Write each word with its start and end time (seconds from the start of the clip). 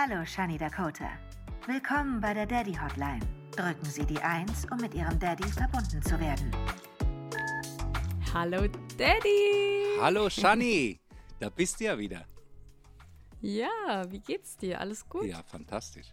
Hallo, 0.00 0.24
Shani 0.24 0.56
Dakota. 0.56 1.10
Willkommen 1.66 2.20
bei 2.20 2.32
der 2.32 2.46
Daddy 2.46 2.72
Hotline. 2.72 3.18
Drücken 3.50 3.84
Sie 3.84 4.06
die 4.06 4.20
1, 4.20 4.66
um 4.70 4.78
mit 4.78 4.94
Ihrem 4.94 5.18
Daddy 5.18 5.48
verbunden 5.50 6.00
zu 6.00 6.20
werden. 6.20 6.52
Hallo 8.32 8.68
Daddy! 8.96 9.98
Hallo 10.00 10.30
Shani, 10.30 11.00
da 11.40 11.48
bist 11.48 11.80
du 11.80 11.86
ja 11.86 11.98
wieder. 11.98 12.24
Ja, 13.40 14.04
wie 14.08 14.20
geht's 14.20 14.56
dir? 14.56 14.80
Alles 14.80 15.08
gut? 15.08 15.24
Ja, 15.24 15.42
fantastisch. 15.42 16.06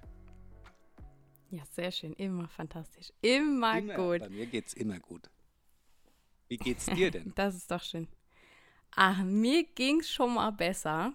Ja, 1.51 1.61
sehr 1.71 1.91
schön. 1.91 2.13
Immer 2.13 2.47
fantastisch. 2.47 3.13
Immer, 3.21 3.77
Immer, 3.77 3.93
gut. 3.93 4.19
Bei 4.21 4.29
mir 4.29 4.47
geht's 4.47 4.73
immer 4.73 4.97
gut. 4.99 5.29
Wie 6.47 6.57
geht's 6.57 6.87
dir 6.87 7.11
denn? 7.11 7.33
Das 7.35 7.53
ist 7.53 7.69
doch 7.69 7.83
schön. 7.83 8.07
Ach, 8.95 9.21
mir 9.23 9.63
ging's 9.63 10.09
schon 10.09 10.33
mal 10.33 10.49
besser. 10.49 11.13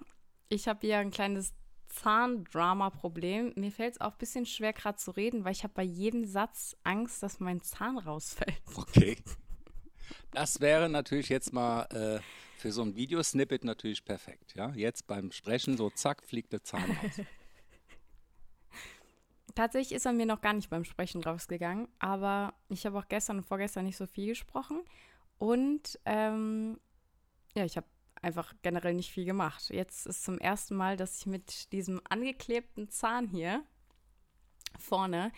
Ich 0.48 0.68
habe 0.68 0.87
ja 0.87 1.00
ein 1.00 1.11
kleines 1.11 1.52
Zahndrama-Problem. 1.91 3.53
Mir 3.57 3.71
fällt 3.71 3.95
es 3.95 4.01
auch 4.01 4.12
ein 4.12 4.19
bisschen 4.19 4.47
schwer, 4.47 4.73
gerade 4.73 4.97
zu 4.97 5.11
reden, 5.11 5.45
weil 5.45 5.53
ich 5.53 5.62
habe 5.62 5.75
bei 5.75 5.83
jedem 5.83 6.25
Satz 6.25 6.77
Angst, 6.85 7.23
dass 7.23 7.41
mein 7.41 7.61
Zahn 7.61 7.98
rausfällt. 7.98 8.62
Okay. 8.77 9.17
Das 10.33 10.61
wäre 10.61 10.89
natürlich 10.89 11.29
jetzt 11.29 11.53
mal 11.53 11.83
äh, 11.93 12.21
für 12.57 12.73
so 12.73 12.83
ein 12.83 12.95
Videosnippet 12.97 13.65
natürlich 13.65 14.05
perfekt. 14.05 14.55
Ja, 14.55 14.71
jetzt 14.75 15.07
beim 15.07 15.33
Sprechen 15.33 15.77
so 15.77 15.91
zack 15.91 16.25
fliegt 16.25 16.53
der 16.53 16.62
Zahn 16.62 16.84
raus. 16.84 17.21
Tatsächlich 19.55 19.97
ist 19.97 20.07
er 20.07 20.12
mir 20.12 20.27
noch 20.27 20.41
gar 20.41 20.53
nicht 20.53 20.70
beim 20.70 20.84
Sprechen 20.84 21.23
rausgegangen, 21.23 21.89
aber 21.98 22.55
ich 22.69 22.87
habe 22.87 22.98
auch 22.98 23.09
gestern 23.09 23.39
und 23.39 23.45
vorgestern 23.45 23.84
nicht 23.84 23.97
so 23.97 24.07
viel 24.07 24.29
gesprochen 24.29 24.83
und 25.39 25.98
ähm, 26.05 26.79
ja, 27.55 27.65
ich 27.65 27.77
habe 27.77 27.87
einfach 28.23 28.52
generell 28.62 28.95
nicht 28.95 29.10
viel 29.10 29.24
gemacht. 29.24 29.70
Jetzt 29.70 30.06
ist 30.06 30.24
zum 30.24 30.38
ersten 30.38 30.77
Mal, 30.77 30.97
dass 30.97 31.19
ich 31.19 31.27
mit 31.27 31.73
diesem 31.73 32.01
angeklebten 32.09 32.91
Zahn 32.91 33.28
hier 33.28 33.62
vorne 34.78 35.33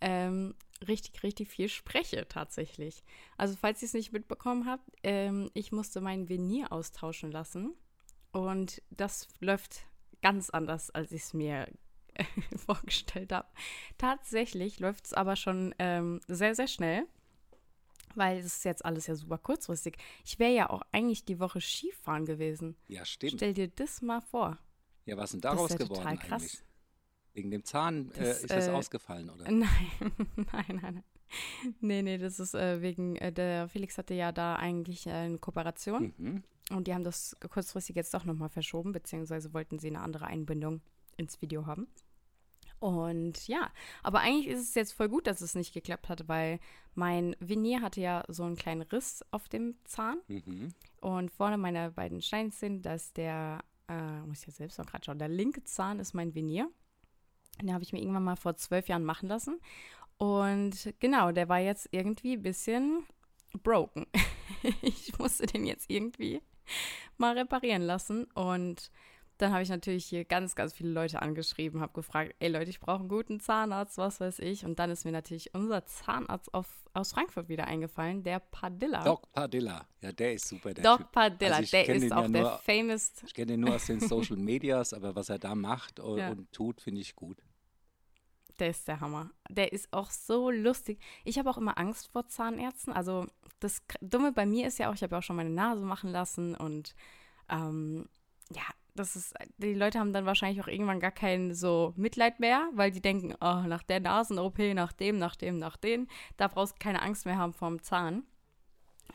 ähm, 0.00 0.54
richtig, 0.86 1.22
richtig 1.22 1.48
viel 1.48 1.68
spreche 1.68 2.26
tatsächlich. 2.28 3.02
Also 3.36 3.56
falls 3.60 3.82
ihr 3.82 3.86
es 3.86 3.94
nicht 3.94 4.12
mitbekommen 4.12 4.66
habt, 4.66 4.88
ähm, 5.02 5.50
ich 5.54 5.72
musste 5.72 6.00
mein 6.00 6.28
Venier 6.28 6.72
austauschen 6.72 7.32
lassen 7.32 7.74
und 8.32 8.82
das 8.90 9.28
läuft 9.40 9.86
ganz 10.22 10.50
anders, 10.50 10.90
als 10.90 11.12
ich 11.12 11.22
es 11.22 11.34
mir 11.34 11.68
vorgestellt 12.56 13.32
habe. 13.32 13.48
Tatsächlich 13.96 14.78
läuft 14.80 15.06
es 15.06 15.12
aber 15.12 15.36
schon 15.36 15.74
ähm, 15.78 16.20
sehr, 16.28 16.54
sehr 16.54 16.68
schnell, 16.68 17.06
weil 18.16 18.38
es 18.38 18.46
ist 18.46 18.64
jetzt 18.64 18.84
alles 18.84 19.06
ja 19.06 19.14
super 19.14 19.38
kurzfristig. 19.38 19.96
Ich 20.24 20.38
wäre 20.38 20.52
ja 20.54 20.70
auch 20.70 20.82
eigentlich 20.92 21.24
die 21.24 21.38
Woche 21.40 21.60
Skifahren 21.60 22.24
gewesen. 22.26 22.76
Ja, 22.88 23.04
stimmt. 23.04 23.34
Stell 23.34 23.54
dir 23.54 23.68
das 23.68 24.02
mal 24.02 24.20
vor. 24.20 24.58
Ja, 25.06 25.16
was 25.16 25.26
ist 25.26 25.32
denn 25.34 25.40
Das 25.42 25.52
daraus 25.52 25.70
ist 25.70 25.78
ja 25.80 25.84
geworden 25.86 26.02
total 26.02 26.18
krass. 26.18 26.42
eigentlich? 26.42 26.64
Wegen 27.34 27.50
dem 27.50 27.64
Zahn 27.64 28.10
äh, 28.12 28.18
Das, 28.20 28.42
ist 28.42 28.50
das 28.50 28.66
äh, 28.68 28.70
ausgefallen, 28.70 29.30
oder? 29.30 29.44
Nein, 29.50 29.68
nein, 30.36 30.46
nein, 30.68 30.78
nein. 30.80 31.04
Nee, 31.80 32.00
nee, 32.02 32.16
das 32.18 32.40
ist 32.40 32.54
äh, 32.54 32.80
wegen, 32.80 33.16
äh, 33.16 33.30
der 33.32 33.68
Felix 33.68 33.98
hatte 33.98 34.14
ja 34.14 34.32
da 34.32 34.56
eigentlich 34.56 35.06
äh, 35.06 35.10
eine 35.10 35.38
Kooperation 35.38 36.14
Mhm. 36.16 36.42
und 36.70 36.86
die 36.86 36.94
haben 36.94 37.04
das 37.04 37.36
kurzfristig 37.50 37.96
jetzt 37.96 38.14
doch 38.14 38.24
nochmal 38.24 38.48
verschoben, 38.48 38.92
beziehungsweise 38.92 39.52
wollten 39.52 39.78
sie 39.78 39.88
eine 39.88 40.00
andere 40.00 40.26
Einbindung 40.26 40.80
ins 41.18 41.40
Video 41.42 41.66
haben. 41.66 41.86
Und 42.80 43.48
ja, 43.48 43.70
aber 44.02 44.20
eigentlich 44.20 44.46
ist 44.48 44.60
es 44.60 44.74
jetzt 44.74 44.92
voll 44.92 45.08
gut, 45.08 45.26
dass 45.26 45.40
es 45.40 45.54
nicht 45.54 45.74
geklappt 45.74 46.08
hat, 46.08 46.28
weil 46.28 46.60
mein 46.94 47.34
Venier 47.40 47.80
hatte 47.80 48.00
ja 48.00 48.24
so 48.28 48.44
einen 48.44 48.56
kleinen 48.56 48.82
Riss 48.82 49.24
auf 49.30 49.48
dem 49.48 49.76
Zahn 49.84 50.18
Mhm. 50.28 50.68
und 51.00 51.30
vorne 51.30 51.58
meine 51.58 51.90
beiden 51.90 52.22
Steinzähne, 52.22 52.80
da 52.80 52.94
ist 52.94 53.16
der, 53.16 53.64
äh, 53.88 54.20
muss 54.22 54.40
ich 54.40 54.46
jetzt 54.46 54.56
selbst 54.58 54.78
noch 54.78 54.86
gerade 54.86 55.04
schauen, 55.04 55.18
der 55.18 55.28
linke 55.28 55.64
Zahn 55.64 55.98
ist 56.00 56.14
mein 56.14 56.34
Venier. 56.34 56.70
Den 57.60 57.72
habe 57.72 57.82
ich 57.82 57.92
mir 57.92 58.00
irgendwann 58.00 58.22
mal 58.24 58.36
vor 58.36 58.56
zwölf 58.56 58.86
Jahren 58.88 59.04
machen 59.04 59.28
lassen. 59.28 59.58
Und 60.16 60.94
genau, 61.00 61.32
der 61.32 61.48
war 61.48 61.58
jetzt 61.58 61.88
irgendwie 61.90 62.34
ein 62.34 62.42
bisschen 62.42 63.04
broken. 63.62 64.06
ich 64.82 65.16
musste 65.18 65.46
den 65.46 65.64
jetzt 65.64 65.90
irgendwie 65.90 66.40
mal 67.16 67.36
reparieren 67.36 67.82
lassen. 67.82 68.24
Und 68.34 68.90
dann 69.38 69.52
habe 69.52 69.62
ich 69.62 69.68
natürlich 69.68 70.04
hier 70.04 70.24
ganz, 70.24 70.54
ganz 70.54 70.72
viele 70.72 70.90
Leute 70.90 71.22
angeschrieben, 71.22 71.80
habe 71.80 71.92
gefragt, 71.92 72.34
ey 72.40 72.48
Leute, 72.48 72.70
ich 72.70 72.80
brauche 72.80 73.00
einen 73.00 73.08
guten 73.08 73.40
Zahnarzt, 73.40 73.96
was 73.96 74.20
weiß 74.20 74.40
ich. 74.40 74.64
Und 74.64 74.78
dann 74.78 74.90
ist 74.90 75.04
mir 75.04 75.12
natürlich 75.12 75.54
unser 75.54 75.86
Zahnarzt 75.86 76.52
auf, 76.52 76.66
aus 76.92 77.12
Frankfurt 77.12 77.48
wieder 77.48 77.66
eingefallen, 77.66 78.22
der 78.24 78.40
Padilla. 78.40 79.04
Doc 79.04 79.32
Padilla. 79.32 79.86
Ja, 80.00 80.12
der 80.12 80.34
ist 80.34 80.48
super, 80.48 80.74
der 80.74 80.84
Doc 80.84 80.98
Typ. 80.98 81.12
Padilla, 81.12 81.56
Also 81.56 81.70
der 81.70 81.88
ist 81.88 82.12
auch 82.12 82.22
ja 82.22 82.28
der 82.28 82.42
nur- 82.42 82.58
famous 82.58 83.12
Ich 83.26 83.32
kenne 83.34 83.46
den 83.46 83.60
nur 83.60 83.74
aus 83.76 83.86
den 83.86 84.00
Social 84.00 84.36
Medias, 84.36 84.92
aber 84.92 85.14
was 85.14 85.28
er 85.28 85.38
da 85.38 85.54
macht 85.54 86.00
und, 86.00 86.18
Ja. 86.18 86.30
und 86.30 86.50
tut, 86.52 86.80
finde 86.80 87.00
ich 87.00 87.14
gut. 87.16 87.38
Der 88.58 88.70
ist 88.70 88.88
der 88.88 88.98
Hammer. 89.00 89.30
Der 89.48 89.72
ist 89.72 89.86
auch 89.92 90.10
so 90.10 90.50
lustig. 90.50 90.98
Ich 91.24 91.38
habe 91.38 91.48
auch 91.48 91.58
immer 91.58 91.78
Angst 91.78 92.08
vor 92.10 92.26
Zahnärzten. 92.26 92.92
Also 92.92 93.26
das 93.60 93.82
Dumme 94.00 94.32
bei 94.32 94.46
mir 94.46 94.66
ist 94.66 94.78
ja 94.78 94.90
auch, 94.90 94.94
ich 94.94 95.02
habe 95.04 95.14
ja 95.14 95.18
auch 95.20 95.22
schon 95.22 95.36
meine 95.36 95.50
Nase 95.50 95.84
machen 95.84 96.10
lassen 96.10 96.56
und 96.56 96.96
ähm, 97.48 98.08
ja, 98.50 98.62
das 98.98 99.16
ist, 99.16 99.34
die 99.58 99.74
Leute 99.74 99.98
haben 99.98 100.12
dann 100.12 100.26
wahrscheinlich 100.26 100.62
auch 100.62 100.68
irgendwann 100.68 101.00
gar 101.00 101.10
kein 101.10 101.54
so 101.54 101.92
Mitleid 101.96 102.40
mehr, 102.40 102.68
weil 102.74 102.90
die 102.90 103.00
denken, 103.00 103.34
oh, 103.40 103.62
nach 103.66 103.82
der 103.82 104.00
Nasen-OP, 104.00 104.58
nach 104.74 104.92
dem, 104.92 105.18
nach 105.18 105.36
dem, 105.36 105.58
nach 105.58 105.76
dem, 105.76 106.08
da 106.36 106.48
brauchst 106.48 106.74
du 106.74 106.78
keine 106.78 107.02
Angst 107.02 107.26
mehr 107.26 107.38
haben 107.38 107.52
vorm 107.52 107.82
Zahn. 107.82 108.24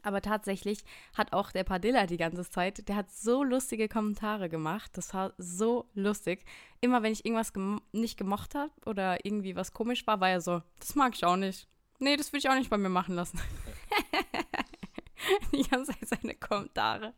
Aber 0.01 0.21
tatsächlich 0.21 0.79
hat 1.13 1.33
auch 1.33 1.51
der 1.51 1.63
Padilla 1.63 2.07
die 2.07 2.17
ganze 2.17 2.49
Zeit, 2.49 2.87
der 2.89 2.95
hat 2.95 3.11
so 3.11 3.43
lustige 3.43 3.87
Kommentare 3.87 4.49
gemacht. 4.49 4.97
Das 4.97 5.13
war 5.13 5.33
so 5.37 5.87
lustig. 5.93 6.43
Immer 6.81 7.03
wenn 7.03 7.13
ich 7.13 7.25
irgendwas 7.25 7.53
gem 7.53 7.79
nicht 7.91 8.17
gemocht 8.17 8.55
habe 8.55 8.71
oder 8.85 9.25
irgendwie 9.25 9.55
was 9.55 9.71
komisch 9.71 10.05
war, 10.07 10.19
war 10.19 10.29
er 10.29 10.41
so, 10.41 10.61
das 10.79 10.95
mag 10.95 11.13
ich 11.15 11.23
auch 11.23 11.37
nicht. 11.37 11.67
Nee, 11.99 12.17
das 12.17 12.33
will 12.33 12.39
ich 12.39 12.49
auch 12.49 12.55
nicht 12.55 12.69
bei 12.69 12.77
mir 12.77 12.89
machen 12.89 13.15
lassen. 13.15 13.39
die 15.53 15.63
ganze 15.63 15.93
Zeit 15.93 16.21
seine 16.21 16.35
Kommentare. 16.35 17.13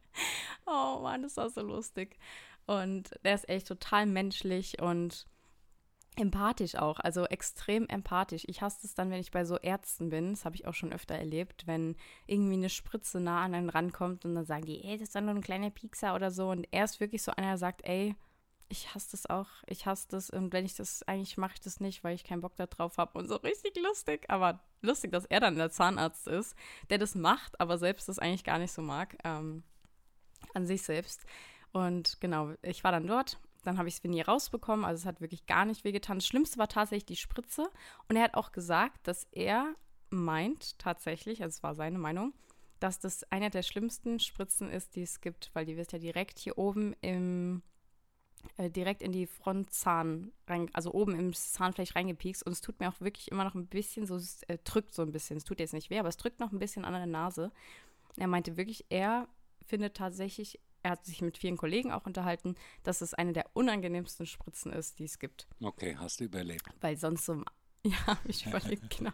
Oh 0.66 1.00
Mann, 1.02 1.24
das 1.24 1.38
war 1.38 1.50
so 1.50 1.62
lustig. 1.62 2.18
Und 2.66 3.12
der 3.24 3.36
ist 3.36 3.48
echt 3.48 3.68
total 3.68 4.06
menschlich 4.06 4.82
und 4.82 5.28
empathisch 6.18 6.76
auch, 6.76 7.00
also 7.00 7.26
extrem 7.26 7.88
empathisch. 7.88 8.44
Ich 8.48 8.62
hasse 8.62 8.88
es 8.88 8.96
dann, 8.96 9.12
wenn 9.12 9.20
ich 9.20 9.32
bei 9.32 9.46
so 9.46 9.58
Ärzten 9.58 10.10
bin, 10.10 10.32
das 10.32 10.46
habe 10.46 10.56
ich 10.56 10.66
auch 10.66 10.74
schon 10.74 10.94
öfter 10.94 11.16
erlebt, 11.16 11.68
wenn 11.68 11.96
irgendwie 12.26 12.54
eine 12.54 12.70
Spritze 12.70 13.20
nah 13.20 13.44
an 13.44 13.54
einen 13.54 13.70
rankommt 13.70 14.26
und 14.26 14.36
dann 14.36 14.46
sagen 14.46 14.66
die, 14.66 14.84
ey, 14.84 14.98
das 14.98 15.10
ist 15.10 15.16
dann 15.16 15.26
nur 15.26 15.36
ein 15.36 15.42
kleiner 15.42 15.70
Piekser 15.70 16.16
oder 16.16 16.32
so. 16.32 16.50
Und 16.50 16.68
er 16.72 16.86
ist 16.86 17.00
wirklich 17.00 17.22
so 17.22 17.32
einer, 17.34 17.50
der 17.50 17.58
sagt, 17.58 17.86
ey, 17.86 18.16
ich 18.68 18.96
hasse 18.96 19.12
das 19.12 19.26
auch, 19.28 19.48
ich 19.68 19.86
hasse 19.86 20.08
das 20.10 20.30
und 20.30 20.52
wenn 20.52 20.66
ich 20.66 20.76
das, 20.76 21.04
eigentlich 21.04 21.38
mache 21.38 21.54
ich 21.56 21.62
das 21.62 21.80
nicht, 21.80 22.04
weil 22.04 22.16
ich 22.16 22.24
keinen 22.24 22.42
Bock 22.42 22.56
da 22.56 22.66
drauf 22.66 22.98
habe 22.98 23.20
und 23.20 23.28
so 23.28 23.36
richtig 23.36 23.78
lustig, 23.78 24.26
aber 24.28 24.60
lustig, 24.82 25.12
dass 25.12 25.26
er 25.26 25.40
dann 25.40 25.56
der 25.56 25.70
Zahnarzt 25.70 26.28
ist, 26.28 26.56
der 26.90 26.98
das 26.98 27.14
macht, 27.14 27.60
aber 27.60 27.78
selbst 27.78 28.10
das 28.10 28.18
eigentlich 28.18 28.44
gar 28.44 28.58
nicht 28.58 28.72
so 28.72 28.82
mag, 28.82 29.18
ähm, 29.24 29.64
an 30.54 30.66
sich 30.66 30.82
selbst. 30.82 31.26
Und 31.76 32.22
genau, 32.22 32.54
ich 32.62 32.86
war 32.86 32.94
dann 32.94 33.06
dort, 33.06 33.38
dann 33.66 33.78
habe 33.78 33.90
ich 33.90 33.96
es 33.96 34.04
Venier 34.04 34.30
rausbekommen, 34.30 34.86
also 34.86 35.02
es 35.02 35.06
hat 35.06 35.20
wirklich 35.20 35.46
gar 35.46 35.66
nicht 35.66 35.84
wehgetan. 35.84 36.20
Das 36.20 36.26
Schlimmste 36.26 36.58
war 36.58 36.70
tatsächlich 36.70 37.06
die 37.06 37.16
Spritze 37.18 37.70
und 38.08 38.16
er 38.16 38.24
hat 38.24 38.36
auch 38.36 38.54
gesagt, 38.54 39.06
dass 39.06 39.28
er 39.34 39.76
meint 40.10 40.80
tatsächlich, 40.80 41.44
also 41.44 41.58
es 41.58 41.64
war 41.64 41.76
seine 41.76 41.98
Meinung, 41.98 42.34
dass 42.80 43.00
das 43.00 43.30
einer 43.30 43.50
der 43.50 43.62
schlimmsten 43.62 44.22
Spritzen 44.22 44.70
ist, 44.70 44.96
die 44.96 45.02
es 45.02 45.20
gibt, 45.20 45.50
weil 45.52 45.66
die 45.66 45.76
wird 45.76 45.92
ja 45.92 46.00
direkt 46.00 46.40
hier 46.40 46.58
oben 46.58 46.96
im 47.02 47.62
äh, 48.56 48.70
direkt 48.70 49.02
in 49.02 49.12
die 49.12 49.28
Frontzahn 49.28 50.32
rein, 50.48 50.70
also 50.72 50.94
oben 50.94 51.14
im 51.14 51.34
Zahnfleisch 51.34 51.94
reingepiekst 51.94 52.46
und 52.46 52.54
es 52.54 52.62
tut 52.62 52.80
mir 52.80 52.88
auch 52.88 53.02
wirklich 53.02 53.30
immer 53.34 53.44
noch 53.44 53.56
ein 53.56 53.68
bisschen 53.68 54.06
so, 54.06 54.16
es 54.16 54.44
äh, 54.44 54.60
drückt 54.64 54.94
so 54.94 55.02
ein 55.02 55.12
bisschen. 55.12 55.36
Es 55.36 55.44
tut 55.44 55.60
jetzt 55.60 55.74
nicht 55.74 55.90
weh, 55.90 56.00
aber 56.00 56.08
es 56.08 56.16
drückt 56.16 56.40
noch 56.40 56.54
ein 56.54 56.60
bisschen 56.60 56.86
an 56.86 56.94
der 56.94 57.06
Nase. 57.06 57.52
Er 58.16 58.28
meinte 58.28 58.56
wirklich, 58.56 58.86
er 58.88 59.28
findet 59.66 59.98
tatsächlich, 59.98 60.62
er 60.86 60.92
hat 60.92 61.04
sich 61.04 61.20
mit 61.24 61.40
vielen 61.40 61.58
Kollegen 61.58 61.92
auch 61.92 62.06
unterhalten, 62.06 62.54
dass 62.84 63.02
es 63.02 63.16
eine 63.16 63.34
der 63.34 63.48
unangenehmsten 63.56 64.28
Spritzen 64.28 64.72
ist, 64.72 65.00
die 65.00 65.06
es 65.06 65.18
gibt. 65.18 65.48
Okay, 65.60 65.98
hast 66.00 66.20
du 66.20 66.26
überlebt. 66.26 66.70
Weil 66.80 66.96
sonst 66.96 67.26
so, 67.26 67.44
ja, 67.84 68.06
hab 68.06 68.24
ich 68.26 68.46
überlegt, 68.46 68.88
genau. 68.98 69.12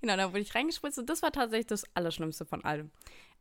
Genau, 0.00 0.16
da 0.16 0.30
wurde 0.30 0.40
ich 0.40 0.54
reingespritzt 0.54 0.98
und 0.98 1.10
das 1.10 1.20
war 1.20 1.30
tatsächlich 1.30 1.66
das 1.66 1.84
Allerschlimmste 1.94 2.46
von 2.46 2.64
allem. 2.64 2.90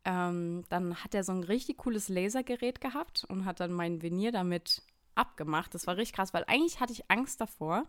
Ähm, 0.04 0.66
dann 0.68 1.02
hat 1.06 1.16
er 1.16 1.24
so 1.24 1.32
ein 1.32 1.44
richtig 1.44 1.78
cooles 1.78 2.10
Lasergerät 2.10 2.82
gehabt 2.82 3.24
und 3.30 3.46
hat 3.46 3.62
dann 3.62 3.72
mein 3.72 4.02
Venier 4.02 4.34
damit 4.34 4.82
abgemacht. 5.16 5.74
Das 5.74 5.88
war 5.88 5.96
richtig 5.96 6.18
krass, 6.18 6.34
weil 6.34 6.44
eigentlich 6.48 6.82
hatte 6.82 6.92
ich 6.92 7.10
Angst 7.10 7.40
davor, 7.40 7.88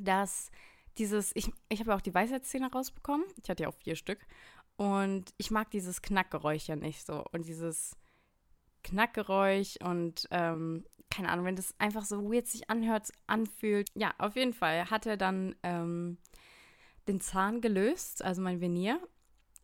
dass 0.00 0.50
dieses, 0.96 1.36
ich, 1.36 1.52
ich 1.68 1.80
habe 1.80 1.90
ja 1.90 1.96
auch 1.98 2.00
die 2.00 2.14
Weisheitszähne 2.14 2.72
rausbekommen. 2.72 3.26
Ich 3.42 3.50
hatte 3.50 3.64
ja 3.64 3.68
auch 3.68 3.74
vier 3.74 3.96
Stück. 3.96 4.26
Und 4.76 5.34
ich 5.36 5.50
mag 5.50 5.70
dieses 5.70 6.00
Knackgeräusch 6.00 6.68
ja 6.68 6.76
nicht 6.76 7.04
so. 7.04 7.22
Und 7.32 7.44
dieses 7.44 7.94
Knackgeräusch 8.86 9.76
und 9.82 10.28
ähm, 10.30 10.84
keine 11.10 11.28
Ahnung, 11.28 11.44
wenn 11.44 11.56
das 11.56 11.74
einfach 11.78 12.04
so 12.04 12.30
weird 12.30 12.46
sich 12.46 12.70
anhört, 12.70 13.10
anfühlt. 13.26 13.88
Ja, 13.94 14.14
auf 14.18 14.36
jeden 14.36 14.52
Fall 14.52 14.90
hat 14.90 15.06
er 15.06 15.16
dann 15.16 15.54
ähm, 15.62 16.18
den 17.08 17.20
Zahn 17.20 17.60
gelöst, 17.60 18.24
also 18.24 18.42
mein 18.42 18.60
Venier. 18.60 19.00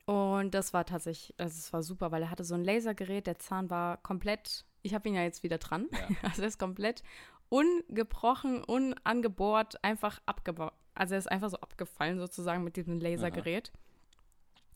Und 0.06 0.52
das 0.54 0.72
war 0.72 0.84
tatsächlich, 0.84 1.34
also 1.38 1.56
es 1.56 1.72
war 1.72 1.82
super, 1.82 2.10
weil 2.10 2.22
er 2.22 2.30
hatte 2.30 2.44
so 2.44 2.54
ein 2.54 2.64
Lasergerät, 2.64 3.26
der 3.26 3.38
Zahn 3.38 3.70
war 3.70 3.98
komplett, 3.98 4.64
ich 4.82 4.94
habe 4.94 5.08
ihn 5.08 5.14
ja 5.14 5.22
jetzt 5.22 5.42
wieder 5.42 5.58
dran, 5.58 5.88
Ja. 5.92 6.08
also 6.22 6.42
er 6.42 6.48
ist 6.48 6.58
komplett 6.58 7.02
ungebrochen, 7.48 8.64
unangebohrt, 8.64 9.84
einfach 9.84 10.20
abgebaut. 10.26 10.72
Also 10.94 11.14
er 11.14 11.18
ist 11.18 11.30
einfach 11.30 11.50
so 11.50 11.58
abgefallen 11.58 12.18
sozusagen 12.18 12.64
mit 12.64 12.76
diesem 12.76 12.98
Lasergerät. 12.98 13.72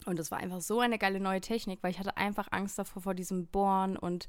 Und 0.04 0.18
es 0.18 0.30
war 0.30 0.38
einfach 0.38 0.60
so 0.60 0.80
eine 0.80 0.98
geile 0.98 1.20
neue 1.20 1.40
Technik, 1.40 1.82
weil 1.82 1.90
ich 1.90 1.98
hatte 1.98 2.16
einfach 2.16 2.48
Angst 2.50 2.78
davor 2.78 3.02
vor 3.02 3.14
diesem 3.14 3.46
Bohren 3.46 3.96
und 3.96 4.28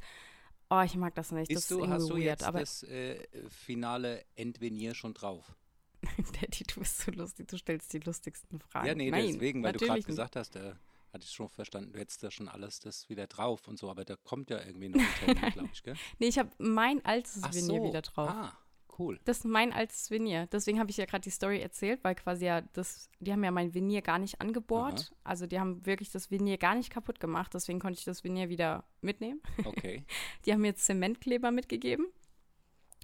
oh, 0.70 0.82
ich 0.82 0.96
mag 0.96 1.14
das 1.16 1.32
nicht. 1.32 1.52
Ist 1.52 1.70
das 1.70 1.78
du, 1.78 1.84
ist 1.84 1.90
hast 1.90 2.10
du 2.10 2.16
weird, 2.16 2.24
jetzt 2.24 2.44
aber 2.44 2.60
das 2.60 2.84
äh, 2.84 3.20
finale 3.50 4.24
Endvenier 4.36 4.96
schon 4.96 5.14
drauf? 5.14 5.56
Daddy, 6.42 6.64
du 6.64 6.80
bist 6.80 7.00
so 7.00 7.12
lustig, 7.12 7.48
du 7.48 7.58
stellst 7.58 7.92
die 7.94 8.00
lustigsten 8.00 8.60
Fragen. 8.60 8.88
Ja, 8.88 8.96
nee, 8.96 9.10
Nein, 9.10 9.34
deswegen, 9.34 9.64
weil 9.64 9.74
du 9.74 9.86
gerade 9.86 10.04
gesagt 10.04 10.36
hast, 10.36 10.56
da 10.56 10.78
hatte 11.14 11.26
ich 11.26 11.32
schon 11.32 11.50
verstanden, 11.50 11.94
du 11.94 12.00
hättest 12.00 12.24
da 12.24 12.32
schon 12.32 12.48
alles 12.48 12.80
das 12.80 13.10
wieder 13.10 13.28
drauf 13.28 13.68
und 13.68 13.80
so, 13.80 13.90
aber 13.90 14.06
da 14.06 14.16
kommt 14.16 14.50
ja 14.50 14.64
irgendwie 14.64 14.90
noch 14.90 15.02
ein 15.26 15.36
glaube 15.54 15.70
ich, 15.72 15.84
gell? 15.84 15.96
Nee, 16.20 16.28
ich 16.28 16.38
habe 16.38 16.50
mein 16.58 17.04
altes 17.06 17.42
Venier 17.44 17.82
so. 17.82 17.84
wieder 17.84 18.02
drauf. 18.02 18.30
Ah, 18.30 18.58
cool. 19.00 19.20
Das 19.26 19.40
ist 19.40 19.46
mein 19.46 19.74
altes 19.74 20.10
Venier. 20.12 20.48
Deswegen 20.52 20.80
habe 20.80 20.90
ich 20.90 20.98
ja 20.98 21.06
gerade 21.06 21.24
die 21.24 21.30
Story 21.30 21.60
erzählt, 21.60 22.04
weil 22.04 22.16
quasi 22.16 22.46
ja 22.46 22.62
das, 22.62 23.10
die 23.20 23.32
haben 23.32 23.44
ja 23.44 23.52
mein 23.52 23.74
Venier 23.74 24.02
gar 24.02 24.20
nicht 24.20 24.42
angebohrt. 24.42 25.12
Also 25.24 25.48
die 25.48 25.60
haben 25.60 25.86
wirklich 25.86 26.12
das 26.12 26.32
Venier 26.32 26.58
gar 26.58 26.76
nicht 26.76 26.90
kaputt 26.90 27.20
gemacht. 27.20 27.54
Deswegen 27.54 27.80
konnte 27.80 28.00
ich 28.00 28.06
das 28.06 28.24
Venier 28.24 28.50
wieder 28.50 28.84
mitnehmen. 29.02 29.42
Okay. 29.66 30.04
Die 30.46 30.54
haben 30.54 30.62
mir 30.62 30.68
jetzt 30.68 30.86
Zementkleber 30.86 31.52
mitgegeben 31.52 32.08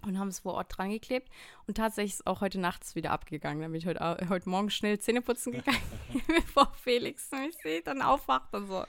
und 0.05 0.19
haben 0.19 0.27
es 0.27 0.39
vor 0.39 0.53
Ort 0.53 0.77
dran 0.77 0.91
geklebt. 0.91 1.29
Und 1.67 1.77
tatsächlich 1.77 2.13
ist 2.13 2.27
auch 2.27 2.41
heute 2.41 2.59
nachts 2.59 2.95
wieder 2.95 3.11
abgegangen. 3.11 3.61
Dann 3.61 3.71
bin 3.71 3.79
ich 3.79 3.87
heute, 3.87 4.27
heute 4.29 4.49
Morgen 4.49 4.69
schnell 4.69 4.99
Zähne 4.99 5.21
putzen 5.21 5.53
gegangen, 5.53 5.81
bevor 6.27 6.73
Felix 6.75 7.31
mich 7.31 7.55
sieht 7.63 7.87
und 7.87 8.01
aufwacht 8.01 8.53
und 8.53 8.67
so. 8.67 8.85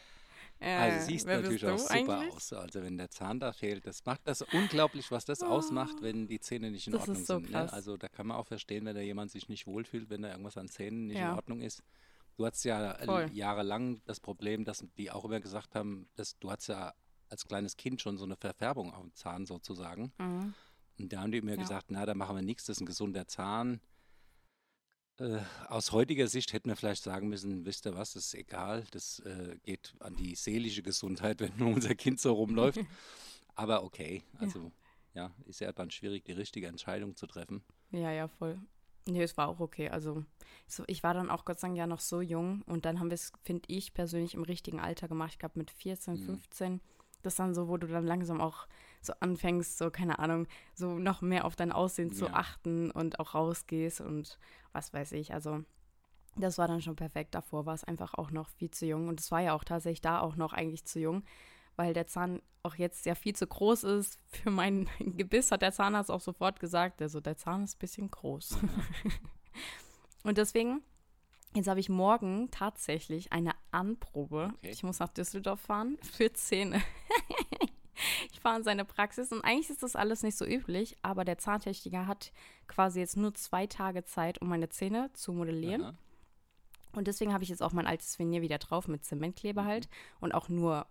Äh, 0.65 0.75
Also 0.77 1.07
siehst 1.07 1.27
natürlich 1.27 1.65
auch 1.67 1.79
super 1.79 1.93
eigentlich? 1.93 2.33
aus. 2.35 2.53
Also 2.53 2.83
wenn 2.83 2.97
der 2.97 3.11
Zahn 3.11 3.39
da 3.41 3.53
fehlt, 3.53 3.87
das 3.87 4.05
macht 4.05 4.23
das 4.25 4.43
unglaublich, 4.43 5.11
was 5.11 5.25
das 5.25 5.43
ausmacht, 5.43 5.97
wenn 6.01 6.27
die 6.27 6.41
Zähne 6.41 6.71
nicht 6.71 6.87
in 6.87 6.95
Oh. 6.95 6.99
Das 6.99 7.09
ist 7.09 7.11
Ordnung 7.11 7.27
so 7.27 7.39
sind. 7.47 7.51
krass. 7.53 7.71
Ne? 7.71 7.73
Also 7.73 7.97
da 7.97 8.09
kann 8.09 8.27
man 8.27 8.37
auch 8.37 8.47
verstehen, 8.47 8.85
wenn 8.87 8.95
da 8.95 9.01
jemand 9.03 9.31
sich 9.31 9.49
nicht 9.49 9.67
wohlfühlt, 9.67 10.09
wenn 10.11 10.23
da 10.23 10.31
irgendwas 10.31 10.57
an 10.57 10.69
Zähnen 10.69 11.07
nicht 11.07 11.17
in 11.17 11.23
Ja. 11.23 11.35
Ordnung 11.37 11.61
ist. 11.61 11.83
Du 12.37 12.45
hattest 12.47 12.65
ja 12.65 12.93
äh, 12.93 13.05
Voll. 13.05 13.31
jahrelang 13.33 14.01
das 14.07 14.19
Problem, 14.21 14.65
dass 14.65 14.85
die 14.99 15.11
auch 15.11 15.25
immer 15.25 15.41
gesagt 15.41 15.75
haben, 15.75 16.09
dass 16.17 16.39
du 16.39 16.51
hattest 16.51 16.69
ja 16.71 16.95
als 17.29 17.45
kleines 17.47 17.77
Kind 17.77 18.01
schon 18.01 18.17
so 18.17 18.25
eine 18.25 18.37
Verfärbung 18.37 18.93
auf 18.93 19.03
dem 19.03 19.15
Zahn 19.15 19.47
sozusagen. 19.47 20.13
Mhm. 20.19 20.55
Und 20.99 21.13
da 21.13 21.21
haben 21.23 21.33
die 21.33 21.43
mir 21.43 21.57
Ja. 21.57 21.61
gesagt, 21.63 21.91
na, 21.91 22.07
da 22.07 22.15
machen 22.15 22.37
wir 22.37 22.43
nichts, 22.43 22.65
das 22.67 22.77
ist 22.79 22.81
ein 22.83 22.87
gesunder 22.87 23.27
Zahn. 23.27 23.81
Äh, 25.19 25.39
aus 25.69 25.93
heutiger 25.93 26.27
Sicht 26.27 26.53
hätten 26.53 26.69
wir 26.69 26.77
vielleicht 26.77 27.05
sagen 27.05 27.29
müssen, 27.29 27.65
wisst 27.65 27.87
ihr 27.87 27.95
was, 27.95 28.15
das 28.15 28.27
ist 28.27 28.35
egal, 28.35 28.85
das 28.91 29.21
äh, 29.21 29.57
geht 29.63 29.95
an 30.01 30.17
die 30.17 30.35
seelische 30.35 30.83
Gesundheit, 30.83 31.41
wenn 31.41 31.57
nur 31.57 31.73
unser 31.73 31.95
Kind 31.95 32.21
so 32.21 32.33
rumläuft. 32.33 32.81
Aber 33.55 33.85
okay, 33.85 34.25
also 34.39 34.73
ja. 35.15 35.31
ist 35.47 35.61
ja 35.61 35.73
dann 35.73 35.91
schwierig, 35.93 36.25
die 36.25 36.33
richtige 36.33 36.67
Entscheidung 36.67 37.15
zu 37.15 37.29
treffen. 37.29 37.63
Ja, 37.93 38.11
ja, 38.11 38.27
voll. 38.27 38.59
Nee, 39.07 39.23
es 39.23 39.37
war 39.37 39.49
auch 39.49 39.61
okay. 39.61 39.91
Also, 39.91 40.25
so, 40.67 40.83
ich 40.89 41.03
war 41.03 41.15
dann 41.15 41.31
auch 41.31 41.45
Gott 41.45 41.61
sei 41.61 41.69
Dank 41.69 41.79
ja 41.79 41.87
noch 41.87 42.01
so 42.01 42.21
jung 42.21 42.63
und 42.63 42.85
dann 42.85 42.99
haben 42.99 43.11
wir 43.11 43.15
es, 43.15 43.33
finde 43.43 43.63
ich, 43.69 43.95
persönlich 43.95 44.35
im 44.35 44.43
richtigen 44.43 44.81
Alter 44.81 45.07
gemacht. 45.07 45.33
Ich 45.35 45.39
glaube, 45.39 45.59
mit 45.59 45.71
14, 45.71 46.15
Mhm. 46.15 46.25
15. 46.27 46.81
Das 47.23 47.35
ist 47.35 47.39
dann 47.39 47.55
so, 47.55 47.69
wo 47.69 47.77
du 47.77 47.87
dann 47.87 48.07
langsam 48.07 48.41
auch 48.41 48.67
so 49.05 49.13
anfängst, 49.21 49.79
so, 49.79 49.91
keine 49.91 50.19
Ahnung, 50.19 50.47
so 50.75 50.99
noch 50.99 51.21
mehr 51.23 51.45
auf 51.45 51.57
dein 51.57 51.73
Aussehen 51.73 52.13
zu 52.13 52.27
Ja. 52.27 52.35
achten 52.35 52.91
und 52.91 53.21
auch 53.21 53.35
rausgehst 53.35 54.01
und 54.01 54.39
was 54.73 54.93
weiß 54.93 55.13
ich. 55.13 55.33
Also, 55.35 55.63
das 56.37 56.59
war 56.59 56.67
dann 56.67 56.83
schon 56.83 56.97
perfekt. 56.97 57.35
Davor 57.35 57.65
war 57.67 57.75
es 57.75 57.85
einfach 57.85 58.15
auch 58.15 58.31
noch 58.31 58.49
viel 58.49 58.71
zu 58.71 58.87
jung 58.87 59.09
und 59.09 59.21
es 59.21 59.31
war 59.31 59.41
ja 59.41 59.55
auch 59.55 59.65
tatsächlich 59.65 60.01
da 60.01 60.21
auch 60.21 60.37
noch 60.37 60.53
eigentlich 60.53 60.85
zu 60.85 60.99
jung, 61.01 61.23
weil 61.77 61.95
der 61.95 62.07
Zahn 62.07 62.43
auch 62.63 62.77
jetzt 62.77 63.05
ja 63.07 63.15
viel 63.15 63.35
zu 63.37 63.47
groß 63.47 63.85
ist 63.85 64.19
für 64.27 64.51
mein 64.51 64.89
Gebiss, 64.99 65.51
hat 65.53 65.63
der 65.63 65.73
Zahnarzt 65.73 66.11
auch 66.11 66.21
sofort 66.21 66.59
gesagt. 66.61 67.03
Also 67.03 67.21
der 67.21 67.37
Zahn 67.37 67.65
ist 67.65 67.77
ein 67.77 67.79
bisschen 67.79 68.11
groß. 68.11 68.59
und 70.25 70.39
deswegen, 70.39 70.83
jetzt 71.55 71.69
habe 71.69 71.79
ich 71.81 71.89
morgen 71.89 72.51
tatsächlich 72.51 73.33
eine 73.33 73.53
Anprobe. 73.71 74.51
Okay. 74.57 74.71
Ich 74.71 74.83
muss 74.83 74.99
nach 74.99 75.11
Düsseldorf 75.11 75.61
fahren 75.61 75.99
für 76.03 76.33
Zähne. 76.33 76.81
Ich 78.33 78.41
fahre 78.41 78.59
in 78.59 78.65
seine 78.65 78.85
Praxis 78.85 79.33
und 79.33 79.43
eigentlich 79.43 79.71
ist 79.71 79.83
das 79.83 79.97
alles 79.97 80.23
nicht 80.23 80.37
so 80.37 80.45
üblich, 80.45 80.97
aber 81.03 81.25
der 81.25 81.39
Zahntechniker 81.39 82.07
hat 82.07 82.33
quasi 82.67 83.01
jetzt 83.01 83.17
nur 83.17 83.35
zwei 83.35 83.67
Tage 83.67 84.05
Zeit, 84.05 84.41
um 84.41 84.49
meine 84.49 84.69
Zähne 84.69 85.11
zu 85.13 85.33
modellieren. 85.33 85.83
Aha. 85.83 85.95
Und 86.93 87.09
deswegen 87.09 87.33
habe 87.33 87.43
ich 87.43 87.51
jetzt 87.51 87.63
auch 87.63 87.73
mein 87.73 87.87
altes 87.87 88.19
Venier 88.19 88.43
wieder 88.43 88.59
drauf 88.59 88.89
mit 88.89 89.05
Zementkleber 89.05 89.65
halt 89.65 89.89
und 90.21 90.33
auch 90.33 90.49
nur, 90.49 90.87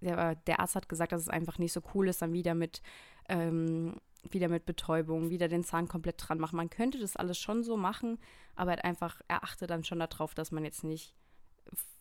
der, 0.00 0.34
der 0.34 0.60
Arzt 0.60 0.76
hat 0.76 0.88
gesagt, 0.88 1.12
dass 1.12 1.22
es 1.22 1.28
einfach 1.28 1.58
nicht 1.58 1.72
so 1.72 1.80
cool 1.94 2.08
ist, 2.08 2.22
dann 2.22 2.32
wieder 2.32 2.54
mit, 2.54 2.82
ähm, 3.28 3.96
wieder 4.30 4.48
mit 4.48 4.66
Betäubung, 4.66 5.30
wieder 5.30 5.48
den 5.48 5.64
Zahn 5.64 5.88
komplett 5.88 6.16
dran 6.18 6.38
machen. 6.38 6.56
Man 6.56 6.70
könnte 6.70 6.98
das 6.98 7.16
alles 7.16 7.38
schon 7.38 7.62
so 7.62 7.76
machen, 7.76 8.18
aber 8.54 8.70
halt 8.70 8.84
einfach, 8.84 9.20
er 9.28 9.42
achtet 9.42 9.70
dann 9.70 9.84
schon 9.84 10.00
darauf, 10.00 10.34
dass 10.34 10.52
man 10.52 10.64
jetzt 10.64 10.84
nicht 10.84 11.14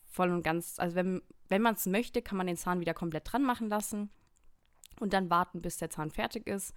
voll 0.05 0.29
und 0.29 0.43
ganz, 0.43 0.77
also 0.77 0.95
wenn, 0.95 1.21
wenn 1.47 1.61
man 1.61 1.75
es 1.75 1.85
möchte, 1.85 2.21
kann 2.21 2.37
man 2.37 2.47
den 2.47 2.57
Zahn 2.57 2.81
wieder 2.81 2.93
komplett 2.93 3.31
dran 3.31 3.43
machen 3.43 3.69
lassen 3.69 4.09
und 5.01 5.13
dann 5.13 5.29
warten, 5.29 5.61
bis 5.61 5.77
der 5.77 5.89
Zahn 5.89 6.11
fertig 6.11 6.47
ist. 6.47 6.73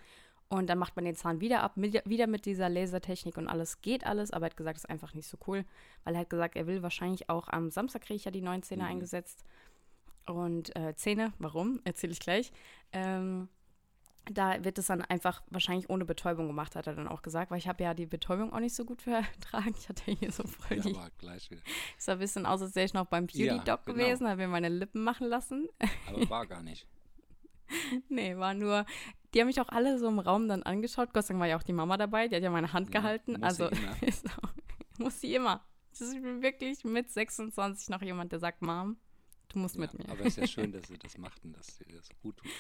Und 0.49 0.69
dann 0.69 0.79
macht 0.79 0.95
man 0.95 1.05
den 1.07 1.15
Zahn 1.17 1.41
wieder 1.41 1.63
ab, 1.63 1.77
mit, 1.77 2.03
wieder 2.09 2.27
mit 2.27 2.45
dieser 2.45 2.69
Lasertechnik 2.69 3.37
und 3.39 3.49
alles 3.49 3.81
geht 3.81 4.05
alles, 4.07 4.31
aber 4.31 4.47
er 4.47 4.51
hat 4.51 4.57
gesagt, 4.57 4.77
das 4.77 4.85
ist 4.85 4.91
einfach 4.91 5.15
nicht 5.15 5.27
so 5.27 5.39
cool, 5.47 5.65
weil 6.05 6.15
er 6.15 6.21
hat 6.21 6.31
gesagt, 6.31 6.55
er 6.55 6.67
will 6.67 6.83
wahrscheinlich 6.83 7.31
auch 7.31 7.49
am 7.49 7.71
Samstag 7.71 8.03
kriege 8.03 8.17
ich 8.17 8.25
ja 8.27 8.31
die 8.31 8.43
neuen 8.43 8.63
Zähne 8.63 8.83
Mhm. 8.85 8.89
eingesetzt. 8.91 9.43
Und 10.27 10.75
äh, 10.77 10.95
Zähne, 10.97 11.33
warum? 11.39 11.81
Erzähle 11.85 12.13
ich 12.13 12.21
gleich. 12.21 12.53
Ähm, 12.93 13.49
da 14.31 14.65
wird 14.65 14.79
es 14.79 14.87
dann 14.87 15.03
einfach 15.03 15.43
wahrscheinlich 15.51 15.91
ohne 15.91 16.07
Betäubung 16.07 16.47
gemacht, 16.47 16.77
hat 16.77 16.87
er 16.87 16.95
dann 16.95 17.09
auch 17.09 17.21
gesagt, 17.21 17.51
weil 17.51 17.59
ich 17.59 17.69
habe 17.69 17.83
ja 17.85 17.93
die 17.93 18.07
Betäubung 18.07 18.53
auch 18.55 18.61
nicht 18.61 18.75
so 18.75 18.85
gut 18.87 19.03
vertragen. 19.03 19.75
Ich 19.77 19.89
hatte 19.89 20.11
hier 20.13 20.31
so 20.33 20.45
voll 20.47 20.79
Ja, 20.79 20.83
die, 20.83 20.95
aber 20.95 21.11
gleich 21.19 21.51
wieder. 21.51 21.61
sah 21.99 22.13
ein 22.13 22.19
bisschen 22.21 22.47
aus, 22.47 22.63
als 22.63 22.75
wäre 22.75 22.87
ich 22.87 22.95
noch 22.95 23.07
beim 23.07 23.27
Ja, 23.33 23.55
Beauty-Doc 23.55 23.85
genau. 23.87 23.99
gewesen, 23.99 24.27
habe 24.29 24.39
mir 24.43 24.49
meine 24.49 24.69
Lippen 24.69 25.03
machen 25.05 25.27
lassen. 25.27 25.69
Aber 26.09 26.29
war 26.31 26.47
gar 26.47 26.63
nicht. 26.63 26.87
Nee, 28.09 28.37
war 28.37 28.55
nur, 28.55 28.85
die 29.33 29.41
haben 29.41 29.47
mich 29.49 29.61
auch 29.61 29.69
alle 29.69 29.99
so 29.99 30.09
im 30.09 30.19
Raum 30.19 30.49
dann 30.49 30.63
angeschaut. 30.63 31.13
Gott 31.13 31.25
sei 31.27 31.35
Dank 31.35 31.41
war 31.41 31.49
ja 31.49 31.57
auch 31.59 31.63
die 31.63 31.73
Mama 31.73 31.97
dabei, 31.97 32.29
die 32.29 32.37
hat 32.37 32.43
ja 32.43 32.51
meine 32.51 32.73
Hand 32.73 32.93
Ja, 32.93 33.01
gehalten. 33.01 33.33
muss 33.41 33.57
sie 33.57 33.63
also 33.65 33.69
auch, 34.43 34.99
muss 34.99 35.21
sie 35.21 35.35
immer. 35.35 35.65
Das 35.91 36.01
ist 36.01 36.23
wirklich 36.23 36.85
mit 36.85 37.11
26 37.11 37.89
noch 37.89 38.03
jemand, 38.03 38.33
der 38.33 38.39
sagt, 38.41 38.63
Mom, 38.63 38.97
du 39.49 39.59
musst 39.59 39.77
Ja, 39.77 39.83
mit 39.83 39.95
mir. 39.95 40.09
aber 40.09 40.21
es 40.23 40.29
ist 40.29 40.37
ja 40.37 40.47
schön, 40.47 40.73
dass 40.73 40.87
sie 40.89 40.99
das 40.99 41.17
machten, 41.19 41.53
dass 41.53 41.77
sie 41.77 41.85
das 41.93 42.09
gut 42.23 42.37
tut. 42.39 42.51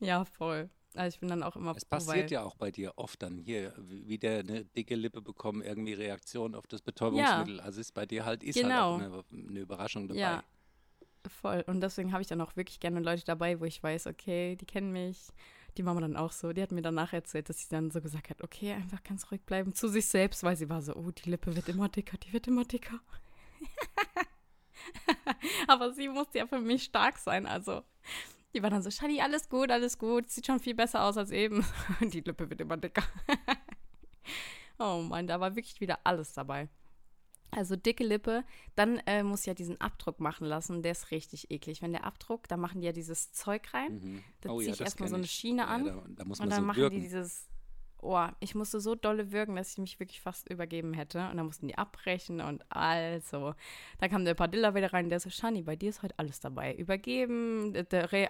Ja, 0.00 0.24
voll. 0.24 0.70
Also 0.94 1.14
ich 1.14 1.20
bin 1.20 1.28
dann 1.28 1.42
auch 1.44 1.54
immer 1.54 1.76
Es 1.76 1.84
passiert 1.84 2.30
ja 2.32 2.42
auch 2.42 2.56
bei 2.56 2.70
dir 2.72 2.94
oft 2.96 3.22
dann 3.22 3.38
hier, 3.38 3.72
wie- 3.78 4.08
wieder 4.08 4.38
eine 4.40 4.64
dicke 4.64 4.96
Lippe 4.96 5.22
bekommen, 5.22 5.62
irgendwie 5.62 5.92
Reaktion 5.92 6.54
auf 6.56 6.66
das 6.66 6.82
Betäubungsmittel. 6.82 7.60
Also 7.60 7.80
ist 7.80 7.92
bei 7.94 8.06
dir 8.06 8.24
halt, 8.24 8.42
ist 8.42 8.56
Genau. 8.60 8.98
halt 8.98 9.12
auch 9.12 9.24
eine, 9.32 9.48
eine 9.50 9.60
Überraschung 9.60 10.08
dabei. 10.08 10.18
Ja, 10.20 10.44
voll. 11.28 11.64
Und 11.66 11.80
deswegen 11.80 12.12
habe 12.12 12.22
ich 12.22 12.28
dann 12.28 12.40
auch 12.40 12.56
wirklich 12.56 12.80
gerne 12.80 13.00
Leute 13.00 13.24
dabei, 13.24 13.60
wo 13.60 13.64
ich 13.64 13.82
weiß, 13.82 14.06
okay, 14.06 14.56
die 14.56 14.66
kennen 14.66 14.92
mich. 14.92 15.28
Die 15.76 15.82
Mama 15.82 16.00
dann 16.00 16.16
auch 16.16 16.32
so. 16.32 16.52
Die 16.52 16.62
hat 16.62 16.72
mir 16.72 16.82
danach 16.82 17.12
erzählt, 17.12 17.48
dass 17.48 17.60
sie 17.60 17.68
dann 17.68 17.90
so 17.90 18.00
gesagt 18.00 18.30
hat, 18.30 18.42
okay, 18.42 18.72
einfach 18.72 19.02
ganz 19.02 19.30
ruhig 19.30 19.42
bleiben 19.42 19.74
zu 19.74 19.88
sich 19.88 20.06
selbst, 20.06 20.42
weil 20.42 20.56
sie 20.56 20.68
war 20.68 20.82
so, 20.82 20.94
oh, 20.96 21.10
die 21.10 21.30
Lippe 21.30 21.54
wird 21.54 21.68
immer 21.68 21.88
dicker, 21.88 22.16
die 22.18 22.32
wird 22.32 22.48
immer 22.48 22.64
dicker. 22.64 23.00
Aber 25.68 25.92
sie 25.92 26.08
musste 26.08 26.38
ja 26.38 26.46
für 26.46 26.60
mich 26.60 26.84
stark 26.84 27.18
sein, 27.18 27.46
also. 27.46 27.82
Die 28.52 28.62
war 28.62 28.70
dann 28.70 28.82
so, 28.82 28.90
Shadi, 28.90 29.20
alles 29.20 29.48
gut, 29.48 29.70
alles 29.70 29.98
gut, 29.98 30.28
sieht 30.28 30.46
schon 30.46 30.58
viel 30.58 30.74
besser 30.74 31.04
aus 31.04 31.16
als 31.16 31.30
eben. 31.30 31.64
Und 32.00 32.14
die 32.14 32.20
Lippe 32.20 32.50
wird 32.50 32.60
immer 32.60 32.76
dicker. 32.76 33.04
oh 34.78 35.02
Mann, 35.02 35.26
da 35.26 35.38
war 35.38 35.54
wirklich 35.54 35.80
wieder 35.80 36.00
alles 36.04 36.32
dabei. 36.32 36.68
Also 37.52 37.76
dicke 37.76 38.04
Lippe, 38.04 38.44
dann 38.76 38.98
äh, 39.06 39.22
muss 39.22 39.40
ich 39.40 39.46
ja 39.46 39.54
diesen 39.54 39.80
Abdruck 39.80 40.20
machen 40.20 40.46
lassen. 40.46 40.82
Der 40.82 40.92
ist 40.92 41.10
richtig 41.10 41.50
eklig. 41.50 41.82
Wenn 41.82 41.92
der 41.92 42.04
Abdruck, 42.04 42.48
da 42.48 42.56
machen 42.56 42.80
die 42.80 42.86
ja 42.86 42.92
dieses 42.92 43.32
Zeug 43.32 43.72
rein. 43.74 43.94
Mhm. 43.94 44.24
Da 44.40 44.50
Oh 44.50 44.58
ziehe 44.58 44.68
ja, 44.68 44.74
ich 44.74 44.80
erstmal 44.80 45.08
so 45.08 45.16
eine. 45.16 45.26
Schiene 45.26 45.62
Ja, 45.62 45.68
an. 45.68 45.84
da, 45.84 46.02
da 46.08 46.24
muss 46.24 46.40
und 46.40 46.50
dann 46.50 46.60
so 46.60 46.66
machen 46.66 46.80
wirken. 46.80 46.96
die 46.96 47.02
dieses. 47.02 47.46
Oh, 48.02 48.26
ich 48.40 48.54
musste 48.54 48.80
so 48.80 48.94
dolle 48.94 49.30
wirken, 49.30 49.56
dass 49.56 49.72
ich 49.72 49.78
mich 49.78 50.00
wirklich 50.00 50.22
fast 50.22 50.48
übergeben 50.48 50.94
hätte. 50.94 51.28
Und 51.28 51.36
dann 51.36 51.44
mussten 51.44 51.68
die 51.68 51.76
abbrechen 51.76 52.40
und 52.40 52.64
also. 52.70 53.54
Da 53.98 54.08
kam 54.08 54.24
der 54.24 54.34
Padilla 54.34 54.74
wieder 54.74 54.92
rein, 54.92 55.10
der 55.10 55.20
so, 55.20 55.28
Shani, 55.28 55.62
bei 55.62 55.76
dir 55.76 55.90
ist 55.90 56.02
heute 56.02 56.18
alles 56.18 56.40
dabei. 56.40 56.74
Übergeben, 56.74 57.74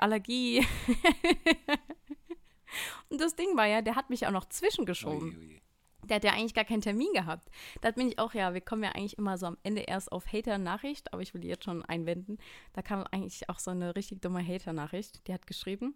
Allergie. 0.00 0.66
und 3.10 3.20
das 3.20 3.36
Ding 3.36 3.56
war 3.56 3.66
ja, 3.66 3.82
der 3.82 3.94
hat 3.94 4.10
mich 4.10 4.26
auch 4.26 4.32
noch 4.32 4.48
zwischengeschoben. 4.48 5.36
Ui, 5.36 5.36
ui. 5.36 5.62
Der 6.04 6.16
hat 6.16 6.24
ja 6.24 6.32
eigentlich 6.32 6.54
gar 6.54 6.64
keinen 6.64 6.80
Termin 6.80 7.12
gehabt. 7.12 7.50
Da 7.80 7.90
bin 7.90 8.08
ich 8.08 8.18
auch, 8.18 8.34
ja, 8.34 8.54
wir 8.54 8.60
kommen 8.60 8.82
ja 8.82 8.90
eigentlich 8.90 9.18
immer 9.18 9.38
so 9.38 9.46
am 9.46 9.58
Ende 9.62 9.82
erst 9.82 10.10
auf 10.12 10.32
Hater-Nachricht, 10.32 11.12
aber 11.12 11.22
ich 11.22 11.34
will 11.34 11.40
die 11.40 11.48
jetzt 11.48 11.64
schon 11.64 11.84
einwenden. 11.84 12.38
Da 12.72 12.82
kam 12.82 13.04
eigentlich 13.10 13.48
auch 13.48 13.58
so 13.58 13.70
eine 13.70 13.94
richtig 13.96 14.20
dumme 14.20 14.46
Hater-Nachricht. 14.46 15.26
Die 15.26 15.34
hat 15.34 15.46
geschrieben, 15.46 15.94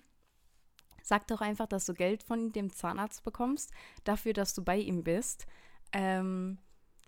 sag 1.02 1.26
doch 1.28 1.40
einfach, 1.40 1.66
dass 1.66 1.86
du 1.86 1.94
Geld 1.94 2.22
von 2.22 2.52
dem 2.52 2.70
Zahnarzt 2.70 3.24
bekommst, 3.24 3.72
dafür, 4.04 4.32
dass 4.32 4.54
du 4.54 4.62
bei 4.62 4.78
ihm 4.78 5.04
bist. 5.04 5.46
Ähm, 5.92 6.58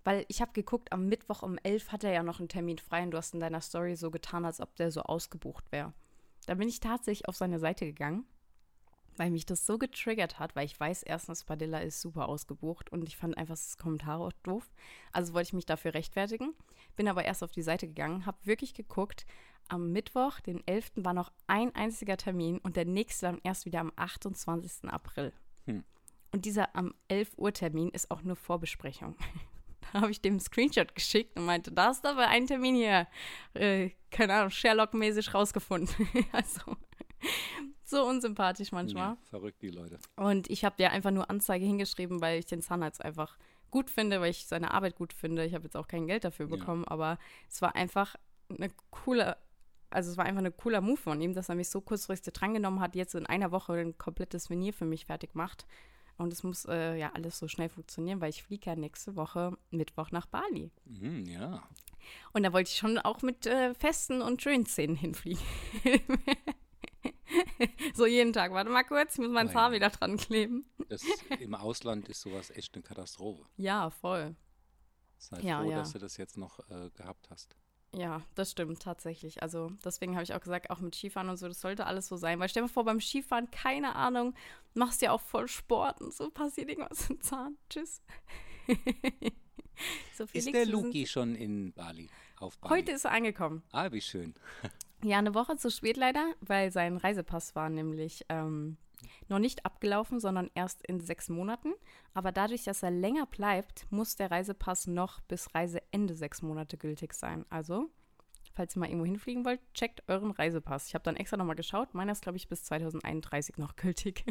weil 0.05 0.25
ich 0.29 0.41
habe 0.41 0.53
geguckt, 0.53 0.93
am 0.93 1.09
Mittwoch 1.09 1.43
um 1.43 1.59
11 1.65 1.91
hat 1.91 2.05
er 2.05 2.13
ja 2.13 2.23
noch 2.23 2.39
einen 2.39 2.49
Termin 2.49 2.79
frei 2.79 3.03
und 3.03 3.11
du 3.11 3.19
hast 3.19 3.35
in 3.35 3.41
deiner 3.41 3.61
Story 3.61 3.97
so 3.97 4.13
getan, 4.13 4.45
als 4.45 4.61
ob 4.61 4.77
der 4.77 4.93
so 4.93 5.03
ausgebucht 5.03 5.73
wäre. 5.73 5.93
Da 6.47 6.55
bin 6.55 6.69
ich 6.69 6.79
tatsächlich 6.79 7.29
auf 7.29 7.35
seine 7.35 7.59
Seite 7.59 7.87
gegangen. 7.87 8.25
Weil 9.17 9.31
mich 9.31 9.47
das 9.47 9.67
so 9.67 9.79
getriggert 9.79 10.39
hat, 10.39 10.57
weil 10.57 10.67
ich 10.67 10.79
weiß, 10.79 11.03
erstens, 11.03 11.45
Padilla 11.45 11.79
ist 11.79 12.01
super 12.01 12.29
ausgebucht 12.29 12.91
und 12.91 13.07
ich 13.07 13.17
fand 13.17 13.37
einfach 13.37 13.55
das 13.55 13.77
Kommentar 13.77 14.21
auch 14.21 14.33
doof. 14.43 14.71
Also 15.13 15.35
wollte 15.35 15.49
ich 15.49 15.53
mich 15.53 15.67
dafür 15.67 15.95
rechtfertigen. 15.95 16.55
Bin 16.97 17.09
aber 17.09 17.25
erst 17.25 17.43
auf 17.43 17.53
die 17.53 17.63
Seite 17.63 17.87
gegangen, 17.87 18.27
habe 18.27 18.39
wirklich 18.45 18.75
geguckt. 18.75 19.27
Am 19.69 19.91
Mittwoch, 19.91 20.41
den 20.41 20.67
11. 20.67 20.93
war 20.97 21.13
noch 21.13 21.33
ein 21.47 21.75
einziger 21.75 22.17
Termin 22.17 22.59
und 22.59 22.77
der 22.77 22.85
nächste 22.85 23.27
dann 23.27 23.41
erst 23.43 23.65
wieder 23.65 23.81
am 23.81 23.93
28. 23.97 24.89
April. 24.89 25.33
Hm. 25.65 25.85
Und 26.33 26.45
dieser 26.45 26.75
am 26.77 26.95
11 27.09 27.33
Uhr 27.37 27.53
Termin 27.53 27.91
ist 27.91 28.11
auch 28.11 28.23
nur 28.23 28.37
Vorbesprechung. 28.37 29.17
da 29.93 30.03
habe 30.03 30.11
ich 30.11 30.21
dem 30.21 30.39
Screenshot 30.39 30.95
geschickt 30.95 31.37
und 31.37 31.47
meinte, 31.47 31.73
da 31.73 31.91
ist 31.91 32.07
aber 32.07 32.29
ein 32.29 32.47
Termin 32.47 32.77
hier, 32.77 33.09
äh, 33.55 33.91
keine 34.11 34.35
Ahnung, 34.35 34.51
Sherlock-mäßig 34.51 35.35
rausgefunden. 35.35 36.09
also 36.33 36.77
so 37.89 38.05
unsympathisch 38.05 38.73
manchmal. 38.73 39.11
Ja, 39.11 39.19
verrückt, 39.31 39.63
die 39.63 39.71
Leute. 39.71 39.99
Und 40.17 40.51
ich 40.51 40.65
habe 40.65 40.77
dir 40.77 40.91
einfach 40.93 41.11
nur 41.11 41.31
Anzeige 41.31 41.65
hingeschrieben, 41.65 42.21
weil 42.21 42.39
ich 42.39 42.47
den 42.47 42.63
Zahnarzt 42.63 43.05
einfach 43.05 43.39
gut 43.71 43.91
finde, 43.91 44.21
weil 44.21 44.31
ich 44.31 44.47
seine 44.47 44.73
Arbeit 44.73 44.97
gut 44.97 45.13
finde. 45.13 45.45
Ich 45.45 45.55
habe 45.55 45.65
jetzt 45.65 45.77
auch 45.77 45.89
kein 45.89 46.07
Geld 46.07 46.25
dafür 46.25 46.47
Ja. 46.49 46.57
bekommen, 46.57 46.85
aber 46.87 47.19
es 47.49 47.61
war 47.63 47.75
einfach 47.77 48.17
eine 48.49 48.71
coole, 48.91 49.37
also 49.91 50.11
es 50.11 50.17
war 50.17 50.25
einfach 50.25 50.43
ein 50.45 50.57
cooler 50.57 50.81
Move 50.81 50.97
von 50.97 51.21
ihm, 51.21 51.35
dass 51.35 51.49
er 51.49 51.55
mich 51.57 51.69
so 51.69 51.81
kurzfristig 51.81 52.33
drangenommen 52.33 52.81
hat, 52.81 52.95
jetzt 52.95 53.15
in 53.15 53.27
einer 53.27 53.51
Woche 53.51 53.73
ein 53.75 53.99
komplettes 53.99 54.51
Venier 54.51 54.73
für 54.73 54.85
mich 54.85 55.07
fertig 55.07 55.35
macht. 55.35 55.67
Und 56.19 56.33
es 56.33 56.43
muss 56.43 56.65
äh, 56.65 56.97
ja 56.97 57.13
alles 57.13 57.39
so 57.39 57.47
schnell 57.47 57.69
funktionieren, 57.69 58.21
weil 58.23 58.31
ich 58.31 58.43
fliege 58.43 58.71
ja 58.71 58.77
nächste 58.77 59.17
Woche 59.17 59.57
Mittwoch 59.71 60.11
nach 60.13 60.25
Bali. 60.27 60.71
Mhm, 60.87 61.27
ja. 61.27 61.63
Und 62.33 62.43
da 62.45 62.53
wollte 62.55 62.71
ich 62.71 62.79
schon 62.79 62.99
auch 62.99 63.21
mit 63.23 63.47
äh, 63.47 63.75
festen 63.75 64.23
und 64.23 64.41
schönen 64.41 64.65
Zähnen 64.65 64.97
hinfliegen. 64.97 65.43
so 67.95 68.07
jeden 68.07 68.33
Tag. 68.33 68.53
Warte 68.53 68.71
mal 68.71 68.85
kurz, 68.85 69.15
ich 69.15 69.19
muss 69.21 69.31
mein 69.31 69.49
Oh 69.49 69.55
Haar 69.55 69.73
wieder 69.73 69.91
dran 69.91 70.17
kleben. 70.17 70.65
Das, 70.89 71.03
Im 71.41 71.55
Ausland 71.55 72.09
ist 72.09 72.21
sowas 72.21 72.51
echt 72.51 72.75
eine 72.75 72.83
Katastrophe. 72.83 73.45
Ja, 73.57 73.91
voll. 73.91 74.37
Sei 75.19 75.41
Ja, 75.41 75.61
froh, 75.63 75.71
ja. 75.71 75.79
dass 75.79 75.93
du 75.93 75.99
das 75.99 76.17
jetzt 76.17 76.37
noch 76.37 76.59
äh, 76.71 76.91
gehabt 76.91 77.31
hast. 77.31 77.57
Ja, 77.95 78.23
das 78.35 78.51
stimmt 78.51 78.83
tatsächlich. 78.83 79.43
Also 79.43 79.71
deswegen 79.85 80.15
habe 80.15 80.25
ich 80.25 80.35
auch 80.35 80.41
gesagt, 80.41 80.71
auch 80.71 80.81
mit 80.81 80.95
Skifahren 80.95 81.31
und 81.31 81.37
so, 81.39 81.49
das 81.49 81.61
sollte 81.61 81.87
alles 81.87 82.09
so 82.09 82.17
sein. 82.17 82.39
Weil 82.41 82.49
stell 82.49 82.63
dir 82.65 82.69
vor, 82.69 82.85
beim 82.85 83.01
Skifahren, 83.01 83.51
keine 83.51 83.95
Ahnung, 83.97 84.35
machst 84.75 85.01
ja 85.03 85.13
auch 85.13 85.21
voll 85.21 85.49
Sport 85.49 86.01
und 86.03 86.13
so 86.13 86.31
passiert 86.31 86.69
irgendwas 86.69 87.09
im 87.09 87.21
Zahn. 87.23 87.57
Tschüss. 87.71 88.03
so, 90.17 90.25
Ist 90.25 90.31
Felix, 90.33 90.45
der 90.47 90.53
wir 90.55 90.65
sind- 90.67 90.71
Luki 90.73 91.07
schon 91.07 91.35
in 91.35 91.73
Bali? 91.73 92.11
Auf 92.39 92.59
Bali? 92.59 92.75
Heute 92.83 92.93
ist 92.93 93.05
er 93.07 93.13
angekommen. 93.13 93.63
Ah, 93.73 93.91
wie 93.93 94.01
schön. 94.03 94.35
Ja, 95.03 95.19
eine 95.19 95.35
Woche 95.35 95.57
zu 95.57 95.71
spät 95.71 95.97
leider, 95.97 96.35
weil 96.41 96.73
sein 96.73 96.97
Reisepass 96.97 97.55
war 97.55 97.69
nämlich 97.69 98.25
ähm, 98.29 98.79
noch 99.29 99.39
nicht 99.39 99.67
abgelaufen, 99.67 100.21
sondern 100.21 100.51
erst 100.55 100.85
in 100.87 101.01
sechs 101.01 101.29
Monaten. 101.29 101.75
Aber 102.15 102.33
dadurch, 102.33 102.65
dass 102.65 102.83
er 102.83 102.91
länger 102.91 103.27
bleibt, 103.27 103.87
muss 103.91 104.17
der 104.17 104.31
Reisepass 104.31 104.87
noch 104.87 105.21
bis 105.21 105.55
Reiseende 105.55 106.15
sechs 106.15 106.43
Monate 106.43 106.77
gültig 106.77 107.13
sein. 107.13 107.45
Also, 107.51 107.91
falls 108.55 108.75
ihr 108.75 108.81
mal 108.81 108.89
irgendwo 108.89 109.07
hinfliegen 109.07 109.45
wollt, 109.45 109.61
checkt 109.75 110.03
euren 110.09 110.31
Reisepass. 110.31 110.89
Ich 110.89 110.95
habe 110.95 111.05
dann 111.05 111.17
extra 111.17 111.37
nochmal 111.37 111.57
geschaut. 111.57 111.95
Meiner 111.95 112.13
ist, 112.13 112.23
glaube 112.23 112.39
ich, 112.39 112.49
bis 112.49 112.65
2031 112.65 113.59
noch 113.59 113.77
gültig. 113.77 114.25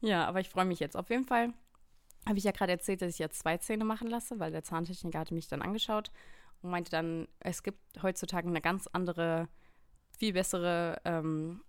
ja, 0.00 0.26
aber 0.26 0.40
ich 0.40 0.48
freue 0.48 0.66
mich 0.66 0.78
jetzt. 0.78 0.96
Auf 0.96 1.10
jeden 1.10 1.24
Fall 1.24 1.52
habe 2.26 2.38
ich 2.38 2.44
ja 2.44 2.52
gerade 2.52 2.72
erzählt, 2.72 3.02
dass 3.02 3.10
ich 3.12 3.18
jetzt 3.18 3.40
zwei 3.40 3.58
Zähne 3.58 3.84
machen 3.84 4.08
lasse, 4.08 4.38
weil 4.38 4.52
der 4.52 4.62
Zahntechniker 4.62 5.18
hatte 5.18 5.34
mich 5.34 5.48
dann 5.48 5.62
angeschaut 5.62 6.10
und 6.64 6.70
meinte 6.70 6.90
dann, 6.90 7.28
es 7.40 7.62
gibt 7.62 7.78
heutzutage 8.02 8.48
eine 8.48 8.60
ganz 8.60 8.88
andere, 8.92 9.48
viel 10.18 10.32
bessere 10.32 11.00
ähm, 11.04 11.62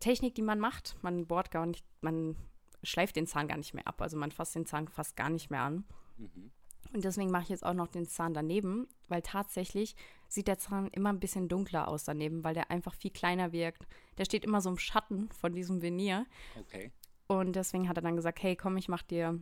Technik, 0.00 0.34
die 0.34 0.42
man 0.42 0.60
macht. 0.60 0.96
Man 1.02 1.26
bohrt 1.26 1.50
gar 1.50 1.66
nicht, 1.66 1.84
man 2.02 2.36
schleift 2.82 3.16
den 3.16 3.26
Zahn 3.26 3.48
gar 3.48 3.56
nicht 3.56 3.74
mehr 3.74 3.86
ab. 3.86 4.00
Also 4.02 4.16
man 4.16 4.30
fasst 4.30 4.54
den 4.54 4.66
Zahn 4.66 4.88
fast 4.88 5.16
gar 5.16 5.30
nicht 5.30 5.50
mehr 5.50 5.62
an. 5.62 5.84
Mhm. 6.18 6.50
Und 6.92 7.04
deswegen 7.04 7.30
mache 7.30 7.44
ich 7.44 7.48
jetzt 7.48 7.64
auch 7.64 7.74
noch 7.74 7.88
den 7.88 8.06
Zahn 8.06 8.34
daneben, 8.34 8.86
weil 9.08 9.22
tatsächlich 9.22 9.96
sieht 10.28 10.48
der 10.48 10.58
Zahn 10.58 10.88
immer 10.88 11.10
ein 11.10 11.20
bisschen 11.20 11.48
dunkler 11.48 11.88
aus 11.88 12.04
daneben, 12.04 12.44
weil 12.44 12.54
der 12.54 12.70
einfach 12.70 12.94
viel 12.94 13.10
kleiner 13.10 13.52
wirkt. 13.52 13.86
Der 14.18 14.24
steht 14.24 14.44
immer 14.44 14.60
so 14.60 14.70
im 14.70 14.78
Schatten 14.78 15.30
von 15.30 15.52
diesem 15.52 15.82
Venier. 15.82 16.26
Okay. 16.58 16.92
Und 17.26 17.56
deswegen 17.56 17.88
hat 17.88 17.96
er 17.96 18.02
dann 18.02 18.16
gesagt, 18.16 18.42
hey, 18.42 18.56
komm, 18.56 18.76
ich 18.76 18.88
mach 18.88 19.02
dir 19.02 19.40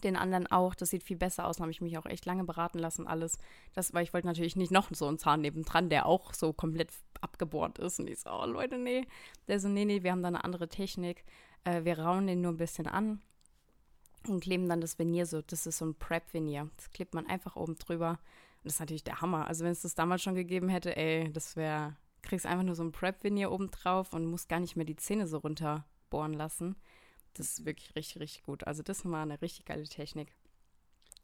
den 0.00 0.16
anderen 0.16 0.46
auch. 0.46 0.74
Das 0.74 0.90
sieht 0.90 1.02
viel 1.02 1.16
besser 1.16 1.46
aus. 1.46 1.56
Dann 1.56 1.64
habe 1.64 1.72
ich 1.72 1.80
mich 1.80 1.98
auch 1.98 2.06
echt 2.06 2.26
lange 2.26 2.44
beraten 2.44 2.78
lassen, 2.78 3.06
alles. 3.06 3.38
Das, 3.74 3.92
weil 3.94 4.04
ich 4.04 4.12
wollte 4.12 4.26
natürlich 4.26 4.56
nicht 4.56 4.72
noch 4.72 4.88
so 4.92 5.06
einen 5.06 5.18
Zahn 5.18 5.40
nebendran, 5.42 5.88
der 5.88 6.06
auch 6.06 6.34
so 6.34 6.52
komplett 6.52 6.90
abgebohrt 7.20 7.78
ist. 7.78 8.00
Und 8.00 8.08
ich 8.08 8.20
so, 8.20 8.30
oh 8.30 8.46
Leute, 8.46 8.78
nee. 8.78 9.06
Der 9.48 9.60
so, 9.60 9.68
nee, 9.68 9.84
nee, 9.84 10.02
wir 10.02 10.12
haben 10.12 10.22
da 10.22 10.28
eine 10.28 10.44
andere 10.44 10.68
Technik. 10.68 11.24
Äh, 11.64 11.84
wir 11.84 11.98
rauen 11.98 12.26
den 12.26 12.40
nur 12.40 12.52
ein 12.52 12.58
bisschen 12.58 12.86
an 12.86 13.20
und 14.28 14.42
kleben 14.42 14.68
dann 14.68 14.80
das 14.80 14.98
Venier 14.98 15.26
so. 15.26 15.42
Das 15.42 15.66
ist 15.66 15.78
so 15.78 15.86
ein 15.86 15.94
Prep-Venier. 15.94 16.70
Das 16.76 16.90
klebt 16.90 17.14
man 17.14 17.26
einfach 17.26 17.56
oben 17.56 17.76
drüber. 17.78 18.10
Und 18.10 18.64
das 18.64 18.74
ist 18.74 18.80
natürlich 18.80 19.04
der 19.04 19.20
Hammer. 19.20 19.46
Also 19.46 19.64
wenn 19.64 19.72
es 19.72 19.82
das 19.82 19.94
damals 19.94 20.22
schon 20.22 20.34
gegeben 20.34 20.68
hätte, 20.68 20.96
ey, 20.96 21.32
das 21.32 21.56
wäre, 21.56 21.96
kriegst 22.22 22.46
einfach 22.46 22.64
nur 22.64 22.74
so 22.74 22.84
ein 22.84 22.92
Prep-Venier 22.92 23.50
oben 23.50 23.70
drauf 23.70 24.12
und 24.12 24.26
musst 24.26 24.48
gar 24.48 24.60
nicht 24.60 24.76
mehr 24.76 24.86
die 24.86 24.96
Zähne 24.96 25.26
so 25.26 25.38
runterbohren 25.38 26.34
lassen. 26.34 26.76
Das 27.34 27.48
ist 27.50 27.64
wirklich 27.64 27.94
richtig, 27.96 28.20
richtig 28.20 28.42
gut. 28.44 28.66
Also 28.66 28.82
das 28.82 29.04
war 29.04 29.22
eine 29.22 29.40
richtig 29.40 29.64
geile 29.64 29.84
Technik. 29.84 30.34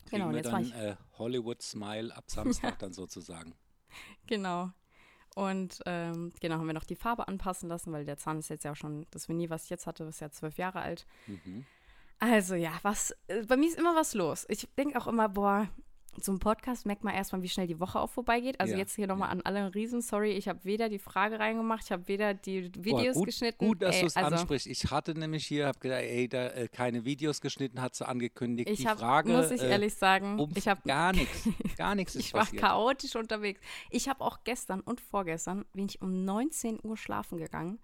Kriegen 0.07 0.23
Genau, 0.23 0.27
und 0.27 0.31
wir 0.33 0.39
jetzt 0.39 0.47
war 0.53 0.61
dann 0.61 0.63
ich- 0.69 0.75
äh, 0.75 0.97
Hollywood 1.19 1.61
Smile 1.63 2.15
ab 2.17 2.25
Samstag 2.31 2.79
dann 2.79 2.93
sozusagen. 2.93 3.55
Genau. 4.27 4.71
Und 5.35 5.81
ähm, 5.87 6.33
genau, 6.41 6.57
haben 6.57 6.67
wir 6.67 6.73
noch 6.75 6.85
die 6.85 6.97
Farbe 6.97 7.29
anpassen 7.29 7.69
lassen, 7.69 7.93
weil 7.93 8.05
der 8.05 8.17
Zahn 8.17 8.39
ist 8.39 8.49
jetzt 8.49 8.65
ja 8.65 8.73
auch 8.73 8.77
schon, 8.77 9.07
das 9.11 9.29
Venier, 9.29 9.51
was 9.51 9.65
ich 9.65 9.71
jetzt 9.71 9.87
hatte, 9.87 10.05
ist 10.05 10.21
ja 10.21 10.31
zwölf 10.31 10.57
Jahre 10.59 10.81
alt. 10.81 11.07
Mhm. 11.27 11.65
Also 12.19 12.55
ja, 12.57 12.73
was, 12.83 13.15
äh, 13.29 13.45
bei 13.47 13.57
mir 13.57 13.69
ist 13.69 13.79
immer 13.79 13.95
was 13.95 14.15
los. 14.15 14.47
Ich 14.49 14.67
denke 14.77 14.99
auch 15.01 15.07
immer, 15.07 15.29
boah, 15.29 15.69
zum 16.21 16.39
Podcast 16.39 16.87
merkt 16.87 17.05
man 17.05 17.15
erstmal, 17.15 17.43
wie 17.43 17.49
schnell 17.49 17.67
die 17.67 17.81
Woche 17.81 18.01
auch 18.01 18.11
vorbeigeht. 18.11 18.61
Also 18.61 18.73
Ja, 18.73 18.79
jetzt 18.79 18.95
hier 18.95 19.07
nochmal 19.07 19.29
ja. 19.29 19.33
an 19.33 19.43
alle 19.43 19.75
riesen 19.75 20.03
sorry, 20.03 20.33
ich 20.33 20.49
habe 20.49 20.65
weder 20.65 20.89
die 20.89 20.99
Frage 20.99 21.39
reingemacht, 21.39 21.85
ich 21.85 21.93
habe 21.93 22.07
weder 22.09 22.35
die 22.35 22.73
Videos 22.75 23.15
Boah, 23.15 23.21
gut, 23.21 23.27
geschnitten. 23.27 23.67
Gut, 23.67 23.83
dass 23.83 24.01
du 24.01 24.07
es 24.07 24.17
also, 24.17 24.37
ansprichst. 24.37 24.67
Ich 24.67 24.91
hatte 24.91 25.19
nämlich 25.19 25.47
hier, 25.47 25.67
habe 25.67 25.79
gedacht, 25.79 26.03
ey, 26.03 26.29
da 26.29 26.49
äh, 26.49 26.69
keine 26.69 27.05
Videos 27.05 27.41
geschnitten, 27.41 27.81
hat 27.81 27.95
sie 27.95 28.07
angekündigt. 28.07 28.71
Ich 28.71 28.81
die 28.81 28.89
habe, 28.89 29.01
Frage, 29.01 29.33
muss 29.33 29.51
ich 29.51 29.63
äh, 29.63 29.71
ehrlich 29.71 29.95
sagen, 29.95 30.39
um 30.39 30.51
ich 30.55 30.69
habe 30.69 30.81
gar 30.87 31.13
nichts, 31.13 31.49
gar 31.77 31.95
nichts 31.95 32.15
ist 32.15 32.27
Ich 32.27 32.35
war 32.35 32.41
passiert. 32.41 32.63
chaotisch 32.63 33.17
unterwegs. 33.17 33.61
Ich 33.91 34.09
habe 34.09 34.25
auch 34.25 34.39
gestern 34.45 34.81
und 34.81 35.01
vorgestern 35.01 35.65
bin 35.73 35.87
ich 35.87 36.01
um 36.01 36.25
19 36.25 36.81
Uhr 36.83 36.97
schlafen 36.97 37.39
gegangen 37.39 37.79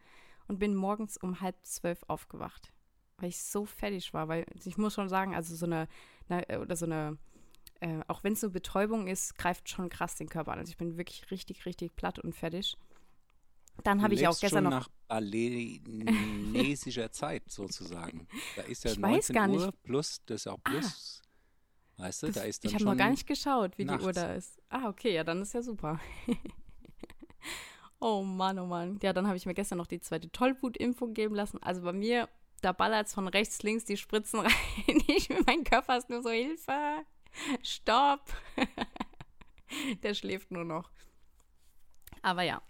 und 0.49 0.59
bin 0.59 0.75
morgens 0.75 1.17
um 1.17 1.41
halb 1.41 1.57
zwölf 1.63 2.03
aufgewacht, 2.09 2.73
weil 3.19 3.29
ich 3.29 3.43
so 3.43 3.65
fertig 3.65 4.13
war. 4.15 4.29
Weil 4.29 4.47
ich 4.65 4.77
muss 4.77 4.95
schon 4.95 5.09
sagen, 5.09 5.35
also 5.35 5.55
so 5.55 5.67
eine, 5.67 5.89
eine 6.29 6.61
oder 6.61 6.77
so 6.77 6.87
eine, 6.87 7.19
äh, 7.85 8.01
auch 8.09 8.25
wenn 8.25 8.33
es 8.33 8.43
eine 8.43 8.51
Betäubung 8.53 9.07
ist, 9.07 9.37
greift 9.39 9.69
schon 9.69 9.89
krass 9.91 10.17
den 10.17 10.29
Körper 10.29 10.53
an. 10.53 10.59
Also 10.59 10.71
ich 10.71 10.77
bin 10.77 10.97
wirklich 10.97 11.31
richtig, 11.31 11.67
richtig 11.67 11.95
platt 11.97 12.19
und 12.19 12.35
fertig. 12.35 12.77
Dann 13.83 14.03
habe 14.03 14.15
ich 14.15 14.27
auch 14.29 14.39
gestern 14.39 14.65
schon 14.65 14.71
noch. 14.71 14.71
nach 14.71 14.89
balinesischer 15.09 17.11
Zeit 17.11 17.51
sozusagen. 17.51 18.29
Da 18.57 18.63
ist 18.63 18.85
ja 18.85 18.91
Ich 18.93 19.03
weiß 19.03 19.11
19 19.31 19.35
gar 19.35 19.47
nicht. 19.49 19.61
Uhr 19.65 19.73
plus, 19.83 20.21
das 20.27 20.43
ist 20.43 20.47
auch 20.47 20.59
Ah. 20.65 20.71
plus. 20.71 21.23
Weißt 21.97 22.23
du, 22.23 22.27
Das, 22.29 22.37
da 22.37 22.43
ist 22.43 22.65
dann 22.65 22.69
ich 22.71 22.75
habe 22.75 22.85
noch 22.85 22.97
gar 22.97 23.11
nicht 23.11 23.27
geschaut, 23.27 23.77
wie 23.79 23.85
die 23.85 23.91
Uhr 23.91 23.97
nachts. 23.99 24.15
da 24.15 24.35
ist. 24.35 24.63
Ah, 24.69 24.89
okay, 24.89 25.13
ja, 25.15 25.25
dann 25.25 25.43
ist 25.43 25.55
ja 25.55 25.63
super. 25.63 26.01
oh 28.01 28.23
Mann, 28.23 28.59
oh 28.59 28.67
Mann. 28.67 28.99
Ja, 29.03 29.13
dann 29.13 29.27
habe 29.27 29.37
ich 29.37 29.47
mir 29.47 29.55
gestern 29.55 29.79
noch 29.79 29.87
die 29.87 30.01
zweite 30.01 30.31
Tollwutimpfung 30.31 31.15
geben 31.15 31.35
lassen. 31.35 31.63
Also 31.63 31.83
bei 31.83 31.93
mir, 31.93 32.29
da 32.63 32.73
ballert 32.73 33.09
von 33.09 33.29
rechts, 33.29 33.63
links 33.63 33.85
die 33.85 33.97
Spritzen 33.97 34.41
rein. 34.41 34.53
Ich, 35.07 35.29
mein 35.47 35.65
Körper 35.65 35.99
ist 35.99 36.11
nur 36.11 36.23
so, 36.23 36.31
Hilfe, 36.31 36.73
stopp. 37.63 38.23
Der 40.03 40.15
schläft 40.15 40.51
nur 40.51 40.65
noch. 40.65 40.91
Aber 42.23 42.43
ja, 42.43 42.63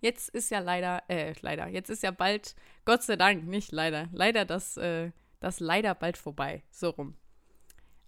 jetzt 0.00 0.30
ist 0.30 0.50
ja 0.50 0.58
leider, 0.58 1.02
äh, 1.08 1.34
leider, 1.40 1.68
jetzt 1.68 1.90
ist 1.90 2.02
ja 2.02 2.10
bald, 2.10 2.56
Gott 2.84 3.02
sei 3.02 3.16
Dank, 3.16 3.46
nicht 3.46 3.72
leider, 3.72 4.08
leider 4.12 4.44
das, 4.44 4.76
äh, 4.76 5.12
das 5.40 5.60
leider 5.60 5.94
bald 5.94 6.16
vorbei. 6.16 6.62
So 6.70 6.90
rum. 6.90 7.16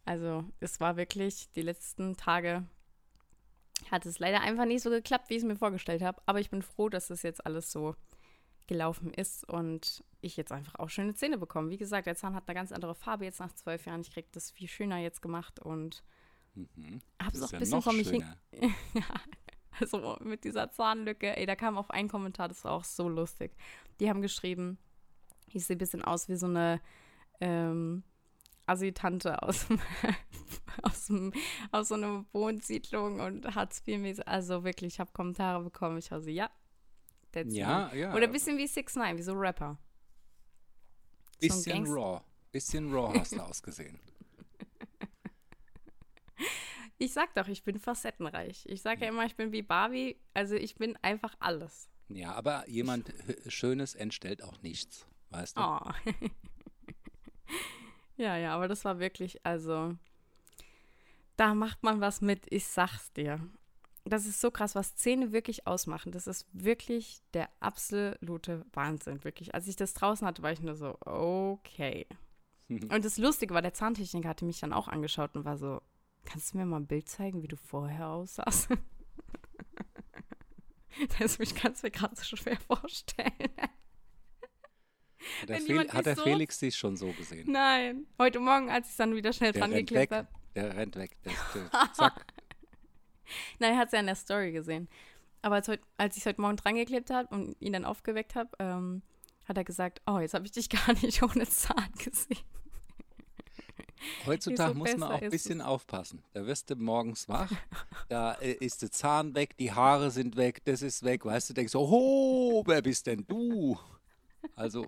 Also 0.04 0.44
es 0.60 0.80
war 0.80 0.96
wirklich, 0.96 1.50
die 1.52 1.62
letzten 1.62 2.16
Tage 2.16 2.66
hat 3.90 4.06
es 4.06 4.18
leider 4.18 4.40
einfach 4.40 4.64
nicht 4.64 4.82
so 4.82 4.90
geklappt, 4.90 5.30
wie 5.30 5.34
ich 5.34 5.42
es 5.42 5.46
mir 5.46 5.56
vorgestellt 5.56 6.02
habe. 6.02 6.20
Aber 6.26 6.40
ich 6.40 6.50
bin 6.50 6.62
froh, 6.62 6.88
dass 6.88 7.10
es 7.10 7.22
jetzt 7.22 7.44
alles 7.44 7.70
so 7.70 7.94
gelaufen 8.68 9.12
ist 9.12 9.48
und 9.48 10.04
ich 10.20 10.36
jetzt 10.36 10.52
einfach 10.52 10.76
auch 10.76 10.88
schöne 10.90 11.14
Zähne 11.14 11.38
bekomme. 11.38 11.70
Wie 11.70 11.76
gesagt, 11.78 12.06
der 12.06 12.14
Zahn 12.16 12.34
hat 12.36 12.44
eine 12.48 12.54
ganz 12.54 12.70
andere 12.70 12.94
Farbe 12.94 13.24
jetzt 13.24 13.40
nach 13.40 13.52
zwölf 13.52 13.84
Jahren. 13.86 14.02
Ich 14.02 14.12
kriege 14.12 14.28
das 14.32 14.50
viel 14.52 14.68
schöner 14.68 14.98
jetzt 14.98 15.20
gemacht 15.22 15.58
und 15.60 16.04
Mhm. 16.54 17.00
habe 17.22 17.36
es 17.36 17.42
auch 17.42 17.48
ein 17.48 17.52
ja 17.54 17.58
bisschen 17.60 17.82
vor 17.82 17.92
mich 17.92 18.08
hin. 18.10 18.24
ja, 18.94 19.04
also 19.78 20.16
mit 20.20 20.42
dieser 20.44 20.70
Zahnlücke, 20.72 21.36
ey, 21.36 21.46
da 21.46 21.54
kam 21.54 21.76
auf 21.78 21.90
einen 21.90 22.08
Kommentar, 22.08 22.48
das 22.48 22.64
war 22.64 22.72
auch 22.72 22.84
so 22.84 23.08
lustig. 23.08 23.52
Die 24.00 24.08
haben 24.10 24.22
geschrieben, 24.22 24.76
ich 25.52 25.64
sehe 25.66 25.76
ein 25.76 25.78
bisschen 25.78 26.02
aus 26.02 26.28
wie 26.28 26.34
so 26.36 26.46
eine 26.46 26.80
ähm, 27.40 28.02
Assi-Tante 28.66 29.40
aus, 29.42 29.66
aus, 30.82 31.06
dem- 31.06 31.32
aus 31.70 31.88
so 31.88 31.94
einer 31.94 32.24
Wohnsiedlung 32.32 33.20
und 33.20 33.54
Hartz 33.54 33.82
IV-mäßig. 33.86 34.26
Also 34.26 34.64
wirklich, 34.64 34.94
ich 34.94 35.00
habe 35.00 35.12
Kommentare 35.12 35.62
bekommen. 35.62 35.98
Ich 35.98 36.10
war 36.10 36.20
so, 36.20 36.28
ja, 36.28 36.50
That's 37.32 37.54
Ja, 37.54 37.90
me. 37.92 37.98
ja. 37.98 38.14
Oder 38.14 38.24
ein 38.24 38.32
bisschen 38.32 38.56
wie 38.58 38.66
6 38.66 38.96
9 38.96 39.16
wie 39.18 39.22
so 39.22 39.32
Rapper. 39.34 39.78
so 41.32 41.38
Bisschen 41.40 41.84
Gangster- 41.84 41.94
raw. 41.94 42.20
Bisschen 42.52 42.92
raw 42.94 43.18
hast 43.18 43.32
du 43.32 43.40
ausgesehen. 43.40 43.98
Ich 47.00 47.12
sag 47.12 47.32
doch, 47.34 47.46
ich 47.46 47.62
bin 47.62 47.78
facettenreich. 47.78 48.64
Ich 48.66 48.82
sag 48.82 49.00
ja 49.00 49.08
immer, 49.08 49.24
ich 49.24 49.36
bin 49.36 49.52
wie 49.52 49.62
Barbie. 49.62 50.20
Also 50.34 50.56
ich 50.56 50.74
bin 50.74 50.96
einfach 51.02 51.34
alles. 51.38 51.88
Ja, 52.08 52.32
aber 52.32 52.68
jemand 52.68 53.12
Schönes 53.46 53.94
entstellt 53.94 54.42
auch 54.42 54.60
nichts. 54.62 55.06
Weißt 55.30 55.56
du? 55.56 55.60
Oh. 55.60 55.80
ja, 58.16 58.36
ja, 58.36 58.54
aber 58.54 58.66
das 58.66 58.84
war 58.84 58.98
wirklich, 58.98 59.44
also, 59.44 59.94
da 61.36 61.54
macht 61.54 61.82
man 61.84 62.00
was 62.00 62.20
mit, 62.20 62.46
ich 62.50 62.66
sag's 62.66 63.12
dir. 63.12 63.48
Das 64.08 64.26
ist 64.26 64.40
so 64.40 64.50
krass, 64.50 64.74
was 64.74 64.96
Zähne 64.96 65.32
wirklich 65.32 65.66
ausmachen. 65.66 66.12
Das 66.12 66.26
ist 66.26 66.46
wirklich 66.52 67.20
der 67.34 67.48
absolute 67.60 68.64
Wahnsinn, 68.72 69.22
wirklich. 69.24 69.54
Als 69.54 69.68
ich 69.68 69.76
das 69.76 69.94
draußen 69.94 70.26
hatte, 70.26 70.42
war 70.42 70.52
ich 70.52 70.60
nur 70.60 70.76
so, 70.76 70.96
okay. 71.04 72.06
Und 72.68 73.04
das 73.04 73.18
Lustige 73.18 73.54
war, 73.54 73.62
der 73.62 73.74
Zahntechniker 73.74 74.28
hatte 74.28 74.44
mich 74.44 74.60
dann 74.60 74.72
auch 74.72 74.88
angeschaut 74.88 75.34
und 75.36 75.44
war 75.46 75.56
so, 75.56 75.80
kannst 76.24 76.52
du 76.52 76.58
mir 76.58 76.66
mal 76.66 76.80
ein 76.80 76.86
Bild 76.86 77.08
zeigen, 77.08 77.42
wie 77.42 77.48
du 77.48 77.56
vorher 77.56 78.08
aussahst? 78.08 78.68
das 81.18 81.38
mich 81.38 81.54
kannst 81.54 81.82
du 81.82 81.86
mir 81.86 81.90
gerade 81.92 82.14
so 82.16 82.36
schwer 82.36 82.58
vorstellen. 82.66 83.32
Hat 85.40 85.48
der, 85.48 85.60
Fel 85.60 85.88
hat 85.90 86.06
der 86.06 86.16
so- 86.16 86.24
Felix 86.24 86.58
dich 86.58 86.76
schon 86.76 86.96
so 86.96 87.12
gesehen? 87.12 87.50
Nein. 87.50 88.06
Heute 88.18 88.40
Morgen, 88.40 88.70
als 88.70 88.90
ich 88.90 88.96
dann 88.96 89.14
wieder 89.14 89.32
schnell 89.32 89.52
Der 89.52 89.62
dran 89.62 89.72
geklebt 89.72 90.12
habe. 90.12 90.28
Der 90.54 90.76
rennt 90.76 90.96
weg. 90.96 91.16
Der, 91.24 91.32
der, 91.54 91.70
zack. 91.94 92.26
Nein, 93.58 93.74
er 93.74 93.78
hat 93.78 93.86
es 93.86 93.92
ja 93.92 94.00
in 94.00 94.06
der 94.06 94.14
Story 94.14 94.52
gesehen. 94.52 94.88
Aber 95.42 95.56
als, 95.56 95.68
heut, 95.68 95.80
als 95.96 96.16
ich 96.16 96.22
es 96.22 96.26
heute 96.26 96.40
Morgen 96.40 96.56
dran 96.56 96.74
geklebt 96.74 97.10
habe 97.10 97.34
und 97.34 97.56
ihn 97.60 97.72
dann 97.72 97.84
aufgeweckt 97.84 98.34
habe, 98.34 98.50
ähm, 98.58 99.02
hat 99.44 99.56
er 99.56 99.64
gesagt, 99.64 100.02
oh, 100.06 100.18
jetzt 100.18 100.34
habe 100.34 100.44
ich 100.46 100.52
dich 100.52 100.68
gar 100.86 100.92
nicht 100.94 101.22
ohne 101.22 101.48
Zahn 101.48 101.90
gesehen. 101.96 102.44
Heutzutage 104.26 104.74
Wieso 104.74 104.78
muss 104.78 104.96
man 104.96 105.12
auch 105.12 105.22
ein 105.22 105.30
bisschen 105.30 105.60
aufpassen. 105.60 106.22
Da 106.32 106.46
wirst 106.46 106.70
du 106.70 106.76
morgens 106.76 107.28
wach, 107.28 107.50
da 108.08 108.34
äh, 108.34 108.52
ist 108.52 108.82
der 108.82 108.92
Zahn 108.92 109.34
weg, 109.34 109.56
die 109.56 109.72
Haare 109.72 110.10
sind 110.10 110.36
weg, 110.36 110.64
das 110.64 110.82
ist 110.82 111.02
weg, 111.02 111.24
weißt 111.24 111.50
du, 111.50 111.54
denkst 111.54 111.72
so, 111.72 111.80
oh, 111.80 112.62
wer 112.66 112.82
bist 112.82 113.06
denn 113.06 113.26
du? 113.26 113.78
Also 114.54 114.86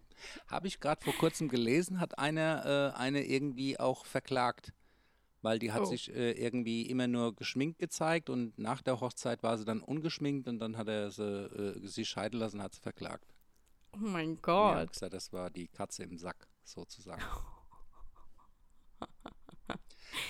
habe 0.48 0.68
ich 0.68 0.78
gerade 0.78 1.02
vor 1.02 1.12
kurzem 1.14 1.48
gelesen, 1.48 2.00
hat 2.00 2.18
eine, 2.18 2.92
äh, 2.94 2.98
eine 2.98 3.24
irgendwie 3.24 3.80
auch 3.80 4.06
verklagt, 4.06 4.72
weil 5.42 5.58
die 5.58 5.72
hat 5.72 5.82
Oh. 5.82 5.84
sich 5.86 6.12
äh, 6.14 6.32
irgendwie 6.32 6.82
immer 6.88 7.06
nur 7.06 7.34
geschminkt 7.34 7.78
gezeigt 7.78 8.28
und 8.30 8.58
nach 8.58 8.82
der 8.82 9.00
Hochzeit 9.00 9.42
war 9.42 9.56
sie 9.58 9.64
dann 9.64 9.80
ungeschminkt 9.82 10.48
und 10.48 10.58
dann 10.58 10.76
hat 10.76 10.88
er 10.88 11.10
sie 11.10 11.22
äh, 11.24 11.86
sich 11.86 12.08
scheiden 12.08 12.38
lassen 12.40 12.56
und 12.58 12.62
hat 12.62 12.74
sie 12.74 12.80
verklagt. 12.80 13.34
Oh 13.92 13.98
mein 13.98 14.40
Gott. 14.40 14.92
gesagt, 14.92 15.12
das 15.14 15.32
war 15.32 15.50
die 15.50 15.66
Katze 15.68 16.04
im 16.04 16.16
Sack, 16.18 16.46
sozusagen. 16.64 17.22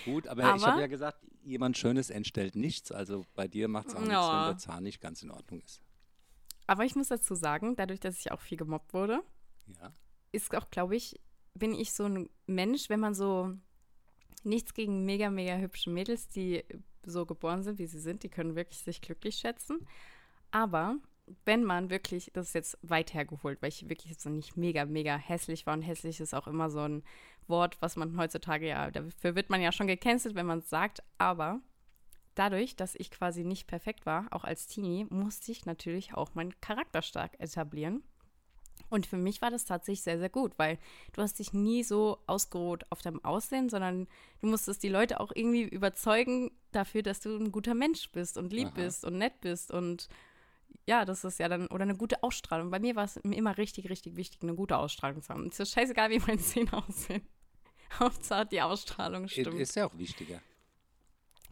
Gut, 0.04 0.26
aber, 0.28 0.42
ich 0.42 0.48
Aber- 0.48 0.66
habe 0.72 0.80
ja 0.82 0.86
gesagt, 0.86 1.18
jemand 1.42 1.76
Schönes 1.78 2.10
entstellt 2.10 2.54
nichts. 2.54 2.92
Also 2.92 3.24
bei 3.34 3.48
dir 3.48 3.68
macht 3.68 3.88
es 3.88 3.94
auch 3.94 4.00
nichts, 4.00 4.14
wenn 4.14 4.20
Ja. 4.20 4.48
der 4.48 4.58
Zahn 4.58 4.82
nicht 4.82 5.00
ganz 5.00 5.22
in 5.22 5.30
Ordnung 5.30 5.60
ist. 5.62 5.80
Aber 6.66 6.84
ich 6.84 6.94
muss 6.94 7.08
dazu 7.08 7.34
sagen, 7.34 7.74
dadurch, 7.76 7.98
dass 8.00 8.18
ich 8.18 8.30
auch 8.30 8.40
viel 8.40 8.58
gemobbt 8.58 8.92
wurde, 8.94 9.22
Ja. 9.80 9.92
ist 10.32 10.54
auch, 10.54 10.70
glaube 10.70 10.96
ich, 10.96 11.18
bin 11.54 11.74
ich 11.74 11.92
so 11.92 12.04
ein 12.04 12.28
Mensch, 12.46 12.88
wenn 12.90 13.00
man 13.00 13.14
so 13.14 13.54
nichts 14.42 14.74
gegen 14.74 15.04
mega, 15.04 15.30
mega 15.30 15.56
hübsche 15.56 15.90
Mädels, 15.90 16.28
die 16.28 16.64
so 17.04 17.26
geboren 17.26 17.62
sind, 17.62 17.78
wie 17.78 17.86
sie 17.86 18.00
sind, 18.00 18.22
die 18.22 18.28
können 18.28 18.56
wirklich 18.56 18.80
sich 18.80 19.00
glücklich 19.00 19.36
schätzen. 19.36 19.86
Aber 20.50 20.96
wenn 21.44 21.64
man 21.64 21.90
wirklich, 21.90 22.30
das 22.32 22.48
ist 22.48 22.54
jetzt 22.54 22.78
weit 22.82 23.14
hergeholt, 23.14 23.62
weil 23.62 23.68
ich 23.68 23.88
wirklich 23.88 24.10
jetzt 24.10 24.22
so 24.22 24.30
nicht 24.30 24.56
mega, 24.56 24.84
mega 24.84 25.16
hässlich 25.16 25.66
war 25.66 25.74
und 25.74 25.82
hässlich 25.82 26.20
ist 26.20 26.34
auch 26.34 26.46
immer 26.46 26.70
so 26.70 26.80
ein 26.80 27.02
Wort, 27.46 27.76
was 27.80 27.96
man 27.96 28.16
heutzutage 28.16 28.68
ja, 28.68 28.90
dafür 28.90 29.34
wird 29.34 29.50
man 29.50 29.60
ja 29.60 29.72
schon 29.72 29.86
gecancelt, 29.86 30.34
wenn 30.34 30.46
man 30.46 30.60
es 30.60 30.70
sagt, 30.70 31.02
aber 31.18 31.60
dadurch, 32.34 32.76
dass 32.76 32.94
ich 32.94 33.10
quasi 33.10 33.44
nicht 33.44 33.66
perfekt 33.66 34.06
war, 34.06 34.26
auch 34.30 34.44
als 34.44 34.66
Teenie, 34.66 35.06
musste 35.10 35.52
ich 35.52 35.66
natürlich 35.66 36.14
auch 36.14 36.34
meinen 36.34 36.58
Charakter 36.60 37.02
stark 37.02 37.38
etablieren. 37.38 38.02
Und 38.90 39.06
für 39.06 39.16
mich 39.16 39.40
war 39.40 39.50
das 39.50 39.64
tatsächlich 39.64 40.02
sehr, 40.02 40.18
sehr 40.18 40.28
gut, 40.28 40.52
weil 40.58 40.78
du 41.12 41.22
hast 41.22 41.38
dich 41.38 41.52
nie 41.52 41.84
so 41.84 42.18
ausgeruht 42.26 42.84
auf 42.90 43.02
deinem 43.02 43.24
Aussehen, 43.24 43.68
sondern 43.68 44.08
du 44.40 44.48
musstest 44.48 44.82
die 44.82 44.88
Leute 44.88 45.20
auch 45.20 45.32
irgendwie 45.34 45.62
überzeugen 45.62 46.50
dafür, 46.72 47.02
dass 47.02 47.20
du 47.20 47.36
ein 47.36 47.52
guter 47.52 47.74
Mensch 47.74 48.10
bist 48.10 48.36
und 48.36 48.52
lieb 48.52 48.68
Aha. 48.68 48.74
bist 48.74 49.04
und 49.04 49.16
nett 49.16 49.40
bist 49.40 49.70
und 49.70 50.08
ja, 50.86 51.04
das 51.04 51.24
ist 51.24 51.38
ja 51.38 51.48
dann, 51.48 51.66
oder 51.68 51.82
eine 51.82 51.96
gute 51.96 52.22
Ausstrahlung. 52.22 52.70
Bei 52.70 52.80
mir 52.80 52.96
war 52.96 53.04
es 53.04 53.20
mir 53.22 53.36
immer 53.36 53.58
richtig, 53.58 53.88
richtig 53.90 54.16
wichtig, 54.16 54.42
eine 54.42 54.54
gute 54.54 54.76
Ausstrahlung 54.76 55.22
zu 55.22 55.28
haben. 55.28 55.46
Es 55.46 55.60
ist 55.60 55.72
scheißegal, 55.72 56.10
wie 56.10 56.18
meine 56.18 56.38
Zähne 56.38 56.72
aussehen. 56.88 57.22
Hauptsache 57.98 58.46
die 58.46 58.62
Ausstrahlung 58.62 59.28
stimmt. 59.28 59.58
Ist 59.58 59.76
ja 59.76 59.86
auch 59.86 59.96
wichtiger. 59.98 60.40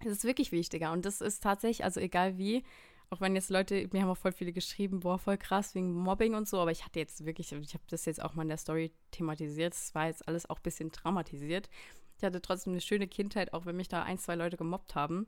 Es 0.00 0.06
ist 0.06 0.24
wirklich 0.24 0.52
wichtiger 0.52 0.92
und 0.92 1.04
das 1.04 1.20
ist 1.20 1.42
tatsächlich, 1.42 1.84
also 1.84 1.98
egal 2.00 2.38
wie, 2.38 2.62
auch 3.10 3.20
wenn 3.20 3.34
jetzt 3.34 3.50
Leute, 3.50 3.88
mir 3.92 4.02
haben 4.02 4.10
auch 4.10 4.16
voll 4.16 4.32
viele 4.32 4.52
geschrieben, 4.52 5.00
boah, 5.00 5.18
voll 5.18 5.38
krass 5.38 5.74
wegen 5.74 5.92
Mobbing 5.92 6.34
und 6.34 6.48
so, 6.48 6.60
aber 6.60 6.70
ich 6.70 6.84
hatte 6.84 6.98
jetzt 6.98 7.24
wirklich, 7.24 7.52
ich 7.52 7.74
habe 7.74 7.84
das 7.88 8.04
jetzt 8.04 8.22
auch 8.22 8.34
mal 8.34 8.42
in 8.42 8.48
der 8.48 8.58
Story 8.58 8.92
thematisiert, 9.10 9.74
es 9.74 9.94
war 9.94 10.06
jetzt 10.06 10.28
alles 10.28 10.48
auch 10.48 10.58
ein 10.58 10.62
bisschen 10.62 10.92
traumatisiert. 10.92 11.68
Ich 12.16 12.24
hatte 12.24 12.42
trotzdem 12.42 12.72
eine 12.72 12.80
schöne 12.80 13.06
Kindheit, 13.06 13.52
auch 13.52 13.64
wenn 13.64 13.76
mich 13.76 13.88
da 13.88 14.02
ein, 14.02 14.18
zwei 14.18 14.34
Leute 14.34 14.56
gemobbt 14.56 14.94
haben, 14.94 15.26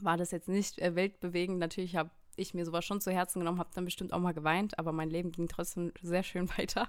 war 0.00 0.16
das 0.16 0.30
jetzt 0.30 0.48
nicht 0.48 0.78
äh, 0.80 0.94
weltbewegend. 0.94 1.58
Natürlich 1.58 1.96
habe 1.96 2.10
ich 2.36 2.54
mir 2.54 2.64
sowas 2.64 2.84
schon 2.84 3.00
zu 3.00 3.10
Herzen 3.10 3.40
genommen, 3.40 3.58
habe 3.58 3.70
dann 3.74 3.84
bestimmt 3.84 4.12
auch 4.12 4.20
mal 4.20 4.34
geweint, 4.34 4.78
aber 4.78 4.92
mein 4.92 5.10
Leben 5.10 5.32
ging 5.32 5.48
trotzdem 5.48 5.92
sehr 6.00 6.22
schön 6.22 6.48
weiter. 6.58 6.88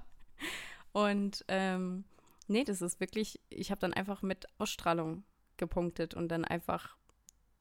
Und 0.92 1.44
ähm, 1.48 2.04
nee, 2.48 2.64
das 2.64 2.82
ist 2.82 3.00
wirklich, 3.00 3.40
ich 3.50 3.72
habe 3.72 3.82
dann 3.82 3.94
einfach 3.94 4.22
mit 4.22 4.46
Ausstrahlung 4.60 5.24
gepunktet 5.58 6.14
und 6.14 6.30
dann 6.30 6.46
einfach 6.46 6.98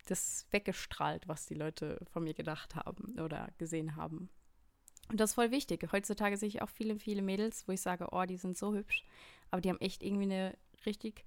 das 0.07 0.47
weggestrahlt, 0.51 1.29
was 1.29 1.47
die 1.47 1.55
Leute 1.55 1.99
von 2.13 2.25
mir 2.25 2.35
gedacht 2.35 2.75
haben 2.75 3.19
oder 3.21 3.49
gesehen 3.59 3.97
haben. 3.97 4.29
Und 5.09 5.21
das 5.21 5.31
ist 5.31 5.35
voll 5.35 5.51
wichtig. 5.51 5.87
Heutzutage 5.93 6.37
sehe 6.37 6.49
ich 6.49 6.63
auch 6.63 6.69
viele, 6.69 6.99
viele 6.99 7.23
Mädels, 7.23 7.67
wo 7.69 7.73
ich 7.73 7.81
sage, 7.81 8.09
oh, 8.13 8.25
die 8.25 8.37
sind 8.37 8.57
so 8.57 8.75
hübsch, 8.75 9.05
aber 9.51 9.61
die 9.61 9.69
haben 9.69 9.81
echt 9.81 10.03
irgendwie 10.03 10.25
eine 10.25 10.57
richtig 10.87 11.25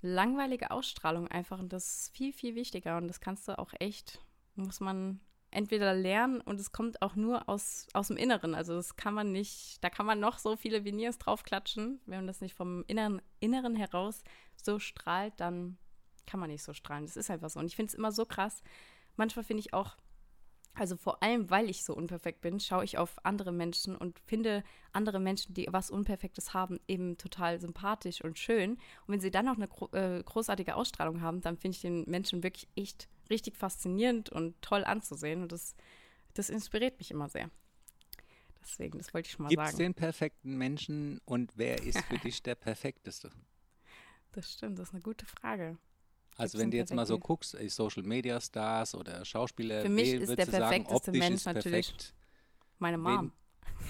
langweilige 0.00 0.70
Ausstrahlung 0.70 1.28
einfach 1.28 1.58
und 1.58 1.72
das 1.72 2.02
ist 2.02 2.16
viel, 2.16 2.32
viel 2.32 2.54
wichtiger 2.54 2.96
und 2.96 3.08
das 3.08 3.20
kannst 3.20 3.48
du 3.48 3.58
auch 3.58 3.72
echt, 3.80 4.20
muss 4.54 4.80
man 4.80 5.20
entweder 5.50 5.94
lernen 5.94 6.40
und 6.40 6.60
es 6.60 6.72
kommt 6.72 7.02
auch 7.02 7.16
nur 7.16 7.48
aus, 7.48 7.86
aus 7.94 8.08
dem 8.08 8.16
Inneren. 8.16 8.54
Also 8.54 8.74
das 8.74 8.96
kann 8.96 9.14
man 9.14 9.32
nicht, 9.32 9.82
da 9.82 9.90
kann 9.90 10.06
man 10.06 10.20
noch 10.20 10.38
so 10.38 10.56
viele 10.56 10.84
Veneers 10.84 11.18
draufklatschen. 11.18 12.00
Wenn 12.06 12.18
man 12.18 12.26
das 12.26 12.40
nicht 12.40 12.54
vom 12.54 12.84
Inneren, 12.86 13.22
Inneren 13.40 13.74
heraus 13.74 14.22
so 14.56 14.78
strahlt, 14.78 15.34
dann 15.38 15.78
kann 16.28 16.40
man 16.40 16.50
nicht 16.50 16.62
so 16.62 16.74
strahlen. 16.74 17.06
Das 17.06 17.16
ist 17.16 17.30
einfach 17.30 17.50
so. 17.50 17.58
Und 17.58 17.66
ich 17.66 17.76
finde 17.76 17.88
es 17.88 17.94
immer 17.94 18.12
so 18.12 18.26
krass. 18.26 18.62
Manchmal 19.16 19.44
finde 19.44 19.62
ich 19.62 19.72
auch, 19.72 19.96
also 20.74 20.96
vor 20.96 21.22
allem, 21.22 21.50
weil 21.50 21.68
ich 21.70 21.84
so 21.84 21.94
unperfekt 21.94 22.40
bin, 22.40 22.60
schaue 22.60 22.84
ich 22.84 22.98
auf 22.98 23.16
andere 23.24 23.50
Menschen 23.50 23.96
und 23.96 24.18
finde 24.20 24.62
andere 24.92 25.18
Menschen, 25.18 25.54
die 25.54 25.66
was 25.70 25.90
Unperfektes 25.90 26.54
haben, 26.54 26.78
eben 26.86 27.16
total 27.16 27.60
sympathisch 27.60 28.22
und 28.22 28.38
schön. 28.38 28.72
Und 28.72 28.78
wenn 29.08 29.20
sie 29.20 29.30
dann 29.30 29.46
noch 29.46 29.56
eine 29.56 29.66
gro 29.66 29.88
äh, 29.92 30.22
großartige 30.22 30.76
Ausstrahlung 30.76 31.20
haben, 31.20 31.40
dann 31.40 31.56
finde 31.56 31.76
ich 31.76 31.80
den 31.80 32.04
Menschen 32.06 32.42
wirklich 32.42 32.68
echt 32.76 33.08
richtig 33.30 33.56
faszinierend 33.56 34.30
und 34.30 34.60
toll 34.62 34.84
anzusehen. 34.84 35.42
Und 35.42 35.52
das, 35.52 35.74
das 36.34 36.50
inspiriert 36.50 36.98
mich 36.98 37.10
immer 37.10 37.28
sehr. 37.28 37.50
Deswegen, 38.60 38.98
das 38.98 39.14
wollte 39.14 39.28
ich 39.28 39.32
schon 39.32 39.44
mal 39.44 39.48
Gibt 39.48 39.62
es 39.62 39.70
sagen. 39.70 39.78
den 39.78 39.94
perfekten 39.94 40.56
Menschen 40.58 41.20
und 41.24 41.52
wer 41.56 41.82
ist 41.82 42.00
für 42.04 42.18
dich 42.18 42.42
der 42.42 42.54
perfekteste? 42.54 43.30
Das 44.32 44.52
stimmt, 44.52 44.78
das 44.78 44.88
ist 44.88 44.94
eine 44.94 45.02
gute 45.02 45.26
Frage. 45.26 45.78
Also 46.38 46.52
Gibt's 46.52 46.62
wenn 46.62 46.70
du 46.70 46.76
jetzt 46.76 46.92
mal 46.94 47.06
so 47.06 47.18
guckst, 47.18 47.56
Social 47.68 48.02
Media 48.04 48.40
Stars 48.40 48.94
oder 48.94 49.24
Schauspieler, 49.24 49.82
Für 49.82 49.88
mich 49.88 50.06
wen 50.14 50.22
ist 50.22 50.38
der 50.38 50.46
sagen, 50.46 50.60
perfekteste 50.60 51.10
optisch 51.10 51.28
Mensch 51.28 51.44
natürlich 51.44 51.88
perfekt? 51.88 52.14
Meine 52.78 52.96
Wen- 52.96 53.02
Mom. 53.02 53.32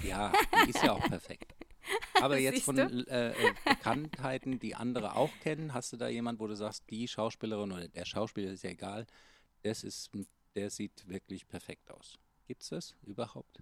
Ja, 0.01 0.31
die 0.55 0.69
ist 0.69 0.83
ja 0.83 0.93
auch 0.93 1.07
perfekt. 1.07 1.53
Aber 2.21 2.37
jetzt 2.39 2.63
von 2.63 2.77
äh, 2.77 3.29
äh, 3.29 3.53
Bekanntheiten, 3.67 4.59
die 4.59 4.75
andere 4.75 5.15
auch 5.15 5.31
kennen, 5.39 5.73
hast 5.73 5.93
du 5.93 5.97
da 5.97 6.07
jemand, 6.07 6.39
wo 6.39 6.47
du 6.47 6.55
sagst, 6.55 6.89
die 6.89 7.07
Schauspielerin 7.07 7.71
oder 7.71 7.87
der 7.87 8.05
Schauspieler 8.05 8.51
ist 8.51 8.63
ja 8.63 8.71
egal, 8.71 9.05
das 9.63 9.83
ist, 9.83 10.09
der 10.55 10.69
sieht 10.71 11.07
wirklich 11.07 11.47
perfekt 11.47 11.91
aus. 11.91 12.17
Gibt 12.47 12.63
es 12.63 12.69
das 12.69 12.95
überhaupt? 13.03 13.61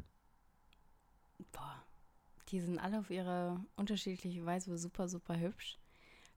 Boah, 1.52 1.84
die 2.50 2.62
sind 2.62 2.80
alle 2.80 3.00
auf 3.00 3.10
ihre 3.10 3.60
unterschiedliche 3.76 4.46
Weise 4.46 4.78
super, 4.78 5.08
super 5.10 5.38
hübsch. 5.38 5.78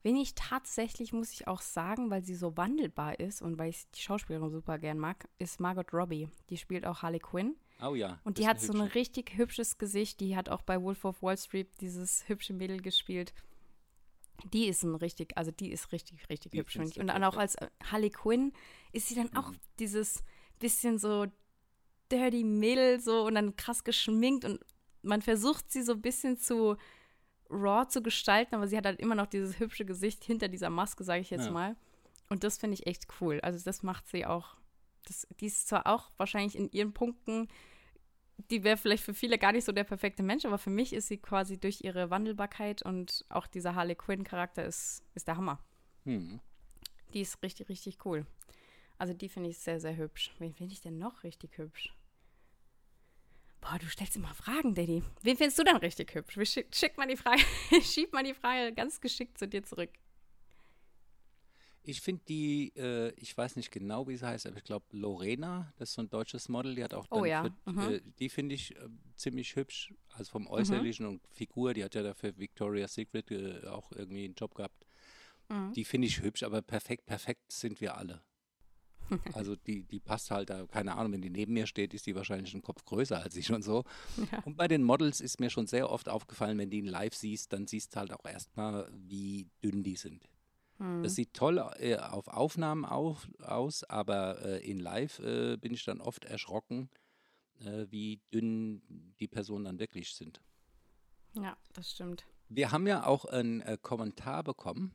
Wen 0.02 0.16
ich 0.16 0.34
tatsächlich, 0.34 1.12
muss 1.12 1.32
ich 1.32 1.46
auch 1.46 1.60
sagen, 1.60 2.10
weil 2.10 2.24
sie 2.24 2.34
so 2.34 2.56
wandelbar 2.56 3.20
ist 3.20 3.42
und 3.42 3.58
weil 3.58 3.70
ich 3.70 3.90
die 3.94 4.00
Schauspielerin 4.00 4.50
super 4.50 4.78
gern 4.78 4.98
mag, 4.98 5.28
ist 5.38 5.60
Margot 5.60 5.92
Robbie. 5.92 6.28
Die 6.48 6.56
spielt 6.56 6.86
auch 6.86 7.02
Harley 7.02 7.18
Quinn. 7.18 7.56
Oh 7.82 7.94
ja. 7.94 8.18
Und 8.24 8.38
die 8.38 8.46
hat 8.46 8.60
so 8.60 8.72
ein 8.72 8.80
richtig 8.80 9.36
hübsches 9.36 9.78
Gesicht. 9.78 10.20
Die 10.20 10.36
hat 10.36 10.48
auch 10.48 10.62
bei 10.62 10.80
Wolf 10.82 11.04
of 11.04 11.22
Wall 11.22 11.36
Street 11.36 11.68
dieses 11.80 12.28
hübsche 12.28 12.52
Mädel 12.54 12.80
gespielt. 12.80 13.32
Die 14.52 14.68
ist 14.68 14.82
ein 14.84 14.94
richtig, 14.94 15.36
also 15.36 15.50
die 15.50 15.70
ist 15.70 15.92
richtig, 15.92 16.28
richtig 16.30 16.52
Die 16.52 16.58
hübsch. 16.58 16.76
Und 16.76 17.06
dann 17.08 17.24
auch 17.24 17.36
als 17.36 17.56
äh, 17.56 17.68
Harley 17.84 18.10
Quinn 18.10 18.52
ist 18.92 19.08
sie 19.08 19.14
dann 19.14 19.34
auch 19.36 19.50
Mhm. 19.50 19.58
dieses 19.78 20.22
bisschen 20.58 20.98
so 20.98 21.26
dirty 22.10 22.42
Mädel 22.44 23.00
so 23.00 23.26
und 23.26 23.34
dann 23.34 23.56
krass 23.56 23.84
geschminkt 23.84 24.44
und 24.44 24.60
man 25.02 25.22
versucht 25.22 25.70
sie 25.70 25.82
so 25.82 25.92
ein 25.92 26.02
bisschen 26.02 26.38
zu 26.38 26.76
raw 27.50 27.86
zu 27.88 28.02
gestalten, 28.02 28.54
aber 28.54 28.68
sie 28.68 28.76
hat 28.76 28.86
halt 28.86 29.00
immer 29.00 29.14
noch 29.14 29.26
dieses 29.26 29.58
hübsche 29.58 29.84
Gesicht 29.84 30.24
hinter 30.24 30.48
dieser 30.48 30.70
Maske, 30.70 31.04
sage 31.04 31.20
ich 31.20 31.30
jetzt 31.30 31.46
Ja. 31.46 31.50
mal. 31.52 31.76
Und 32.28 32.44
das 32.44 32.58
finde 32.58 32.74
ich 32.74 32.86
echt 32.86 33.06
cool. 33.20 33.40
Also 33.42 33.62
das 33.64 33.82
macht 33.82 34.06
sie 34.08 34.24
auch. 34.24 34.56
Das, 35.06 35.26
die 35.40 35.46
ist 35.46 35.66
zwar 35.68 35.86
auch 35.86 36.10
wahrscheinlich 36.16 36.56
in 36.56 36.70
ihren 36.70 36.92
Punkten, 36.92 37.48
die 38.50 38.62
wäre 38.64 38.76
vielleicht 38.76 39.02
für 39.04 39.14
viele 39.14 39.36
gar 39.38 39.52
nicht 39.52 39.64
so 39.64 39.72
der 39.72 39.84
perfekte 39.84 40.22
Mensch, 40.22 40.44
aber 40.44 40.58
für 40.58 40.70
mich 40.70 40.92
ist 40.92 41.08
sie 41.08 41.18
quasi 41.18 41.58
durch 41.58 41.82
ihre 41.82 42.10
Wandelbarkeit 42.10 42.82
und 42.82 43.24
auch 43.28 43.46
dieser 43.46 43.74
Harley 43.74 43.94
Quinn-Charakter 43.96 44.64
ist, 44.64 45.02
ist 45.14 45.28
der 45.28 45.36
Hammer. 45.36 45.58
Hm. 46.04 46.40
Die 47.12 47.20
ist 47.20 47.42
richtig, 47.42 47.68
richtig 47.68 48.04
cool. 48.06 48.24
Also 48.98 49.12
die 49.12 49.28
finde 49.28 49.48
ich 49.50 49.58
sehr, 49.58 49.80
sehr 49.80 49.96
hübsch. 49.96 50.32
Wen 50.38 50.54
finde 50.54 50.72
ich 50.72 50.80
denn 50.80 50.98
noch 50.98 51.24
richtig 51.24 51.58
hübsch? 51.58 51.92
Boah, 53.60 53.78
du 53.78 53.86
stellst 53.86 54.16
immer 54.16 54.34
Fragen, 54.34 54.74
Daddy. 54.74 55.02
Wen 55.22 55.36
findest 55.36 55.58
du 55.58 55.64
denn 55.64 55.76
richtig 55.76 56.14
hübsch? 56.14 56.38
Schick, 56.50 56.74
schick 56.74 56.96
mal 56.96 57.06
die 57.06 57.16
Frage, 57.16 57.42
schieb 57.82 58.12
mal 58.12 58.24
die 58.24 58.34
Frage 58.34 58.72
ganz 58.74 59.00
geschickt 59.00 59.38
zu 59.38 59.46
dir 59.46 59.62
zurück. 59.62 59.90
Ich 61.82 62.02
finde 62.02 62.22
die, 62.28 62.72
äh, 62.76 63.12
ich 63.16 63.36
weiß 63.36 63.56
nicht 63.56 63.70
genau, 63.70 64.06
wie 64.06 64.16
sie 64.16 64.26
heißt, 64.26 64.46
aber 64.46 64.58
ich 64.58 64.64
glaube 64.64 64.84
Lorena, 64.90 65.72
das 65.78 65.90
ist 65.90 65.94
so 65.94 66.02
ein 66.02 66.10
deutsches 66.10 66.48
Model, 66.48 66.74
die 66.74 66.84
hat 66.84 66.92
auch 66.92 67.06
Oh 67.10 67.20
dann 67.20 67.26
ja, 67.26 67.42
für, 67.64 67.70
mhm. 67.70 67.78
äh, 67.78 68.00
die 68.18 68.28
finde 68.28 68.54
ich 68.54 68.76
äh, 68.76 68.88
ziemlich 69.16 69.56
hübsch, 69.56 69.94
also 70.10 70.30
vom 70.30 70.46
Äußerlichen 70.46 71.06
und 71.06 71.26
Figur, 71.28 71.72
die 71.72 71.82
hat 71.82 71.94
ja 71.94 72.02
dafür 72.02 72.36
Victoria's 72.36 72.94
Secret 72.94 73.30
äh, 73.30 73.66
auch 73.66 73.92
irgendwie 73.92 74.26
einen 74.26 74.34
Job 74.34 74.54
gehabt. 74.54 74.86
Mhm. 75.48 75.72
Die 75.72 75.84
finde 75.84 76.06
ich 76.06 76.20
hübsch, 76.20 76.42
aber 76.42 76.60
perfekt, 76.60 77.06
perfekt 77.06 77.50
sind 77.50 77.80
wir 77.80 77.96
alle. 77.96 78.22
Also 79.34 79.56
die, 79.56 79.82
die 79.82 80.00
passt 80.00 80.30
halt 80.30 80.50
da, 80.50 80.66
keine 80.66 80.96
Ahnung, 80.96 81.12
wenn 81.12 81.22
die 81.22 81.30
neben 81.30 81.52
mir 81.52 81.66
steht, 81.66 81.94
ist 81.94 82.06
die 82.06 82.14
wahrscheinlich 82.14 82.52
einen 82.52 82.62
Kopf 82.62 82.84
größer 82.84 83.20
als 83.20 83.36
ich 83.36 83.50
und 83.52 83.62
so. 83.62 83.84
Ja. 84.32 84.40
Und 84.44 84.56
bei 84.56 84.68
den 84.68 84.82
Models 84.82 85.20
ist 85.20 85.40
mir 85.40 85.50
schon 85.50 85.66
sehr 85.66 85.90
oft 85.90 86.08
aufgefallen, 86.08 86.58
wenn 86.58 86.70
die 86.70 86.78
in 86.78 86.86
live 86.86 87.14
siehst, 87.14 87.52
dann 87.52 87.66
siehst 87.66 87.94
du 87.94 88.00
halt 88.00 88.12
auch 88.12 88.24
erstmal, 88.24 88.90
wie 88.92 89.48
dünn 89.62 89.82
die 89.82 89.96
sind. 89.96 90.28
Hm. 90.78 91.02
Das 91.02 91.14
sieht 91.14 91.34
toll 91.34 91.58
äh, 91.78 91.96
auf 91.96 92.28
Aufnahmen 92.28 92.84
auf, 92.84 93.28
aus, 93.42 93.84
aber 93.84 94.44
äh, 94.44 94.70
in 94.70 94.78
live 94.78 95.18
äh, 95.20 95.56
bin 95.56 95.74
ich 95.74 95.84
dann 95.84 96.00
oft 96.00 96.24
erschrocken, 96.24 96.88
äh, 97.60 97.86
wie 97.90 98.20
dünn 98.32 98.82
die 99.20 99.28
Personen 99.28 99.64
dann 99.66 99.78
wirklich 99.78 100.14
sind. 100.14 100.40
Ja, 101.34 101.56
das 101.74 101.92
stimmt. 101.92 102.26
Wir 102.48 102.72
haben 102.72 102.86
ja 102.86 103.06
auch 103.06 103.26
einen 103.26 103.60
äh, 103.60 103.78
Kommentar 103.80 104.42
bekommen. 104.42 104.92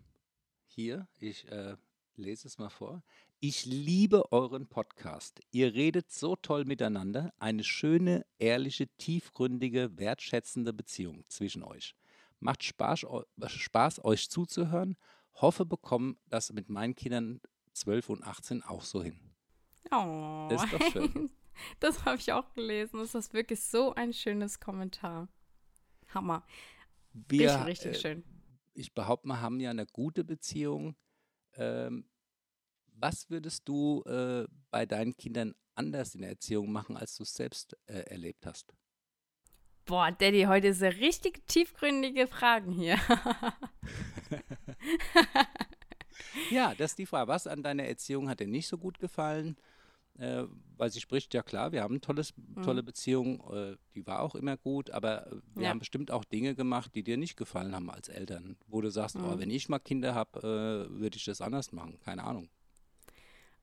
Hier, 0.66 1.08
ich 1.20 1.48
äh, 1.50 1.78
lese 2.16 2.48
es 2.48 2.58
mal 2.58 2.70
vor. 2.70 3.04
Ich 3.42 3.66
liebe 3.66 4.32
euren 4.32 4.68
Podcast. 4.68 5.42
Ihr 5.52 5.74
redet 5.74 6.12
so 6.12 6.36
toll 6.36 6.66
miteinander. 6.66 7.34
Eine 7.38 7.64
schöne, 7.64 8.26
ehrliche, 8.40 8.88
tiefgründige, 8.98 9.98
wertschätzende 9.98 10.74
Beziehung 10.74 11.26
zwischen 11.28 11.64
euch. 11.64 11.96
Macht 12.40 12.64
Spaß, 12.64 13.06
Spaß 13.48 14.04
euch 14.06 14.30
zuzuhören. 14.30 14.96
Hoffe, 15.34 15.66
bekommen 15.66 16.18
das 16.30 16.54
mit 16.54 16.70
meinen 16.70 16.96
Kindern 16.96 17.42
12 17.74 18.10
und 18.10 18.24
18 18.24 18.64
auch 18.64 18.84
so 18.84 19.04
hin. 19.04 19.20
Oh. 19.92 20.48
Das 20.50 20.64
ist 20.64 20.74
doch 20.74 20.92
schön. 20.92 21.30
Das 21.80 22.04
habe 22.04 22.18
ich 22.18 22.34
auch 22.34 22.52
gelesen. 22.54 23.00
Das 23.00 23.16
ist 23.16 23.34
wirklich 23.34 23.62
so 23.62 23.96
ein 23.96 24.12
schönes 24.12 24.60
Kommentar. 24.60 25.30
Hammer. 26.14 26.46
Wir, 27.14 27.50
richtig, 27.50 27.66
richtig 27.66 27.92
äh, 27.92 28.00
schön. 28.00 28.24
ich 28.74 28.94
behaupte 28.94 29.30
mal, 29.30 29.40
haben 29.40 29.62
ja 29.62 29.70
eine 29.70 29.86
gute 29.86 30.26
Beziehung. 30.26 30.98
Ähm, 31.54 32.10
was 32.98 33.30
würdest 33.30 33.68
du 33.68 34.04
äh, 34.04 34.48
bei 34.72 34.86
deinen 34.86 35.16
Kindern 35.18 35.54
anders 35.76 36.16
in 36.16 36.22
der 36.22 36.32
Erziehung 36.32 36.72
machen, 36.72 36.98
als 36.98 37.16
du 37.16 37.24
es 37.24 37.34
selbst 37.34 37.76
äh, 37.88 38.00
erlebt 38.10 38.46
hast? 38.46 38.74
Boah, 39.86 40.12
Daddy, 40.12 40.44
heute 40.44 40.74
sind 40.74 41.00
richtig 41.00 41.46
tiefgründige 41.48 42.28
Fragen 42.28 42.72
hier. 42.72 42.98
Ja, 46.50 46.76
das 46.76 46.92
ist 46.92 47.00
die 47.00 47.06
Frage. 47.06 47.28
Was 47.28 47.48
an 47.48 47.64
deiner 47.64 47.84
Erziehung 47.84 48.30
hat 48.30 48.40
dir 48.40 48.48
nicht 48.48 48.68
so 48.68 48.78
gut 48.78 49.00
gefallen? 49.00 49.58
Äh, 50.18 50.44
weil 50.78 50.90
sie 50.92 51.02
spricht, 51.02 51.34
ja 51.34 51.44
klar, 51.44 51.74
wir 51.74 51.82
haben 51.84 51.96
eine 51.96 52.02
tolles, 52.02 52.34
tolle 52.62 52.84
Beziehung, 52.84 53.42
äh, 53.52 53.76
die 53.96 54.08
war 54.08 54.22
auch 54.22 54.36
immer 54.36 54.56
gut, 54.56 54.90
aber 54.92 55.28
äh, 55.28 55.36
wir 55.56 55.64
Ja. 55.66 55.70
haben 55.72 55.80
bestimmt 55.80 56.10
auch 56.10 56.24
Dinge 56.24 56.56
gemacht, 56.56 56.96
die 56.96 57.04
dir 57.04 57.18
nicht 57.18 57.36
gefallen 57.36 57.76
haben 57.76 57.90
als 57.90 58.08
Eltern, 58.08 58.56
wo 58.68 58.80
du 58.80 58.90
sagst, 58.92 59.18
oh, 59.18 59.36
Mhm. 59.36 59.40
wenn 59.40 59.50
ich 59.50 59.68
mal 59.68 59.80
Kinder 59.80 60.16
habe, 60.16 60.40
äh, 60.40 61.00
würde 61.02 61.18
ich 61.18 61.26
das 61.26 61.42
anders 61.42 61.74
machen. 61.74 62.00
Keine 62.00 62.24
Ahnung. 62.24 62.50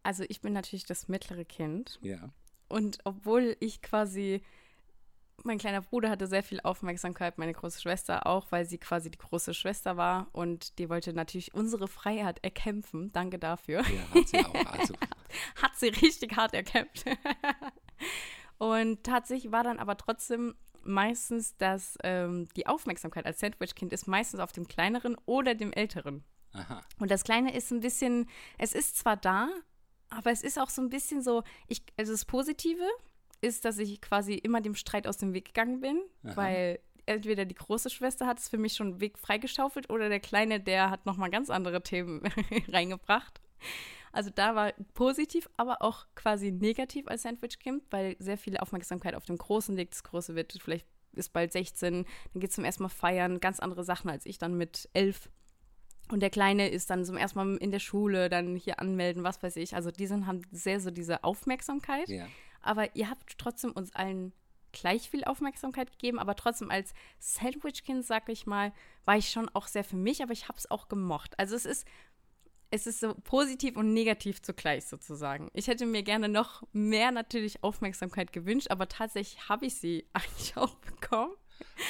Also 0.02 0.24
ich 0.28 0.40
bin 0.40 0.52
natürlich 0.52 0.84
das 0.84 1.08
mittlere 1.08 1.44
Kind. 1.44 1.98
Ja. 2.02 2.30
Und 2.68 2.98
obwohl 3.04 3.56
ich 3.60 3.82
quasi, 3.82 4.42
mein 5.44 5.58
kleiner 5.58 5.82
Bruder 5.82 6.10
hatte 6.10 6.26
sehr 6.26 6.42
viel 6.42 6.60
Aufmerksamkeit, 6.60 7.38
meine 7.38 7.52
große 7.52 7.80
Schwester 7.80 8.26
auch, 8.26 8.50
weil 8.50 8.64
sie 8.64 8.78
quasi 8.78 9.10
die 9.10 9.18
große 9.18 9.54
Schwester 9.54 9.96
war 9.96 10.28
und 10.32 10.78
die 10.78 10.88
wollte 10.88 11.12
natürlich 11.12 11.54
unsere 11.54 11.86
Freiheit 11.88 12.42
erkämpfen. 12.42 13.12
Danke 13.12 13.38
dafür. 13.38 13.82
Ja, 13.82 14.14
hat 14.14 14.28
sie 14.28 14.38
auch. 14.38 14.66
Also, 14.66 14.94
Hat 15.62 15.76
sie 15.76 15.88
richtig 15.88 16.36
hart 16.36 16.54
erkämpft. 16.54 17.04
und 18.58 19.04
tatsächlich 19.04 19.52
war 19.52 19.64
dann 19.64 19.78
aber 19.78 19.96
trotzdem 19.96 20.54
meistens, 20.84 21.56
dass 21.56 21.96
ähm, 22.02 22.48
die 22.56 22.66
Aufmerksamkeit 22.66 23.26
als 23.26 23.40
Sandwich-Kind 23.40 23.92
ist 23.92 24.06
meistens 24.06 24.40
auf 24.40 24.52
dem 24.52 24.66
kleineren 24.66 25.16
oder 25.26 25.54
dem 25.54 25.72
älteren. 25.72 26.24
aha. 26.52 26.82
Und 26.98 27.10
das 27.10 27.24
Kleine 27.24 27.54
ist 27.54 27.70
ein 27.70 27.80
bisschen, 27.80 28.28
es 28.58 28.72
ist 28.72 28.96
zwar 28.96 29.16
da, 29.16 29.48
aber 30.12 30.30
es 30.30 30.42
ist 30.42 30.58
auch 30.58 30.70
so 30.70 30.82
ein 30.82 30.90
bisschen 30.90 31.22
so, 31.22 31.42
ich, 31.68 31.82
also 31.96 32.12
das 32.12 32.24
Positive 32.24 32.84
ist, 33.40 33.64
dass 33.64 33.78
ich 33.78 34.00
quasi 34.00 34.34
immer 34.34 34.60
dem 34.60 34.74
Streit 34.74 35.06
aus 35.06 35.16
dem 35.16 35.34
Weg 35.34 35.46
gegangen 35.46 35.80
bin, 35.80 36.00
Aha. 36.24 36.36
weil 36.36 36.78
entweder 37.06 37.44
die 37.44 37.54
große 37.54 37.90
Schwester 37.90 38.26
hat 38.26 38.38
es 38.38 38.48
für 38.48 38.58
mich 38.58 38.74
schon 38.74 38.88
einen 38.88 39.00
Weg 39.00 39.18
freigeschaufelt 39.18 39.90
oder 39.90 40.08
der 40.08 40.20
Kleine, 40.20 40.60
der 40.60 40.90
hat 40.90 41.06
nochmal 41.06 41.30
ganz 41.30 41.50
andere 41.50 41.82
Themen 41.82 42.22
reingebracht. 42.68 43.40
Also 44.12 44.30
da 44.30 44.54
war 44.54 44.72
positiv, 44.94 45.48
aber 45.56 45.82
auch 45.82 46.06
quasi 46.14 46.52
negativ 46.52 47.08
als 47.08 47.22
Sandwich-Kind, 47.22 47.84
weil 47.90 48.16
sehr 48.18 48.36
viel 48.36 48.58
Aufmerksamkeit 48.58 49.14
auf 49.14 49.24
dem 49.24 49.38
Großen 49.38 49.74
liegt. 49.74 49.94
Das 49.94 50.04
Große 50.04 50.34
wird 50.34 50.52
vielleicht 50.62 50.86
ist 51.14 51.32
bald 51.32 51.52
16, 51.52 52.04
dann 52.32 52.40
geht 52.40 52.50
es 52.50 52.56
zum 52.56 52.64
ersten 52.64 52.84
Mal 52.84 52.88
feiern, 52.88 53.40
ganz 53.40 53.60
andere 53.60 53.84
Sachen 53.84 54.10
als 54.10 54.24
ich 54.26 54.38
dann 54.38 54.56
mit 54.56 54.88
elf. 54.94 55.28
Und 56.12 56.20
der 56.20 56.28
Kleine 56.28 56.68
ist 56.68 56.90
dann 56.90 57.06
zum 57.06 57.16
ersten 57.16 57.38
Mal 57.38 57.56
in 57.56 57.70
der 57.70 57.78
Schule, 57.78 58.28
dann 58.28 58.54
hier 58.54 58.80
anmelden, 58.80 59.24
was 59.24 59.42
weiß 59.42 59.56
ich. 59.56 59.74
Also 59.74 59.90
die 59.90 60.06
sind, 60.06 60.26
haben 60.26 60.42
sehr 60.50 60.78
so 60.78 60.90
diese 60.90 61.24
Aufmerksamkeit. 61.24 62.06
Ja. 62.10 62.26
Aber 62.60 62.94
ihr 62.94 63.08
habt 63.08 63.38
trotzdem 63.38 63.72
uns 63.72 63.94
allen 63.94 64.34
gleich 64.72 65.08
viel 65.08 65.24
Aufmerksamkeit 65.24 65.90
gegeben. 65.90 66.18
Aber 66.18 66.36
trotzdem 66.36 66.70
als 66.70 66.92
Sandwich-Kind, 67.18 68.04
sag 68.04 68.28
ich 68.28 68.46
mal, 68.46 68.72
war 69.06 69.16
ich 69.16 69.30
schon 69.30 69.48
auch 69.54 69.66
sehr 69.66 69.84
für 69.84 69.96
mich, 69.96 70.22
aber 70.22 70.32
ich 70.32 70.48
habe 70.48 70.58
es 70.58 70.70
auch 70.70 70.88
gemocht. 70.88 71.38
Also 71.38 71.56
es 71.56 71.64
ist, 71.64 71.86
es 72.70 72.86
ist 72.86 73.00
so 73.00 73.14
positiv 73.14 73.76
und 73.76 73.94
negativ 73.94 74.42
zugleich 74.42 74.84
sozusagen. 74.84 75.48
Ich 75.54 75.66
hätte 75.66 75.86
mir 75.86 76.02
gerne 76.02 76.28
noch 76.28 76.62
mehr 76.72 77.10
natürlich 77.10 77.64
Aufmerksamkeit 77.64 78.34
gewünscht, 78.34 78.68
aber 78.70 78.86
tatsächlich 78.86 79.48
habe 79.48 79.64
ich 79.64 79.76
sie 79.76 80.06
eigentlich 80.12 80.58
auch 80.58 80.74
bekommen. 80.76 81.32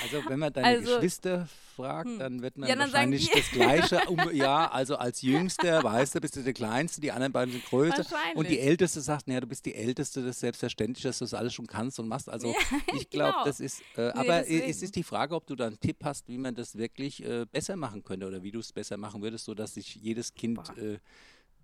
Also 0.03 0.29
wenn 0.29 0.39
man 0.39 0.53
deine 0.53 0.67
Also- 0.67 0.95
Geschwister 0.97 1.49
fragt, 1.77 2.09
dann 2.21 2.43
wird 2.43 2.57
man 2.59 2.69
Ja, 2.69 2.77
dann 2.77 2.93
wahrscheinlich 2.93 3.31
das 3.31 3.51
Gleiche. 3.51 4.01
Um, 4.09 4.19
ja, 4.33 4.71
also 4.71 4.97
als 4.97 5.23
Jüngster, 5.23 5.83
weißt 5.83 6.15
du, 6.15 6.21
bist 6.21 6.37
du 6.37 6.43
der 6.43 6.53
Kleinste, 6.53 7.01
die 7.01 7.13
anderen 7.13 7.33
beiden 7.33 7.53
sind 7.53 7.65
größer. 7.65 8.05
Und 8.35 8.49
die. 8.49 8.59
Älteste 8.59 9.01
sagt, 9.01 9.27
naja, 9.29 9.41
du 9.41 9.47
bist 9.47 9.65
die 9.65 9.75
Älteste, 9.75 10.21
das 10.21 10.37
ist 10.37 10.41
selbstverständlich, 10.41 11.03
dass 11.03 11.19
du 11.19 11.25
das 11.25 11.35
alles 11.35 11.55
schon 11.55 11.67
kannst 11.67 11.99
und 11.99 12.09
machst. 12.09 12.29
Also 12.29 12.55
ich 12.95 13.09
glaube, 13.11 13.33
genau. 13.33 13.45
das 13.45 13.61
ist, 13.61 13.83
äh, 13.97 14.09
aber 14.11 14.39
äh, 14.39 14.43
deswegen. 14.43 14.71
es 14.71 14.83
ist 14.83 14.97
die 14.97 15.03
Frage, 15.03 15.35
ob 15.35 15.47
du 15.47 15.55
da 15.57 15.67
einen 15.67 15.81
Tipp 15.81 15.99
hast, 16.05 16.29
wie 16.29 16.39
man 16.39 16.55
das 16.55 16.77
wirklich 16.77 17.25
äh, 17.25 17.47
besser 17.51 17.77
machen 17.77 18.05
könnte 18.05 18.27
oder 18.27 18.43
wie 18.43 18.51
du 18.51 18.61
es 18.61 18.73
besser 18.73 18.97
machen 18.97 19.23
würdest, 19.23 19.45
sodass 19.47 19.75
sich 19.75 19.95
jedes 19.97 20.35
Kind 20.35 20.59
äh, 20.79 20.99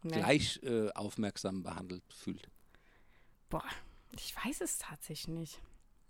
Nee. 0.05 0.13
gleich 0.13 0.61
äh, 0.63 0.91
aufmerksam 0.93 1.65
behandelt 1.65 2.05
fühlt. 2.09 2.49
Boah, 3.49 3.65
ich 4.15 4.33
weiß 4.45 4.61
es 4.61 4.79
tatsächlich 4.79 5.27
nicht. 5.29 5.61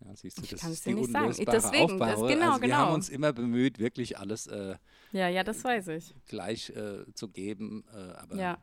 Ja, 0.04 0.14
siehst 0.14 0.38
du, 0.38 0.42
Ich 0.44 0.50
das 0.50 0.60
kann 0.60 0.70
es 0.70 0.76
ist 0.78 0.86
dir 0.86 0.90
die 0.94 1.00
nicht 1.00 1.10
sagen. 1.10 1.26
Deswegen, 1.36 1.98
das- 1.98 2.20
genau, 2.20 2.22
also 2.22 2.28
wir 2.28 2.40
haben 2.42 2.60
genau. 2.60 2.94
uns 2.94 3.08
immer 3.08 3.32
bemüht, 3.32 3.78
wirklich 3.78 4.16
alles 4.18 4.46
äh, 4.46 4.76
Ja, 5.12 5.28
ja, 5.28 5.42
das 5.42 5.64
weiß 5.64 5.88
ich. 5.88 6.14
gleich 6.26 6.70
äh, 6.70 7.04
zu 7.14 7.28
geben. 7.28 7.84
Äh, 7.92 7.96
aber 8.12 8.36
Ja. 8.36 8.58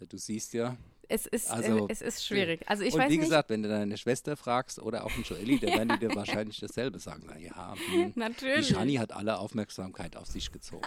äh, 0.00 0.06
du 0.06 0.16
siehst 0.16 0.52
ja. 0.52 0.76
Es 1.08 1.24
ist, 1.26 1.50
Also, 1.50 1.86
äh, 1.86 1.92
es 1.92 2.02
ist 2.02 2.24
schwierig. 2.26 2.68
Also 2.68 2.82
ich 2.82 2.92
und 2.94 3.00
weiß 3.00 3.10
wie 3.10 3.16
nicht. 3.18 3.26
gesagt, 3.26 3.50
wenn 3.50 3.62
du 3.62 3.68
deine 3.68 3.96
Schwester 3.96 4.36
fragst 4.36 4.80
oder 4.80 5.04
auch 5.04 5.12
einen 5.14 5.22
Joeli, 5.24 5.58
dann 5.60 5.70
werden 5.74 5.88
die 5.90 5.98
dir 6.08 6.14
wahrscheinlich 6.16 6.58
dasselbe 6.58 6.98
sagen. 6.98 7.24
Na 7.26 7.38
ja, 7.38 7.74
hm, 7.74 8.12
die 8.14 8.18
Natürlich. 8.18 8.68
Shani 8.68 8.94
hat 8.94 9.12
alle 9.12 9.38
Aufmerksamkeit 9.38 10.16
auf 10.16 10.26
sich 10.26 10.50
gezogen. 10.52 10.86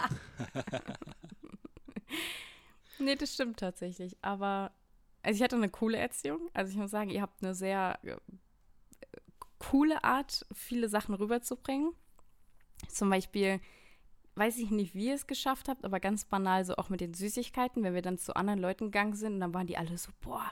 Nee, 2.98 3.16
das 3.16 3.32
stimmt 3.32 3.58
tatsächlich. 3.58 4.16
Aber 4.20 4.72
also 5.22 5.36
ich 5.36 5.42
hatte 5.42 5.56
eine 5.56 5.70
coole 5.70 5.96
Erziehung. 5.98 6.50
Also 6.52 6.70
ich 6.72 6.76
muss 6.76 6.90
sagen, 6.90 7.10
ihr 7.10 7.22
habt 7.22 7.42
eine 7.42 7.54
sehr 7.54 7.98
äh, 8.02 8.16
coole 9.60 10.02
Art, 10.02 10.44
viele 10.52 10.88
Sachen 10.88 11.14
rüberzubringen. 11.14 11.92
Zum 12.88 13.10
Beispiel, 13.10 13.60
weiß 14.34 14.58
ich 14.58 14.70
nicht, 14.70 14.94
wie 14.94 15.08
ihr 15.08 15.14
es 15.14 15.26
geschafft 15.26 15.68
habt, 15.68 15.84
aber 15.84 16.00
ganz 16.00 16.24
banal 16.24 16.64
so 16.64 16.74
auch 16.76 16.88
mit 16.88 17.00
den 17.00 17.14
Süßigkeiten, 17.14 17.82
wenn 17.82 17.94
wir 17.94 18.02
dann 18.02 18.18
zu 18.18 18.34
anderen 18.34 18.58
Leuten 18.58 18.86
gegangen 18.86 19.14
sind 19.14 19.38
dann 19.38 19.54
waren 19.54 19.66
die 19.66 19.76
alle 19.76 19.96
so, 19.98 20.10
boah, 20.20 20.50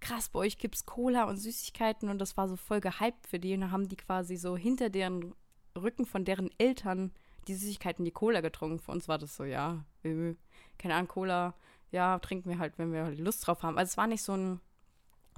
krass, 0.00 0.30
bei 0.30 0.40
euch 0.40 0.58
gibt's 0.58 0.86
Cola 0.86 1.24
und 1.24 1.36
Süßigkeiten 1.36 2.08
und 2.08 2.18
das 2.18 2.36
war 2.36 2.48
so 2.48 2.56
voll 2.56 2.80
gehypt 2.80 3.26
für 3.26 3.38
die 3.38 3.54
und 3.54 3.60
dann 3.60 3.72
haben 3.72 3.88
die 3.88 3.96
quasi 3.96 4.36
so 4.36 4.56
hinter 4.56 4.90
deren 4.90 5.34
Rücken 5.76 6.06
von 6.06 6.24
deren 6.24 6.50
Eltern 6.58 7.12
die 7.46 7.54
Süßigkeiten, 7.54 8.04
die 8.04 8.10
Cola 8.10 8.40
getrunken. 8.40 8.78
Für 8.78 8.92
uns 8.92 9.08
war 9.08 9.18
das 9.18 9.36
so, 9.36 9.44
ja, 9.44 9.84
äh, 10.02 10.34
keine 10.78 10.94
Ahnung, 10.94 11.08
Cola, 11.08 11.54
ja, 11.90 12.18
trinken 12.18 12.50
wir 12.50 12.58
halt, 12.58 12.78
wenn 12.78 12.92
wir 12.92 13.04
halt 13.04 13.18
Lust 13.18 13.46
drauf 13.46 13.62
haben. 13.62 13.78
Also 13.78 13.90
es 13.90 13.96
war 13.96 14.06
nicht 14.06 14.22
so 14.22 14.34
ein, 14.34 14.60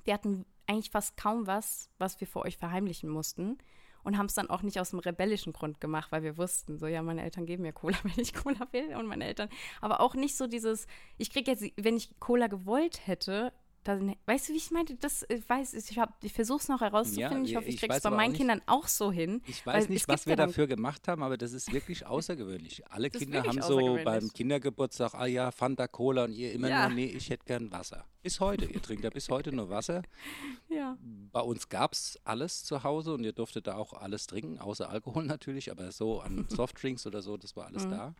wir 0.05 0.15
hatten 0.15 0.45
eigentlich 0.71 0.91
fast 0.91 1.17
kaum 1.17 1.47
was, 1.47 1.91
was 1.99 2.21
wir 2.21 2.27
vor 2.27 2.45
euch 2.45 2.57
verheimlichen 2.57 3.11
mussten 3.11 3.59
und 4.03 4.17
haben 4.17 4.27
es 4.27 4.35
dann 4.35 4.49
auch 4.49 4.63
nicht 4.63 4.81
aus 4.81 4.93
einem 4.93 5.01
rebellischen 5.01 5.53
Grund 5.53 5.81
gemacht, 5.81 6.13
weil 6.13 6.23
wir 6.23 6.39
wussten, 6.39 6.79
so 6.79 6.87
ja, 6.87 7.03
meine 7.03 7.23
Eltern 7.23 7.47
geben 7.47 7.63
mir 7.65 7.73
Cola, 7.73 7.97
wenn 8.03 8.23
ich 8.23 8.33
Cola 8.33 8.67
will 8.73 8.95
und 8.95 9.07
meine 9.07 9.25
Eltern, 9.25 9.49
aber 9.81 10.01
auch 10.01 10.15
nicht 10.15 10.37
so 10.37 10.47
dieses, 10.47 10.87
ich 11.19 11.31
kriege 11.31 11.51
jetzt, 11.51 11.65
wenn 11.77 11.97
ich 11.97 12.19
Cola 12.21 12.47
gewollt 12.47 13.07
hätte, 13.07 13.53
dann, 13.85 14.15
weißt 14.27 14.49
du, 14.49 14.53
wie 14.53 14.57
ich 14.59 14.71
meinte? 14.71 14.95
Das 14.97 15.25
ich 15.29 15.49
weiß 15.49 15.75
ich, 15.75 15.99
hab, 15.99 16.23
ich 16.23 16.33
versuche 16.33 16.59
es 16.59 16.69
noch 16.69 16.81
herauszufinden. 16.81 17.45
Ja, 17.45 17.51
ich 17.51 17.57
hoffe, 17.57 17.67
ich 17.69 17.75
ich 17.77 17.81
kriege 17.81 17.95
es 17.95 18.03
bei 18.03 18.11
meinen 18.11 18.33
nicht- 18.33 18.39
Kindern 18.39 18.61
auch 18.67 18.87
so 18.89 19.11
hin. 19.11 19.43
Ich 19.47 19.65
weiß 19.65 19.89
nicht, 19.89 20.07
was 20.09 20.27
wir 20.27 20.33
ja 20.33 20.47
dafür 20.47 20.67
gemacht 20.67 21.09
haben, 21.09 21.23
aber 21.23 21.37
das 21.39 21.53
ist 21.53 21.73
wirklich 21.73 22.05
außergewöhnlich. 22.07 22.85
Alle 22.91 23.09
Das 23.11 23.21
Kinder 23.23 23.43
haben 23.43 23.63
so 23.63 23.99
beim. 24.05 24.31
Kindergeburtstag, 24.33 25.15
ah 25.15 25.27
ja, 25.27 25.51
Fanta 25.51 25.89
Cola 25.89 26.25
und 26.25 26.33
ihr 26.33 26.53
immer 26.53 26.69
Ja. 26.69 26.89
nur, 26.89 26.97
nee, 26.97 27.07
ich 27.07 27.31
hätte 27.31 27.45
gern 27.47 27.71
Wasser. 27.73 28.05
Bis 28.23 28.39
heute. 28.41 28.67
Ihr 28.67 28.83
trinkt 28.83 29.03
ja 29.05 29.11
bis 29.11 29.29
heute 29.31 29.53
nur 29.53 29.69
Wasser. 29.71 30.03
Ja. 30.69 30.97
Bei 31.33 31.41
uns 31.41 31.69
gab 31.69 31.95
es 31.95 32.17
alles 32.23 32.63
zu 32.63 32.85
Hause 32.85 33.15
und 33.15 33.25
ihr 33.25 33.33
durftet 33.33 33.67
da 33.67 33.75
auch 33.75 33.93
alles 33.93 34.29
trinken, 34.29 34.59
außer 34.61 34.89
Alkohol 34.89 35.25
natürlich, 35.25 35.71
aber 35.73 35.91
so 35.91 36.21
an 36.21 36.47
Softdrinks 36.49 37.07
oder 37.09 37.23
so, 37.23 37.37
das 37.37 37.57
war 37.57 37.67
alles 37.67 37.87
Mhm. 37.87 37.91
da. 37.91 38.15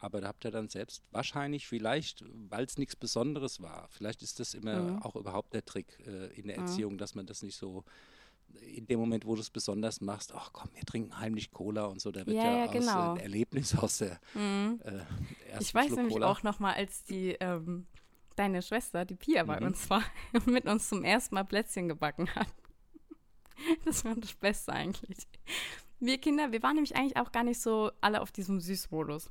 Aber 0.00 0.20
da 0.20 0.28
habt 0.28 0.44
ihr 0.44 0.50
dann 0.50 0.68
selbst 0.68 1.02
wahrscheinlich, 1.10 1.68
vielleicht, 1.68 2.24
weil 2.50 2.64
es 2.64 2.78
nichts 2.78 2.96
Besonderes 2.96 3.60
war, 3.60 3.86
vielleicht 3.90 4.22
ist 4.22 4.40
das 4.40 4.54
immer 4.54 4.94
Mhm. 4.94 5.02
auch 5.02 5.14
überhaupt 5.14 5.52
der 5.54 5.64
Trick 5.64 5.98
äh, 6.06 6.26
in 6.38 6.46
der 6.48 6.56
Erziehung, 6.56 6.98
dass 6.98 7.14
man 7.14 7.26
das 7.26 7.42
nicht 7.42 7.56
so 7.56 7.84
in 8.62 8.86
dem 8.86 8.98
Moment, 8.98 9.26
wo 9.26 9.34
du 9.36 9.40
es 9.40 9.50
besonders 9.50 10.00
machst, 10.00 10.32
ach 10.34 10.50
komm, 10.52 10.70
wir 10.74 10.82
trinken 10.84 11.18
heimlich 11.20 11.52
Cola 11.52 11.84
und 11.84 12.00
so, 12.00 12.10
da 12.10 12.26
wird 12.26 12.36
Ja, 12.36 12.50
ja, 12.50 12.56
ja, 12.58 12.66
aus 12.66 12.72
genau. 12.72 12.96
äh, 12.96 13.08
ein 13.10 13.16
Erlebnis 13.18 13.76
aus 13.76 13.98
der 13.98 14.18
Mhm. 14.34 14.80
äh, 14.82 15.04
ersten 15.50 15.64
Ich 15.64 15.74
weiß 15.74 15.86
Schluck 15.86 15.96
nämlich 15.98 16.14
Cola. 16.14 16.26
auch 16.32 16.42
noch 16.42 16.58
mal, 16.58 16.74
als 16.74 17.04
die 17.04 17.36
ähm, 17.40 17.86
deine 18.36 18.62
Schwester, 18.62 19.04
die 19.04 19.14
Pia, 19.14 19.44
bei 19.44 19.58
Mhm. 19.60 19.66
uns 19.66 19.88
war 19.90 20.02
und 20.32 20.46
mit 20.48 20.66
uns 20.66 20.88
zum 20.88 21.04
ersten 21.04 21.34
Mal 21.34 21.44
Plätzchen 21.44 21.88
gebacken 21.88 22.34
hat. 22.34 22.48
Das 23.84 24.04
war 24.06 24.14
das 24.16 24.32
Beste 24.32 24.72
eigentlich. 24.72 25.18
Wir 25.98 26.16
Kinder, 26.16 26.50
wir 26.50 26.62
waren 26.62 26.76
nämlich 26.76 26.96
eigentlich 26.96 27.18
auch 27.18 27.30
gar 27.30 27.44
nicht 27.44 27.60
so 27.60 27.92
alle 28.00 28.22
auf 28.22 28.32
diesem 28.32 28.58
Süßmodus. 28.58 29.30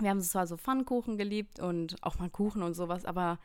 Wir 0.00 0.10
haben 0.10 0.20
zwar 0.20 0.46
so 0.46 0.56
Pfannkuchen 0.56 1.18
geliebt 1.18 1.60
und 1.60 1.96
auch 2.02 2.18
mal 2.18 2.30
Kuchen 2.30 2.62
und 2.62 2.74
sowas, 2.74 3.04
aber 3.04 3.38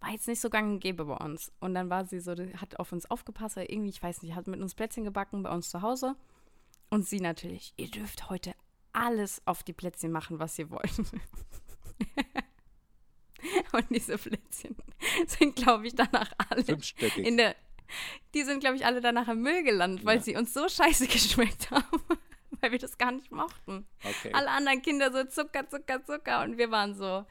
war 0.00 0.10
jetzt 0.10 0.28
nicht 0.28 0.40
so 0.40 0.50
gang 0.50 0.72
und 0.74 0.80
gäbe 0.80 1.04
bei 1.06 1.16
uns. 1.16 1.50
Und 1.60 1.74
dann 1.74 1.90
war 1.90 2.04
sie 2.04 2.20
so, 2.20 2.32
hat 2.32 2.78
auf 2.78 2.92
uns 2.92 3.10
aufgepasst, 3.10 3.56
weil 3.56 3.66
irgendwie, 3.70 3.90
ich 3.90 4.02
weiß 4.02 4.22
nicht, 4.22 4.34
hat 4.34 4.46
mit 4.46 4.60
uns 4.60 4.74
Plätzchen 4.74 5.04
gebacken 5.04 5.42
bei 5.42 5.50
uns 5.50 5.70
zu 5.70 5.82
Hause. 5.82 6.14
Und 6.90 7.06
sie 7.08 7.20
natürlich, 7.20 7.72
ihr 7.76 7.90
dürft 7.90 8.30
heute 8.30 8.54
alles 8.92 9.42
auf 9.46 9.62
die 9.64 9.72
Plätzchen 9.72 10.12
machen, 10.12 10.38
was 10.38 10.58
ihr 10.58 10.70
wollt. 10.70 10.92
Und 13.72 13.86
diese 13.90 14.18
Plätzchen 14.18 14.76
sind, 15.26 15.56
glaube 15.56 15.86
ich, 15.86 15.94
danach 15.94 16.30
alle 16.48 16.64
in 17.16 17.36
der. 17.36 17.54
Die 18.34 18.42
sind, 18.42 18.60
glaube 18.60 18.76
ich, 18.76 18.84
alle 18.84 19.00
danach 19.00 19.28
im 19.28 19.42
Müll 19.42 19.62
gelandet, 19.62 20.04
weil 20.04 20.16
Ja. 20.18 20.22
sie 20.22 20.36
uns 20.36 20.52
so 20.52 20.68
scheiße 20.68 21.06
geschmeckt 21.08 21.70
haben, 21.70 22.00
weil 22.60 22.72
wir 22.72 22.78
das 22.78 22.98
gar 22.98 23.12
nicht 23.12 23.30
mochten. 23.30 23.86
okay. 24.04 24.32
Alle 24.32 24.50
anderen 24.50 24.82
Kinder 24.82 25.12
so 25.12 25.24
Zucker, 25.24 25.68
Zucker, 25.68 26.04
Zucker 26.04 26.42
und 26.42 26.58
wir 26.58 26.70
waren 26.70 26.94
so. 26.94 27.24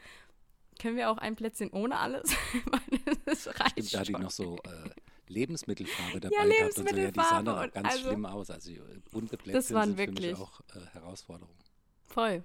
Können 0.82 0.97
wir 0.97 1.10
auch 1.10 1.17
ein 1.17 1.36
Plätzchen 1.38 1.69
ohne 1.71 1.97
alles? 1.97 2.30
Das 3.25 3.47
reicht 3.60 3.71
Stimmt, 3.71 3.93
da 3.93 3.99
hat 3.99 4.08
die 4.08 4.12
schon. 4.12 4.21
noch 4.21 4.32
so 4.32 4.58
äh, 4.58 4.89
Lebensmittelfarbe 5.28 6.19
dabei 6.19 6.36
Ja, 6.36 6.43
gehabt 6.45 6.78
und 6.78 6.89
so. 6.89 6.95
Ja, 6.95 7.12
die 7.12 7.19
sahen 7.19 7.45
dann 7.45 7.58
auch 7.69 7.71
ganz 7.73 7.88
also- 7.88 8.08
schlimm 8.10 8.25
aus. 8.25 8.49
Also 8.49 8.71
äh, 8.71 8.78
bunte 9.12 9.38
Plätzchen 9.38 9.75
waren 9.75 9.89
sind 9.89 9.97
für 9.97 10.08
wirklich- 10.08 10.32
mich 10.34 10.39
auch 10.41 10.60
äh, 10.75 10.86
Herausforderungen. 10.93 11.56
Voll. 12.04 12.43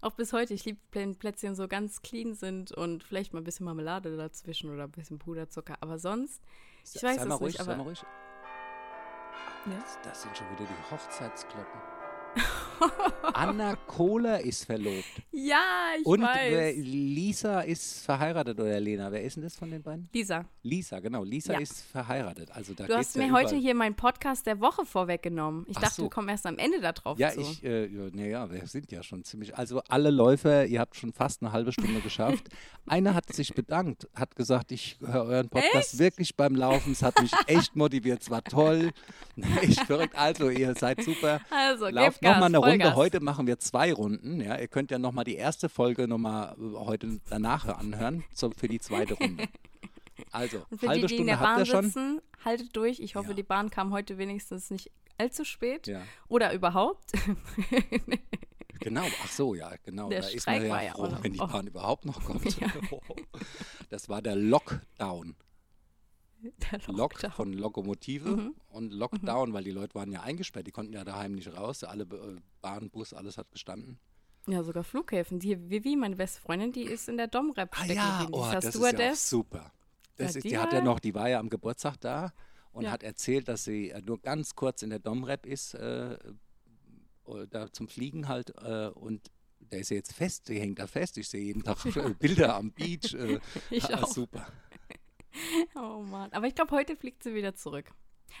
Auch 0.00 0.12
bis 0.12 0.32
heute. 0.32 0.52
Ich 0.54 0.64
liebe, 0.64 0.80
wenn 0.92 1.16
Plätzchen 1.16 1.54
so 1.54 1.66
ganz 1.68 2.02
clean 2.02 2.34
sind 2.34 2.72
und 2.72 3.02
vielleicht 3.04 3.32
mal 3.32 3.40
ein 3.40 3.44
bisschen 3.44 3.64
Marmelade 3.64 4.16
dazwischen 4.16 4.70
oder 4.72 4.84
ein 4.84 4.90
bisschen 4.90 5.18
Puderzucker. 5.18 5.76
Aber 5.80 5.98
sonst, 5.98 6.42
ich 6.94 7.02
weiß 7.02 7.18
es 7.22 7.24
mal 7.26 7.34
ruhig, 7.36 7.54
nicht, 7.54 7.64
sei 7.64 7.72
aber 7.72 7.76
mal 7.76 7.84
ruhig. 7.84 8.02
Ja. 9.66 9.78
Das, 9.78 9.98
das 10.02 10.22
sind 10.22 10.36
schon 10.36 10.50
wieder 10.50 10.64
die 10.64 10.90
Hochzeitsglocken. 10.94 11.80
Anna 13.34 13.76
Kohler 13.86 14.40
ist 14.40 14.64
verlobt. 14.64 15.04
ja, 15.30 15.60
ich 15.98 16.06
Und 16.06 16.22
weiß. 16.22 16.50
wer, 16.52 16.72
Lisa 16.74 17.60
ist 17.60 18.04
verheiratet 18.04 18.58
oder 18.58 18.78
Lena? 18.80 19.10
Wer 19.12 19.22
ist 19.22 19.36
denn 19.36 19.42
das 19.42 19.56
von 19.56 19.70
den 19.70 19.82
beiden? 19.82 20.08
Lisa, 20.12 20.44
Lisa, 20.62 21.00
genau. 21.00 21.24
Lisa 21.24 21.54
Ja. 21.54 21.60
ist 21.60 21.82
verheiratet. 21.82 22.50
Also 22.52 22.74
da 22.74 22.86
du 22.86 22.94
hast 22.96 23.14
ja 23.16 23.22
mir 23.22 23.32
heute 23.32 23.48
überall. 23.50 23.60
hier 23.62 23.74
meinen 23.74 23.94
Podcast 23.94 24.46
der 24.46 24.60
Woche 24.60 24.84
vorweggenommen. 24.84 25.64
Ich 25.68 25.76
Ach 25.78 25.82
dachte, 25.82 25.94
so. 25.96 26.02
wir 26.04 26.10
kommen 26.10 26.28
erst 26.28 26.46
am 26.46 26.58
Ende 26.58 26.80
da 26.80 26.92
drauf 26.92 27.18
Ja, 27.18 27.30
zu. 27.30 27.40
ich, 27.40 27.64
äh, 27.64 27.86
ja, 27.86 28.08
naja, 28.12 28.50
wir 28.50 28.66
sind 28.66 28.90
ja 28.92 29.02
schon 29.02 29.24
ziemlich. 29.24 29.56
Also 29.56 29.80
alle 29.88 30.10
Läufer, 30.10 30.66
ihr 30.66 30.80
habt 30.80 30.96
schon 30.96 31.12
fast 31.12 31.42
eine 31.42 31.52
halbe 31.52 31.72
Stunde 31.72 32.00
geschafft. 32.00 32.44
Einer 32.86 33.14
hat 33.14 33.32
sich 33.32 33.54
bedankt, 33.54 34.08
hat 34.14 34.34
gesagt, 34.36 34.72
ich 34.72 34.98
höre 35.00 35.24
euren 35.24 35.48
Podcast 35.48 35.98
wirklich 35.98 36.36
beim 36.36 36.56
Laufen. 36.56 36.92
Es 36.92 37.02
hat 37.02 37.20
mich 37.20 37.32
echt 37.46 37.76
motiviert. 37.76 38.22
Es 38.22 38.30
war 38.30 38.42
toll. 38.42 38.90
Echt 39.62 39.80
verrückt. 39.84 40.14
Also, 40.16 40.50
ihr 40.50 40.74
seid 40.74 41.02
super. 41.02 41.40
also, 41.50 41.88
Lauft 41.88 42.22
nochmal 42.22 42.44
eine 42.44 42.60
Runde. 42.72 42.84
Vollgas. 42.84 42.96
Heute 42.96 43.20
machen 43.20 43.46
wir 43.46 43.58
zwei 43.58 43.92
Runden. 43.92 44.40
Ja, 44.40 44.58
ihr 44.58 44.68
könnt 44.68 44.90
ja 44.90 44.98
nochmal 44.98 45.24
die 45.24 45.36
erste 45.36 45.68
Folge 45.68 46.08
nochmal 46.08 46.56
heute 46.74 47.20
danach 47.28 47.66
anhören, 47.66 48.24
so 48.34 48.50
für 48.50 48.68
die 48.68 48.80
zweite 48.80 49.14
Runde. 49.14 49.44
Also, 50.30 50.64
Und 50.70 50.80
für 50.80 50.88
halbe 50.88 51.06
die, 51.06 51.14
die 51.16 51.20
in 51.22 51.26
der 51.26 51.40
habt 51.40 51.48
Bahn 51.50 51.58
ihr 51.60 51.66
schon. 51.66 51.84
sitzen, 51.86 52.20
haltet 52.44 52.74
durch. 52.76 53.00
Ich 53.00 53.14
hoffe, 53.16 53.28
Ja. 53.30 53.34
die 53.34 53.42
Bahn 53.42 53.70
kam 53.70 53.92
heute 53.92 54.18
wenigstens 54.18 54.70
nicht 54.70 54.90
allzu 55.18 55.44
spät. 55.44 55.86
Ja, 55.86 56.02
Oder 56.28 56.52
überhaupt. 56.52 57.12
genau. 58.80 59.04
Ach 59.24 59.28
so, 59.30 59.54
ja, 59.54 59.72
genau. 59.84 60.08
Der 60.08 60.20
da 60.22 60.28
ist 60.28 60.42
Streik 60.42 60.62
man 60.62 60.68
ja 60.70 60.82
ja 60.82 60.92
froh, 60.92 61.06
noch- 61.06 61.22
wenn 61.22 61.32
die 61.32 61.40
oh. 61.40 61.46
Bahn 61.46 61.66
überhaupt 61.66 62.04
noch 62.04 62.22
kommt. 62.24 62.44
Ja. 62.60 62.68
Das 63.90 64.08
war 64.08 64.22
der 64.22 64.36
Lockdown. 64.36 65.34
Lockdown. 66.88 67.32
von 67.32 67.52
Lokomotive 67.52 68.28
Mhm. 68.36 68.54
und 68.70 68.92
Lockdown, 68.92 69.52
weil 69.52 69.64
die 69.64 69.70
Leute 69.70 69.94
waren 69.94 70.10
ja 70.12 70.22
eingesperrt, 70.22 70.66
die 70.66 70.72
konnten 70.72 70.92
ja 70.92 71.04
daheim 71.04 71.32
nicht 71.32 71.54
raus. 71.56 71.84
Alle 71.84 72.04
äh, 72.04 72.36
Bahn, 72.60 72.90
Bus, 72.90 73.12
alles 73.12 73.38
hat 73.38 73.50
gestanden. 73.50 73.98
Ja, 74.48 74.62
sogar 74.64 74.82
Flughäfen. 74.82 75.38
Die 75.38 75.70
Vivi, 75.70 75.94
meine 75.96 76.16
beste 76.16 76.40
Freundin, 76.40 76.72
die 76.72 76.82
ist 76.82 77.08
in 77.08 77.16
der 77.16 77.28
Domrep 77.28 77.70
Ah 77.80 77.84
ja, 77.86 78.28
oh, 78.32 78.44
Die 78.46 78.52
das 78.52 78.74
ist 78.74 78.92
ja 78.98 79.14
super. 79.14 79.72
Das 80.16 80.32
Ja, 80.34 80.38
ist, 80.38 80.44
die 80.44 80.48
die 80.50 80.58
hat 80.58 80.72
ja 80.72 80.80
noch, 80.80 80.98
die 81.00 81.14
war 81.14 81.28
ja 81.28 81.38
am 81.38 81.48
Geburtstag 81.48 81.96
da 82.00 82.32
und 82.72 82.84
Ja. 82.84 82.90
hat 82.90 83.02
erzählt, 83.04 83.46
dass 83.48 83.64
sie 83.64 83.90
äh, 83.90 84.02
nur 84.02 84.20
ganz 84.20 84.54
kurz 84.56 84.82
in 84.82 84.90
der 84.90 84.98
Domrep 84.98 85.46
ist, 85.46 85.74
äh, 85.74 86.14
äh, 86.14 86.18
da 87.48 87.72
zum 87.72 87.86
Fliegen 87.88 88.26
halt 88.28 88.50
äh, 88.62 88.88
und 88.88 89.30
der 89.60 89.78
ist 89.78 89.90
ja 89.90 89.96
jetzt 89.96 90.12
fest, 90.12 90.48
die 90.48 90.58
hängt 90.58 90.80
da 90.80 90.88
fest. 90.88 91.16
Ich 91.18 91.28
sehe 91.28 91.44
jeden 91.44 91.62
Tag 91.62 91.78
Bilder 92.18 92.56
am 92.56 92.72
Beach. 92.72 93.14
Äh, 93.14 93.38
Ich 93.70 93.84
ah, 93.94 94.02
auch. 94.02 94.08
Super. 94.08 94.46
Oh 95.74 96.02
Mann. 96.02 96.32
Aber 96.32 96.46
ich 96.46 96.54
glaube, 96.54 96.70
heute 96.72 96.96
fliegt 96.96 97.22
sie 97.22 97.34
wieder 97.34 97.54
zurück. 97.54 97.92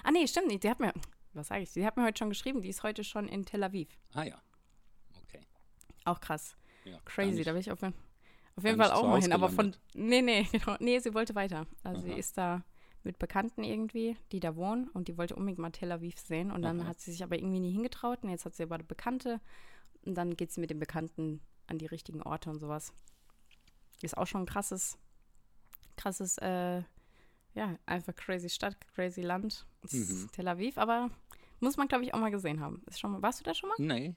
Ah, 0.04 0.10
nee, 0.10 0.26
stimmt 0.26 0.48
nicht. 0.48 0.64
Die 0.64 0.70
hat 0.70 0.80
mir, 0.80 0.92
was 1.32 1.48
sage 1.48 1.62
ich? 1.62 1.72
Die 1.72 1.84
hat 1.84 1.96
mir 1.96 2.04
heute 2.04 2.18
schon 2.18 2.28
geschrieben. 2.28 2.60
Die 2.62 2.68
ist 2.68 2.82
heute 2.82 3.04
schon 3.04 3.28
in 3.28 3.44
Tel 3.44 3.62
Aviv. 3.62 3.88
Ah 4.14 4.24
ja. 4.24 4.40
Okay. 5.24 5.40
Auch 6.04 6.20
krass. 6.20 6.56
Ja, 6.84 6.98
Crazy. 7.04 7.42
Da 7.44 7.52
will 7.54 7.60
ich 7.60 7.70
auf, 7.70 7.80
jeden- 7.82 7.94
auf 8.56 8.64
jeden 8.64 8.78
Fall 8.78 8.90
auch 8.92 9.02
mal 9.06 9.20
hin. 9.20 9.32
Aber 9.32 9.48
von. 9.50 9.74
Nee, 9.94 10.22
nee, 10.22 10.46
genau. 10.52 10.76
Nee, 10.80 10.98
sie 10.98 11.14
wollte 11.14 11.34
weiter. 11.34 11.66
Also 11.82 12.00
sie 12.02 12.10
Aha. 12.12 12.18
ist 12.18 12.36
da 12.38 12.64
mit 13.04 13.18
Bekannten 13.18 13.64
irgendwie, 13.64 14.16
die 14.30 14.38
da 14.40 14.54
wohnen 14.56 14.88
und 14.88 15.08
die 15.08 15.18
wollte 15.18 15.34
unbedingt 15.34 15.58
mal 15.58 15.70
Tel 15.70 15.90
Aviv 15.92 16.18
sehen. 16.18 16.50
Und 16.50 16.62
dann 16.62 16.80
Aha. 16.80 16.88
hat 16.88 17.00
sie 17.00 17.10
sich 17.12 17.22
aber 17.22 17.36
irgendwie 17.36 17.60
nie 17.60 17.72
hingetraut. 17.72 18.22
Und 18.22 18.30
jetzt 18.30 18.44
hat 18.44 18.54
sie 18.54 18.62
aber 18.64 18.76
eine 18.76 18.84
Bekannte. 18.84 19.40
Und 20.04 20.14
dann 20.16 20.36
geht 20.36 20.52
sie 20.52 20.60
mit 20.60 20.70
den 20.70 20.78
Bekannten 20.80 21.40
an 21.66 21.78
die 21.78 21.86
richtigen 21.86 22.22
Orte 22.22 22.50
und 22.50 22.58
sowas. 22.58 22.92
Ist 24.02 24.16
auch 24.16 24.26
schon 24.26 24.42
ein 24.42 24.46
krasses, 24.46 24.98
krasses, 25.96 26.38
äh, 26.38 26.82
ja, 27.54 27.78
einfach 27.86 28.14
crazy 28.14 28.48
Stadt, 28.48 28.76
crazy 28.94 29.22
Land. 29.22 29.66
Mhm. 29.90 30.28
Tel 30.32 30.48
Aviv, 30.48 30.78
aber 30.78 31.10
muss 31.60 31.76
man, 31.76 31.88
glaube 31.88 32.04
ich, 32.04 32.14
auch 32.14 32.18
mal 32.18 32.30
gesehen 32.30 32.60
haben. 32.60 32.82
Ist 32.86 33.00
schon, 33.00 33.22
warst 33.22 33.40
du 33.40 33.44
da 33.44 33.54
schon 33.54 33.68
mal? 33.68 33.76
Nee. 33.78 34.14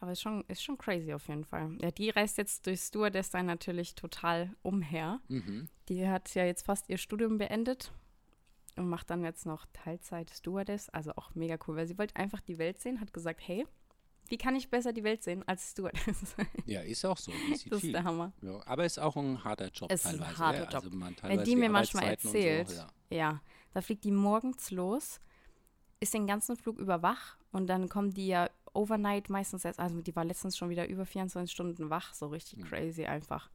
Aber 0.00 0.12
ist 0.12 0.20
schon, 0.20 0.44
ist 0.48 0.62
schon 0.62 0.76
crazy 0.76 1.14
auf 1.14 1.28
jeden 1.28 1.44
Fall. 1.44 1.78
Ja, 1.80 1.90
die 1.90 2.10
reist 2.10 2.36
jetzt 2.36 2.66
durch 2.66 2.80
Stewardess 2.80 3.30
dann 3.30 3.46
natürlich 3.46 3.94
total 3.94 4.54
umher. 4.62 5.20
Mhm. 5.28 5.68
Die 5.88 6.06
hat 6.06 6.34
ja 6.34 6.44
jetzt 6.44 6.66
fast 6.66 6.90
ihr 6.90 6.98
Studium 6.98 7.38
beendet 7.38 7.90
und 8.76 8.88
macht 8.88 9.08
dann 9.08 9.24
jetzt 9.24 9.46
noch 9.46 9.64
Teilzeit 9.72 10.28
Stewardess. 10.30 10.90
Also 10.90 11.12
auch 11.12 11.34
mega 11.34 11.56
cool, 11.66 11.76
weil 11.76 11.86
sie 11.86 11.96
wollte 11.96 12.16
einfach 12.16 12.40
die 12.40 12.58
Welt 12.58 12.80
sehen, 12.80 13.00
hat 13.00 13.14
gesagt, 13.14 13.40
hey, 13.46 13.66
wie 14.28 14.36
kann 14.38 14.56
ich 14.56 14.68
besser 14.70 14.92
die 14.92 15.04
Welt 15.04 15.22
sehen 15.22 15.42
als 15.46 15.70
Stewardess? 15.72 16.34
Ja, 16.66 16.80
ist 16.80 17.04
auch 17.04 17.16
so. 17.18 17.30
Sieht 17.32 17.66
das 17.66 17.78
ist 17.78 17.80
viel. 17.80 17.92
der 17.92 18.04
Hammer. 18.04 18.32
Ja, 18.42 18.60
aber 18.66 18.84
ist 18.84 18.98
auch 18.98 19.16
ein 19.16 19.42
harter 19.44 19.68
Job 19.68 19.90
Es 19.92 20.00
ist 20.00 20.06
ein 20.06 20.18
teilweise. 20.18 20.38
harter 20.38 20.58
ja. 20.58 20.64
Job. 20.64 20.74
Also 20.84 20.90
man 20.96 21.08
Wenn 21.10 21.16
teilweise 21.16 21.44
die 21.44 21.56
mir 21.56 21.68
manchmal 21.70 22.04
erzählt, 22.04 22.68
So, 22.68 22.74
ja. 22.76 22.88
ja, 23.10 23.40
da 23.72 23.80
fliegt 23.80 24.04
die 24.04 24.12
morgens 24.12 24.70
los, 24.70 25.20
ist 26.00 26.14
den 26.14 26.26
ganzen 26.26 26.56
Flug 26.56 26.78
über 26.78 27.02
wach 27.02 27.36
und 27.52 27.66
dann 27.66 27.88
kommen 27.88 28.10
die 28.12 28.26
ja 28.28 28.48
overnight 28.72 29.28
meistens 29.30 29.64
erst, 29.64 29.78
also 29.78 30.00
die 30.00 30.14
war 30.16 30.24
letztens 30.24 30.56
schon 30.56 30.68
wieder 30.68 30.88
über 30.88 31.06
24 31.06 31.50
Stunden 31.52 31.90
wach, 31.90 32.12
so 32.14 32.26
richtig 32.26 32.58
Mhm. 32.60 32.64
crazy 32.64 33.04
einfach. 33.06 33.50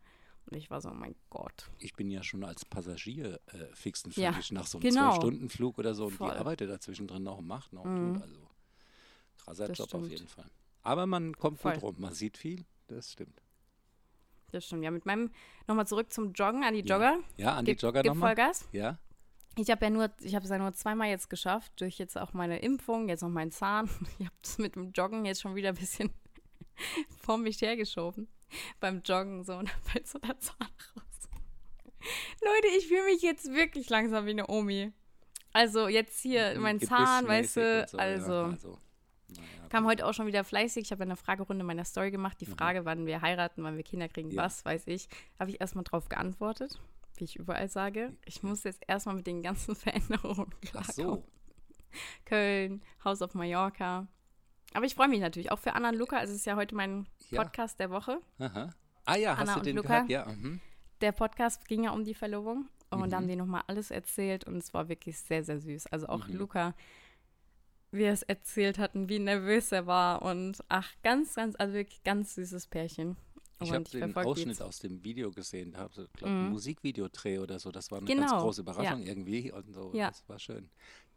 Und 0.46 0.58
ich 0.58 0.72
war 0.72 0.82
so, 0.82 0.90
oh 0.90 0.94
mein 0.94 1.14
Gott. 1.30 1.70
Ich 1.78 1.94
bin 1.94 2.10
ja 2.10 2.24
schon 2.24 2.44
als 2.44 2.66
Passagier 2.66 3.40
äh, 3.48 3.66
fix 3.76 4.04
und 4.06 4.16
Ja, 4.16 4.32
fertig 4.32 4.52
nach 4.54 4.66
so 4.66 4.78
einem 4.80 4.90
genau. 4.90 5.10
Zwölf-Stunden-Flug 5.12 5.78
oder 5.78 5.94
so 5.94 6.06
und 6.06 6.14
Voll. 6.14 6.32
die 6.32 6.38
arbeitet 6.38 6.70
dazwischen 6.72 7.06
drin 7.08 7.22
noch 7.24 7.38
und 7.38 7.48
macht 7.48 7.72
noch. 7.74 7.84
Mhm. 7.86 8.14
Und. 8.16 8.22
Also 8.24 8.48
krasser 9.38 9.68
Das 9.68 9.78
Job 9.78 9.94
auf 9.94 10.00
stimmt. 10.06 10.12
jeden 10.12 10.28
Fall. 10.28 10.46
Aber 10.82 11.06
man 11.06 11.36
kommt 11.36 11.60
Voll. 11.60 11.74
gut 11.74 11.84
rum. 11.84 11.96
Man 12.00 12.14
sieht 12.14 12.38
viel, 12.38 12.66
das 12.88 13.12
stimmt. 13.12 13.42
Das 14.52 14.66
stimmt. 14.66 14.84
Ja, 14.84 14.92
mit 14.92 15.06
meinem, 15.06 15.32
nochmal 15.68 15.86
zurück 15.88 16.12
zum 16.12 16.34
Joggen, 16.34 16.64
an 16.64 16.74
die 16.74 16.80
Ja. 16.86 16.96
Jogger. 16.96 17.20
Ja, 17.38 17.56
an 17.56 17.66
die 17.66 17.74
Gib- 17.74 17.82
Jogger 17.82 18.04
nochmal. 18.04 18.36
Vollgas. 18.36 18.68
Ja, 18.72 18.98
Ich 19.58 19.70
habe 19.70 19.86
ja 19.86 19.90
nur, 19.92 20.10
ich 20.22 20.36
habe 20.36 20.46
es 20.46 20.52
ja 20.52 20.58
nur 20.58 20.74
zweimal 20.74 21.10
jetzt 21.10 21.30
geschafft, 21.30 21.74
durch 21.82 21.98
jetzt 21.98 22.18
auch 22.18 22.34
meine 22.34 22.60
Impfung, 22.60 23.10
jetzt 23.10 23.22
noch 23.22 23.30
meinen 23.30 23.52
Zahn. 23.52 23.90
Ich 24.20 24.26
habe 24.26 24.36
das 24.42 24.58
mit 24.58 24.76
dem 24.76 24.92
Joggen 24.92 25.26
jetzt 25.26 25.42
schon 25.42 25.56
wieder 25.56 25.70
ein 25.70 25.76
bisschen 25.76 26.12
vor 27.22 27.38
mich 27.38 27.62
hergeschoben. 27.62 28.28
Beim 28.80 29.02
Joggen 29.04 29.44
so, 29.44 29.58
und 29.58 29.70
dann 29.70 29.82
fällt 29.84 30.08
so 30.08 30.18
der 30.20 30.40
Zahn 30.40 30.58
raus. 30.62 31.30
Leute, 32.42 32.68
ich 32.78 32.88
fühle 32.88 33.04
mich 33.06 33.22
jetzt 33.22 33.52
wirklich 33.54 33.90
langsam 33.90 34.26
wie 34.26 34.32
eine 34.32 34.48
Omi. 34.50 34.94
Also 35.52 35.88
jetzt 35.88 36.22
hier 36.22 36.58
mein 36.60 36.80
Zahn, 36.80 37.28
weißt 37.28 37.58
du, 37.58 37.88
so, 37.90 37.98
also. 37.98 38.32
Ja, 38.34 38.44
also 38.46 38.80
naja, 39.36 39.70
Kam 39.70 39.86
heute 39.86 40.06
auch 40.06 40.14
schon 40.14 40.26
wieder 40.28 40.44
fleißig. 40.44 40.84
Ich 40.86 40.92
habe 40.92 41.04
eine 41.04 41.16
Fragerunde 41.16 41.62
in 41.62 41.68
meiner 41.68 41.86
Story 41.86 42.12
gemacht. 42.12 42.40
Die 42.42 42.48
Mhm. 42.48 42.58
Frage, 42.58 42.86
wann 42.86 43.06
wir 43.06 43.22
heiraten, 43.22 43.64
wann 43.64 43.76
wir 43.78 43.84
Kinder 43.84 44.08
kriegen, 44.10 44.32
Ja. 44.32 44.44
was 44.44 44.66
weiß 44.66 44.88
ich. 44.88 45.08
Habe 45.40 45.52
ich 45.52 45.62
erstmal 45.62 45.84
drauf 45.84 46.10
geantwortet, 46.10 46.80
wie 47.18 47.24
ich 47.26 47.36
überall 47.36 47.70
sage. 47.70 48.14
Ich 48.26 48.42
muss 48.44 48.64
jetzt 48.64 48.82
erstmal 48.88 49.16
mit 49.16 49.28
den 49.28 49.42
ganzen 49.44 49.76
Veränderungen 49.76 50.48
Ach 50.54 50.62
klarkommen. 50.62 50.94
so. 50.94 51.24
Köln, 52.26 52.82
Haus 53.04 53.22
auf 53.22 53.34
Mallorca. 53.34 54.08
Aber 54.74 54.86
ich 54.86 54.94
freue 54.96 55.08
mich 55.08 55.20
natürlich 55.20 55.52
auch 55.52 55.60
für 55.60 55.74
Anna 55.74 55.90
und 55.90 55.96
Luca. 55.96 56.18
Also 56.18 56.32
es 56.34 56.40
ist 56.42 56.46
ja 56.46 56.56
heute 56.56 56.76
mein 56.76 57.08
Ja. 57.30 57.42
Podcast 57.44 57.80
der 57.80 57.90
Woche. 57.90 58.22
Aha. 58.38 58.70
Ah 59.06 59.16
ja, 59.16 59.34
Anna 59.34 59.40
hast 59.42 59.56
du 59.56 59.60
und 59.60 59.66
den 59.66 59.76
Luca? 59.78 60.02
gehört? 60.02 60.10
Ja. 60.10 60.26
Mhm. 60.32 60.60
Der 61.02 61.12
Podcast 61.12 61.68
ging 61.68 61.84
ja 61.86 61.92
um 61.92 62.04
die 62.04 62.14
Verlobung. 62.14 62.68
Und 62.92 63.02
Mhm. 63.02 63.10
da 63.10 63.18
haben 63.18 63.28
die 63.28 63.36
nochmal 63.36 63.64
alles 63.68 63.90
erzählt 63.92 64.46
und 64.46 64.58
es 64.58 64.74
war 64.74 64.90
wirklich 64.90 65.18
sehr, 65.20 65.44
sehr 65.44 65.60
süß. 65.60 65.88
Also 65.88 66.08
auch 66.08 66.28
Mhm. 66.28 66.38
Luca, 66.38 66.74
wie 67.92 68.04
er 68.04 68.14
es 68.14 68.24
erzählt 68.24 68.78
hatten, 68.78 69.10
wie 69.10 69.20
nervös 69.20 69.72
er 69.72 69.88
war. 69.88 70.22
Und 70.22 70.60
ach, 70.68 70.92
ganz, 71.04 71.36
ganz, 71.36 71.56
also 71.58 71.74
wirklich 71.74 72.04
ganz 72.04 72.36
süßes 72.36 72.68
Pärchen. 72.68 73.18
Ich 73.62 73.74
habe 73.74 73.84
den 73.84 74.16
Ausschnitt 74.16 74.48
jetzt. 74.48 74.62
aus 74.62 74.80
dem 74.80 75.04
Video 75.04 75.32
gesehen, 75.32 75.72
da 75.74 75.80
habe 75.80 75.92
ich 76.06 76.14
glaube 76.14 76.34
Mhm. 76.34 76.46
ein 76.46 76.50
Musikvideodreh 76.52 77.40
oder 77.40 77.60
so. 77.60 77.72
Das 77.72 77.92
war 77.92 77.98
eine 77.98 78.08
ganz 78.08 78.30
Genau, 78.32 78.42
große 78.44 78.62
Überraschung 78.62 79.02
irgendwie 79.04 79.52
und 79.52 79.74
so. 79.74 79.92
Ja. 79.94 80.08
Das 80.10 80.24
war 80.30 80.40
schön. 80.40 80.70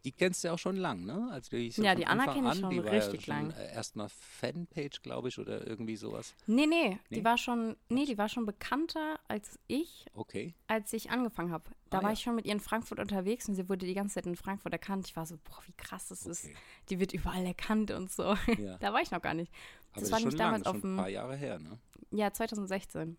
Die 0.05 0.11
kennst 0.11 0.43
du 0.43 0.49
ja 0.49 0.53
auch 0.53 0.59
schon 0.59 0.75
lang, 0.75 1.05
ne? 1.05 1.29
Also 1.31 1.51
die 1.55 1.67
ist 1.67 1.77
Ja, 1.77 1.95
die 1.95 2.05
Anna 2.05 2.23
Anfang 2.23 2.43
kenn 2.43 2.51
ich 2.53 2.59
schon 2.59 2.69
die 2.71 2.83
war 2.83 2.91
richtig 2.91 3.25
ja 3.27 3.35
schon, 3.37 3.47
lang. 3.49 3.57
Äh, 3.57 3.73
erstmal 3.73 4.09
Fanpage, 4.09 5.01
glaube 5.01 5.29
ich, 5.29 5.39
oder 5.39 5.65
irgendwie 5.65 5.95
sowas. 5.95 6.33
Nee, 6.45 6.65
nee, 6.65 6.89
Nee? 7.09 7.17
die 7.19 7.23
war 7.23 7.37
schon, 7.37 7.77
nee, 7.89 8.05
die 8.05 8.17
war 8.17 8.27
schon 8.27 8.45
bekannter 8.45 9.19
als 9.29 9.57
ich, 9.67 10.05
Okay. 10.13 10.53
als 10.67 10.91
ich 10.91 11.09
angefangen 11.09 11.51
habe. 11.51 11.63
Da 11.89 11.99
Ah, 11.99 12.03
war 12.03 12.09
ja. 12.09 12.13
ich 12.13 12.21
schon 12.21 12.35
mit 12.35 12.45
ihr 12.45 12.51
in 12.51 12.59
Frankfurt 12.59 12.99
unterwegs 12.99 13.47
und 13.47 13.55
sie 13.55 13.69
wurde 13.69 13.85
die 13.85 13.93
ganze 13.93 14.15
Zeit 14.15 14.25
in 14.25 14.35
Frankfurt 14.35 14.73
erkannt. 14.73 15.07
Ich 15.07 15.15
war 15.15 15.25
so, 15.25 15.37
boah, 15.37 15.59
wie 15.67 15.73
krass 15.73 16.07
das 16.09 16.25
ist. 16.25 16.45
okay. 16.45 16.55
Die 16.89 16.99
wird 16.99 17.13
überall 17.13 17.45
erkannt 17.45 17.91
und 17.91 18.11
so. 18.11 18.35
Ja. 18.57 18.77
da 18.79 18.91
war 18.93 19.01
ich 19.01 19.11
noch 19.11 19.21
gar 19.21 19.33
nicht. 19.33 19.53
Aber 19.91 20.01
Das 20.01 20.03
das 20.03 20.11
war 20.11 20.17
ist 20.19 20.23
nämlich 20.25 20.37
lang, 20.39 20.47
damals 20.47 20.65
auf 20.65 20.75
ein 20.75 20.81
dem, 20.81 20.97
paar 20.97 21.09
Jahre 21.09 21.35
her, 21.37 21.59
ne? 21.59 21.79
ja, 22.11 22.31
2016. 22.33 23.15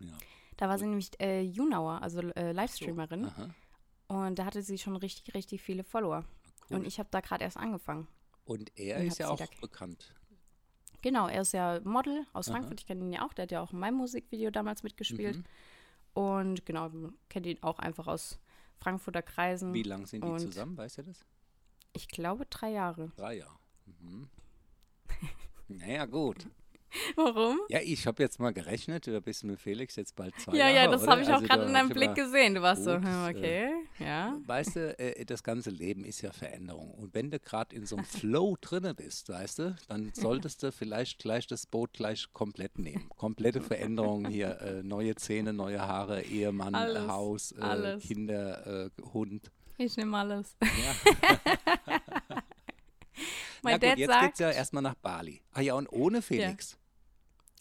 Ja. 0.00 0.12
Da 0.58 0.68
war 0.68 0.78
sie 0.78 0.86
nämlich 0.86 1.10
äh, 1.20 1.40
Junauer, 1.40 2.02
also 2.02 2.20
äh, 2.20 2.50
So. 2.50 2.56
Livestreamerin. 2.56 3.24
Aha. 3.26 3.48
Und 4.08 4.38
da 4.38 4.44
hatte 4.46 4.62
sie 4.62 4.78
schon 4.78 4.96
richtig, 4.96 5.34
richtig 5.34 5.62
viele 5.62 5.84
Follower. 5.84 6.24
Cool. 6.70 6.78
Und 6.78 6.86
ich 6.86 6.98
habe 6.98 7.08
da 7.10 7.20
gerade 7.20 7.44
erst 7.44 7.56
angefangen. 7.56 8.08
Und 8.44 8.72
er 8.78 8.98
und 9.00 9.06
ist 9.06 9.18
ja 9.18 9.28
auch 9.28 9.40
bekannt. 9.60 10.14
Genau, 11.02 11.28
er 11.28 11.42
ist 11.42 11.52
ja 11.52 11.80
Model 11.84 12.26
aus 12.32 12.48
Aha. 12.48 12.56
Frankfurt. 12.56 12.80
Ich 12.80 12.86
kenne 12.86 13.04
ihn 13.04 13.12
ja 13.12 13.24
auch. 13.24 13.32
Der 13.34 13.44
hat 13.44 13.52
ja 13.52 13.60
auch 13.60 13.72
in 13.72 13.78
meinem 13.78 13.96
Musikvideo 13.98 14.50
damals 14.50 14.82
mitgespielt. 14.82 15.36
Mhm. 15.36 15.44
Und 16.14 16.66
genau, 16.66 16.90
kennt 17.28 17.46
ihn 17.46 17.62
auch 17.62 17.78
einfach 17.78 18.06
aus 18.08 18.38
Frankfurter 18.78 19.22
Kreisen. 19.22 19.72
Wie 19.74 19.82
lang 19.82 20.06
sind 20.06 20.24
die 20.24 20.28
Und- 20.28 20.40
zusammen, 20.40 20.76
weißt 20.76 20.98
du 20.98 21.02
das? 21.02 21.24
Ich 21.92 22.08
glaube 22.08 22.46
drei 22.46 22.70
Jahre. 22.70 23.12
Drei 23.16 23.36
Jahre. 23.38 23.58
Mhm. 23.86 24.28
naja, 25.68 26.06
gut. 26.06 26.46
Warum? 27.16 27.58
Ja, 27.68 27.80
ich 27.82 28.06
habe 28.06 28.22
jetzt 28.22 28.40
mal 28.40 28.52
gerechnet, 28.52 29.06
du 29.06 29.20
bist 29.20 29.44
mit 29.44 29.60
Felix 29.60 29.96
jetzt 29.96 30.16
bald 30.16 30.38
zwei 30.40 30.52
Ja, 30.56 30.68
Jahre, 30.68 30.74
ja, 30.74 30.90
das 30.90 31.06
habe 31.06 31.22
ich 31.22 31.28
auch 31.28 31.34
Also 31.34 31.46
gerade 31.46 31.64
in 31.66 31.72
deinem 31.72 31.88
Blick 31.90 32.14
gesehen. 32.14 32.54
Du 32.54 32.62
warst 32.62 32.84
so, 32.84 32.94
Ups, 32.94 33.04
hm, 33.04 33.26
äh, 33.26 33.30
okay, 33.30 33.70
ja. 33.98 34.36
Weißt 34.46 34.76
du, 34.76 34.98
äh, 34.98 35.24
das 35.24 35.42
ganze 35.42 35.70
Leben 35.70 36.04
ist 36.04 36.22
ja 36.22 36.32
Veränderung. 36.32 36.92
Und 36.92 37.14
wenn 37.14 37.30
du 37.30 37.38
gerade 37.38 37.74
in 37.74 37.86
so 37.86 37.96
einem 37.96 38.04
Flow 38.04 38.56
drinne 38.60 38.94
bist, 38.94 39.28
weißt 39.28 39.58
du, 39.58 39.76
dann 39.88 40.10
solltest 40.14 40.62
du 40.62 40.72
vielleicht 40.72 41.18
gleich 41.18 41.46
das 41.46 41.66
Boot 41.66 41.92
gleich 41.92 42.32
komplett 42.32 42.78
nehmen. 42.78 43.08
Komplette 43.16 43.60
Veränderung 43.60 44.26
hier, 44.28 44.60
äh, 44.60 44.82
neue 44.82 45.14
Zähne, 45.14 45.52
neue 45.52 45.80
Haare, 45.80 46.22
Ehemann, 46.22 46.74
äh, 46.74 46.78
Alles, 46.78 47.08
Haus, 47.08 47.52
äh. 47.52 47.98
Kinder, 47.98 48.86
äh, 48.86 49.02
Hund. 49.12 49.50
Ich 49.76 49.96
nehme 49.96 50.16
alles. 50.16 50.56
Ja. 50.60 52.38
Mein 53.62 53.72
ja 53.72 53.78
gut, 53.78 53.88
Dad 53.88 53.98
jetzt 53.98 54.08
sagt, 54.10 54.22
geht's 54.26 54.38
ja 54.40 54.50
erstmal 54.50 54.82
nach 54.82 54.94
Bali. 54.94 55.42
Ah 55.52 55.60
ja, 55.60 55.74
und 55.74 55.86
ohne 55.88 56.22
Felix. 56.22 56.76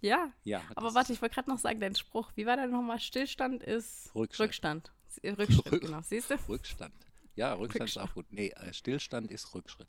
ja, 0.01 0.31
Ja. 0.43 0.61
aber 0.75 0.93
warte, 0.93 1.13
ich 1.13 1.21
wollte 1.21 1.35
gerade 1.35 1.49
noch 1.49 1.59
sagen, 1.59 1.79
dein 1.79 1.95
Spruch, 1.95 2.31
wie 2.35 2.45
war 2.45 2.55
der 2.55 2.67
nochmal? 2.67 2.99
Stillstand 2.99 3.63
ist 3.63 4.13
Rückschritt. 4.15 4.47
Rückstand. 4.49 4.91
Sie- 5.07 5.27
Rückschritt, 5.27 5.65
Rück- 5.67 5.79
genau. 5.79 6.01
Siehst 6.01 6.29
du? 6.29 6.35
Rückstand. 6.47 6.93
Ja, 7.35 7.53
Rückstand 7.53 7.89
ist 7.89 7.97
Rückstand. 7.97 8.09
auch 8.09 8.13
gut. 8.13 8.25
Nee, 8.31 8.49
äh, 8.49 8.73
Stillstand 8.73 9.31
ist 9.31 9.53
Rückschritt. 9.53 9.87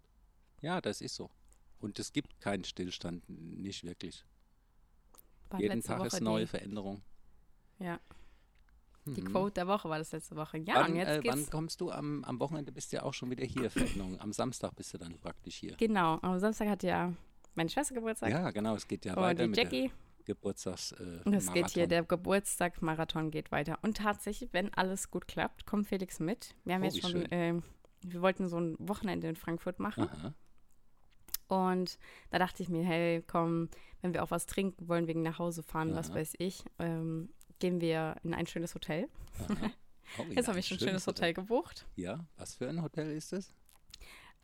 Ja, 0.60 0.80
das 0.80 1.00
ist 1.00 1.14
so. 1.14 1.30
Und 1.80 1.98
es 1.98 2.12
gibt 2.12 2.40
keinen 2.40 2.64
Stillstand, 2.64 3.28
nicht 3.28 3.84
wirklich. 3.84 4.24
War 5.50 5.60
Jeden 5.60 5.82
Tag 5.82 6.04
ist 6.04 6.14
Woche 6.14 6.24
neue 6.24 6.40
die, 6.42 6.46
Veränderung. 6.48 7.02
Ja, 7.78 8.00
die 9.14 9.22
Mhm. 9.22 9.32
Quote 9.32 9.54
der 9.54 9.66
Woche 9.66 9.88
war 9.88 9.98
das 9.98 10.12
letzte 10.12 10.36
Woche. 10.36 10.58
Ja, 10.58 10.74
wann, 10.76 10.92
und 10.92 10.96
jetzt 10.96 11.08
äh, 11.24 11.28
wann 11.28 11.48
kommst 11.50 11.80
du? 11.80 11.90
Am, 11.90 12.24
am 12.24 12.38
Wochenende 12.40 12.72
bist 12.72 12.92
du 12.92 12.96
ja 12.96 13.02
auch 13.02 13.14
schon 13.14 13.30
wieder 13.30 13.44
hier, 13.44 13.70
Veränderung. 13.70 14.20
Am 14.20 14.32
Samstag 14.32 14.74
bist 14.76 14.92
du 14.94 14.98
dann 14.98 15.18
praktisch 15.18 15.56
hier. 15.56 15.74
Genau, 15.76 16.18
am 16.22 16.38
Samstag 16.38 16.68
hat 16.68 16.82
ja 16.82 17.12
meine 17.54 17.68
Schwester 17.70 17.94
Geburtstag. 17.94 18.30
Ja, 18.30 18.50
genau, 18.50 18.74
es 18.74 18.86
geht 18.86 19.04
ja 19.04 19.14
und 19.14 19.22
weiter 19.22 19.42
die 19.44 19.48
mit 19.48 19.56
Jackie. 19.58 19.90
Geburtstags 20.24 20.92
äh, 20.92 21.20
Und 21.24 21.32
es 21.34 21.50
geht 21.52 21.70
hier, 21.70 21.86
der 21.86 22.02
Geburtstag-Marathon 22.04 23.30
geht 23.30 23.50
weiter. 23.50 23.78
Und 23.82 23.96
tatsächlich, 23.96 24.52
wenn 24.52 24.72
alles 24.74 25.10
gut 25.10 25.26
klappt, 25.26 25.64
kommt 25.64 25.86
Felix 25.88 26.20
mit. 26.20 26.54
Wir 26.64 26.74
haben 26.74 26.82
Oh, 26.82 26.84
jetzt 26.84 27.00
schon, 27.00 27.26
ähm, 27.30 27.62
wir 28.02 28.20
wollten 28.20 28.46
so 28.46 28.58
ein 28.60 28.76
Wochenende 28.78 29.26
in 29.28 29.36
Frankfurt 29.36 29.78
machen. 29.80 30.04
Aha. 30.08 30.34
Und 31.48 31.98
da 32.30 32.38
dachte 32.38 32.62
ich 32.62 32.68
mir, 32.68 32.84
hey, 32.84 33.24
komm, 33.26 33.70
wenn 34.02 34.12
wir 34.12 34.22
auch 34.22 34.30
was 34.30 34.44
trinken 34.44 34.86
wollen, 34.86 35.06
wegen 35.06 35.22
nach 35.22 35.38
Hause 35.38 35.62
fahren, 35.62 35.94
was 35.94 36.10
Aha. 36.10 36.16
weiß 36.18 36.34
ich, 36.38 36.62
ähm, 36.78 37.30
gehen 37.58 37.80
wir 37.80 38.16
in 38.22 38.34
ein 38.34 38.46
schönes 38.46 38.74
Hotel. 38.74 39.08
Oh, 40.18 40.22
Jetzt 40.30 40.46
ja, 40.46 40.48
habe 40.48 40.58
ich 40.58 40.70
ein 40.72 40.78
schönes 40.78 41.06
Hotel 41.06 41.34
gebucht. 41.34 41.84
Ja, 41.94 42.24
was 42.38 42.54
für 42.54 42.66
ein 42.66 42.80
Hotel 42.82 43.10
ist 43.14 43.30
das? 43.32 43.52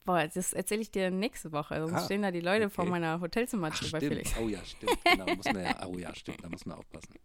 Boah, 0.04 0.28
das 0.28 0.52
erzähle 0.52 0.82
ich 0.82 0.90
dir 0.90 1.10
nächste 1.10 1.52
Woche. 1.52 1.80
Sonst 1.80 1.94
Ah, 1.94 2.04
stehen 2.04 2.20
da 2.20 2.30
die 2.30 2.40
Leute 2.40 2.68
vor 2.68 2.82
okay. 2.84 2.90
meiner 2.90 3.18
Hotelzimmertür 3.18 3.86
Ach, 3.86 3.92
bei 3.92 3.98
stimmt. 3.98 4.12
Felix. 4.12 4.34
Oh 4.38 4.48
ja, 4.48 4.62
stimmt. 4.62 4.98
Genau, 5.04 5.24
muss 5.34 5.46
man 5.46 5.62
ja, 5.62 5.86
oh 5.86 5.96
ja, 5.96 6.14
stimmt, 6.14 6.44
da 6.44 6.50
muss 6.50 6.66
man 6.66 6.76
aufpassen. 6.78 7.14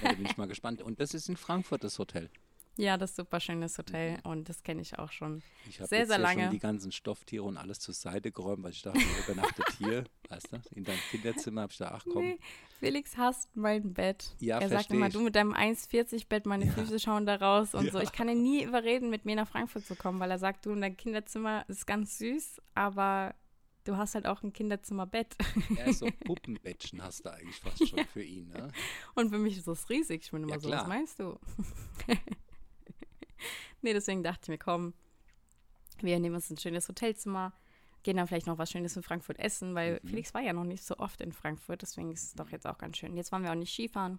Ja, 0.00 0.10
da 0.10 0.14
bin 0.14 0.24
ich 0.26 0.36
mal 0.36 0.46
gespannt. 0.46 0.82
Und 0.82 1.00
das 1.00 1.14
ist 1.14 1.28
in 1.28 1.36
Frankfurt, 1.36 1.82
das 1.82 1.98
Hotel. 1.98 2.30
Ja, 2.76 2.96
das 2.96 3.10
ist 3.10 3.16
super 3.16 3.38
schönes 3.38 3.78
Hotel 3.78 4.18
und 4.24 4.48
das 4.48 4.64
kenne 4.64 4.82
ich 4.82 4.98
auch 4.98 5.12
schon. 5.12 5.42
Ich 5.68 5.78
habe 5.78 5.88
Sehr, 5.88 6.00
jetzt 6.00 6.08
sehr 6.08 6.16
ja 6.18 6.22
lange. 6.22 6.42
schon 6.42 6.50
die 6.50 6.58
ganzen 6.58 6.90
Stofftiere 6.90 7.44
und 7.44 7.56
alles 7.56 7.78
zur 7.78 7.94
Seite 7.94 8.32
geräumt, 8.32 8.64
weil 8.64 8.72
ich 8.72 8.82
dachte, 8.82 8.98
ihr 8.98 9.24
übernachtet 9.32 9.64
hier, 9.78 10.04
weißt 10.28 10.52
du, 10.52 10.60
in 10.74 10.82
deinem 10.82 10.98
Kinderzimmer 11.10 11.60
habe 11.62 11.70
ich 11.72 11.78
da, 11.78 11.92
ach 11.94 12.04
komm, 12.12 12.24
Nee, 12.24 12.38
Felix 12.80 13.16
hasst 13.16 13.48
mein 13.54 13.94
Bett. 13.94 14.34
Ja, 14.40 14.58
er 14.58 14.68
sagt 14.68 14.90
immer, 14.90 15.06
ich. 15.06 15.12
du 15.12 15.20
mit 15.20 15.36
deinem 15.36 15.52
1,40-Bett, 15.54 16.46
meine 16.46 16.66
Ja. 16.66 16.72
Füße 16.72 16.98
schauen 16.98 17.26
da 17.26 17.36
raus 17.36 17.74
und 17.74 17.92
so. 17.92 17.98
Ja. 17.98 18.04
Ich 18.04 18.10
kann 18.12 18.28
ihn 18.28 18.42
nie 18.42 18.64
überreden, 18.64 19.08
mit 19.08 19.24
mir 19.24 19.36
nach 19.36 19.46
Frankfurt 19.48 19.86
zu 19.86 19.94
kommen, 19.94 20.18
weil 20.18 20.30
er 20.32 20.38
sagt, 20.40 20.66
du 20.66 20.72
in 20.72 20.80
dein 20.80 20.96
Kinderzimmer 20.96 21.64
ist 21.68 21.86
ganz 21.86 22.18
süß, 22.18 22.60
aber 22.74 23.36
du 23.84 23.96
hast 23.96 24.16
halt 24.16 24.26
auch 24.26 24.42
ein 24.42 24.52
Kinderzimmerbett. 24.52 25.36
ja, 25.78 25.92
so 25.92 26.06
Puppenbettchen 26.24 27.00
hast 27.04 27.24
du 27.24 27.32
eigentlich 27.32 27.60
fast 27.60 27.86
schon 27.88 28.04
für 28.06 28.22
ihn, 28.24 28.48
ne? 28.48 28.72
Und 29.14 29.30
für 29.30 29.38
mich 29.38 29.56
ist 29.58 29.68
das 29.68 29.88
riesig. 29.90 30.22
Ich 30.24 30.30
bin 30.32 30.42
immer 30.42 30.54
Ja, 30.54 30.60
so, 30.60 30.68
klar. 30.68 30.80
was 30.80 30.88
meinst 30.88 31.20
du? 31.20 31.38
nee, 33.82 33.92
deswegen 33.92 34.22
dachte 34.22 34.40
ich 34.44 34.48
mir, 34.48 34.58
komm, 34.58 34.94
wir 36.00 36.18
nehmen 36.18 36.34
uns 36.34 36.50
ein 36.50 36.56
schönes 36.58 36.88
Hotelzimmer, 36.88 37.52
gehen 38.02 38.16
dann 38.16 38.26
vielleicht 38.26 38.46
noch 38.46 38.58
was 38.58 38.70
Schönes 38.70 38.96
in 38.96 39.02
Frankfurt 39.02 39.38
essen, 39.38 39.74
weil 39.74 40.00
Mhm. 40.02 40.08
Felix 40.08 40.34
war 40.34 40.42
ja 40.42 40.52
noch 40.52 40.64
nicht 40.64 40.84
so 40.84 40.96
oft 40.98 41.20
in 41.20 41.32
Frankfurt, 41.32 41.82
deswegen 41.82 42.12
ist 42.12 42.22
es 42.24 42.34
doch 42.34 42.50
jetzt 42.50 42.66
auch 42.66 42.78
ganz 42.78 42.96
schön. 42.98 43.16
Jetzt 43.16 43.32
wollen 43.32 43.42
wir 43.44 43.50
auch 43.50 43.54
nicht 43.56 43.72
Skifahren. 43.72 44.18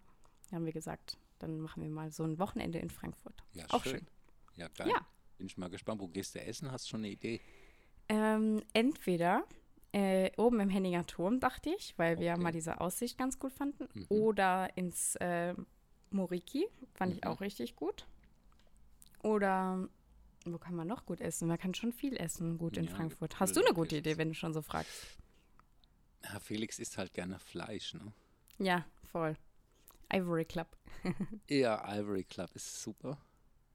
Da 0.49 0.55
haben 0.57 0.65
wir 0.65 0.73
gesagt, 0.73 1.17
dann 1.39 1.59
machen 1.59 1.83
wir 1.83 1.89
mal 1.89 2.11
so 2.11 2.23
ein 2.23 2.39
Wochenende 2.39 2.79
in 2.79 2.89
Frankfurt. 2.89 3.43
Ja, 3.53 3.65
Auch 3.71 3.83
schön. 3.83 3.97
schön. 3.99 4.07
Ja, 4.55 4.67
geil. 4.69 4.89
Ja. 4.89 5.05
Bin 5.37 5.47
ich 5.47 5.57
mal 5.57 5.69
gespannt, 5.69 5.99
wo 6.01 6.07
gehst 6.07 6.33
du 6.35 6.41
essen? 6.41 6.71
Hast 6.71 6.85
du 6.85 6.89
schon 6.91 7.01
eine 7.01 7.09
Idee? 7.09 7.41
Ähm, 8.07 8.61
entweder 8.73 9.43
äh, 9.91 10.31
oben 10.37 10.59
im 10.59 10.69
Henninger 10.69 11.05
Turm, 11.07 11.39
dachte 11.39 11.69
ich, 11.69 11.93
weil 11.97 12.19
wir 12.19 12.33
Okay. 12.33 12.41
mal 12.41 12.51
diese 12.51 12.79
Aussicht 12.81 13.17
ganz 13.17 13.37
gut 13.39 13.51
fanden, 13.53 13.87
Mhm. 13.93 14.05
oder 14.09 14.69
ins 14.77 15.15
äh, 15.17 15.53
Moriki, 16.11 16.67
fand 16.93 17.13
ich 17.15 17.23
Mhm. 17.23 17.29
auch 17.29 17.41
richtig 17.41 17.75
gut. 17.75 18.05
Oder 19.25 19.89
wo 20.45 20.59
kann 20.59 20.75
man 20.75 20.87
noch 20.87 21.05
gut 21.07 21.19
essen? 21.19 21.47
Man 21.47 21.57
kann 21.57 21.73
schon 21.73 21.91
viel 21.91 22.15
essen 22.15 22.59
gut 22.59 22.77
in 22.77 22.85
Ja, 22.85 22.91
Frankfurt. 22.91 23.39
Hast 23.39 23.55
du 23.55 23.61
eine 23.65 23.73
gute. 23.73 23.97
Idee, 23.97 24.17
wenn 24.19 24.27
du 24.29 24.35
schon 24.35 24.53
so 24.53 24.61
fragst? 24.61 25.17
Ja, 26.23 26.39
Felix 26.39 26.77
isst 26.77 26.99
halt 26.99 27.11
gerne 27.13 27.39
Fleisch, 27.39 27.95
ne? 27.95 28.13
Ja, 28.59 28.85
voll. 29.11 29.35
Ivory 30.13 30.45
Club. 30.45 30.67
Ja, 31.49 31.83
Ivory 31.97 32.23
Club 32.23 32.51
ist 32.53 32.81
super. 32.83 33.17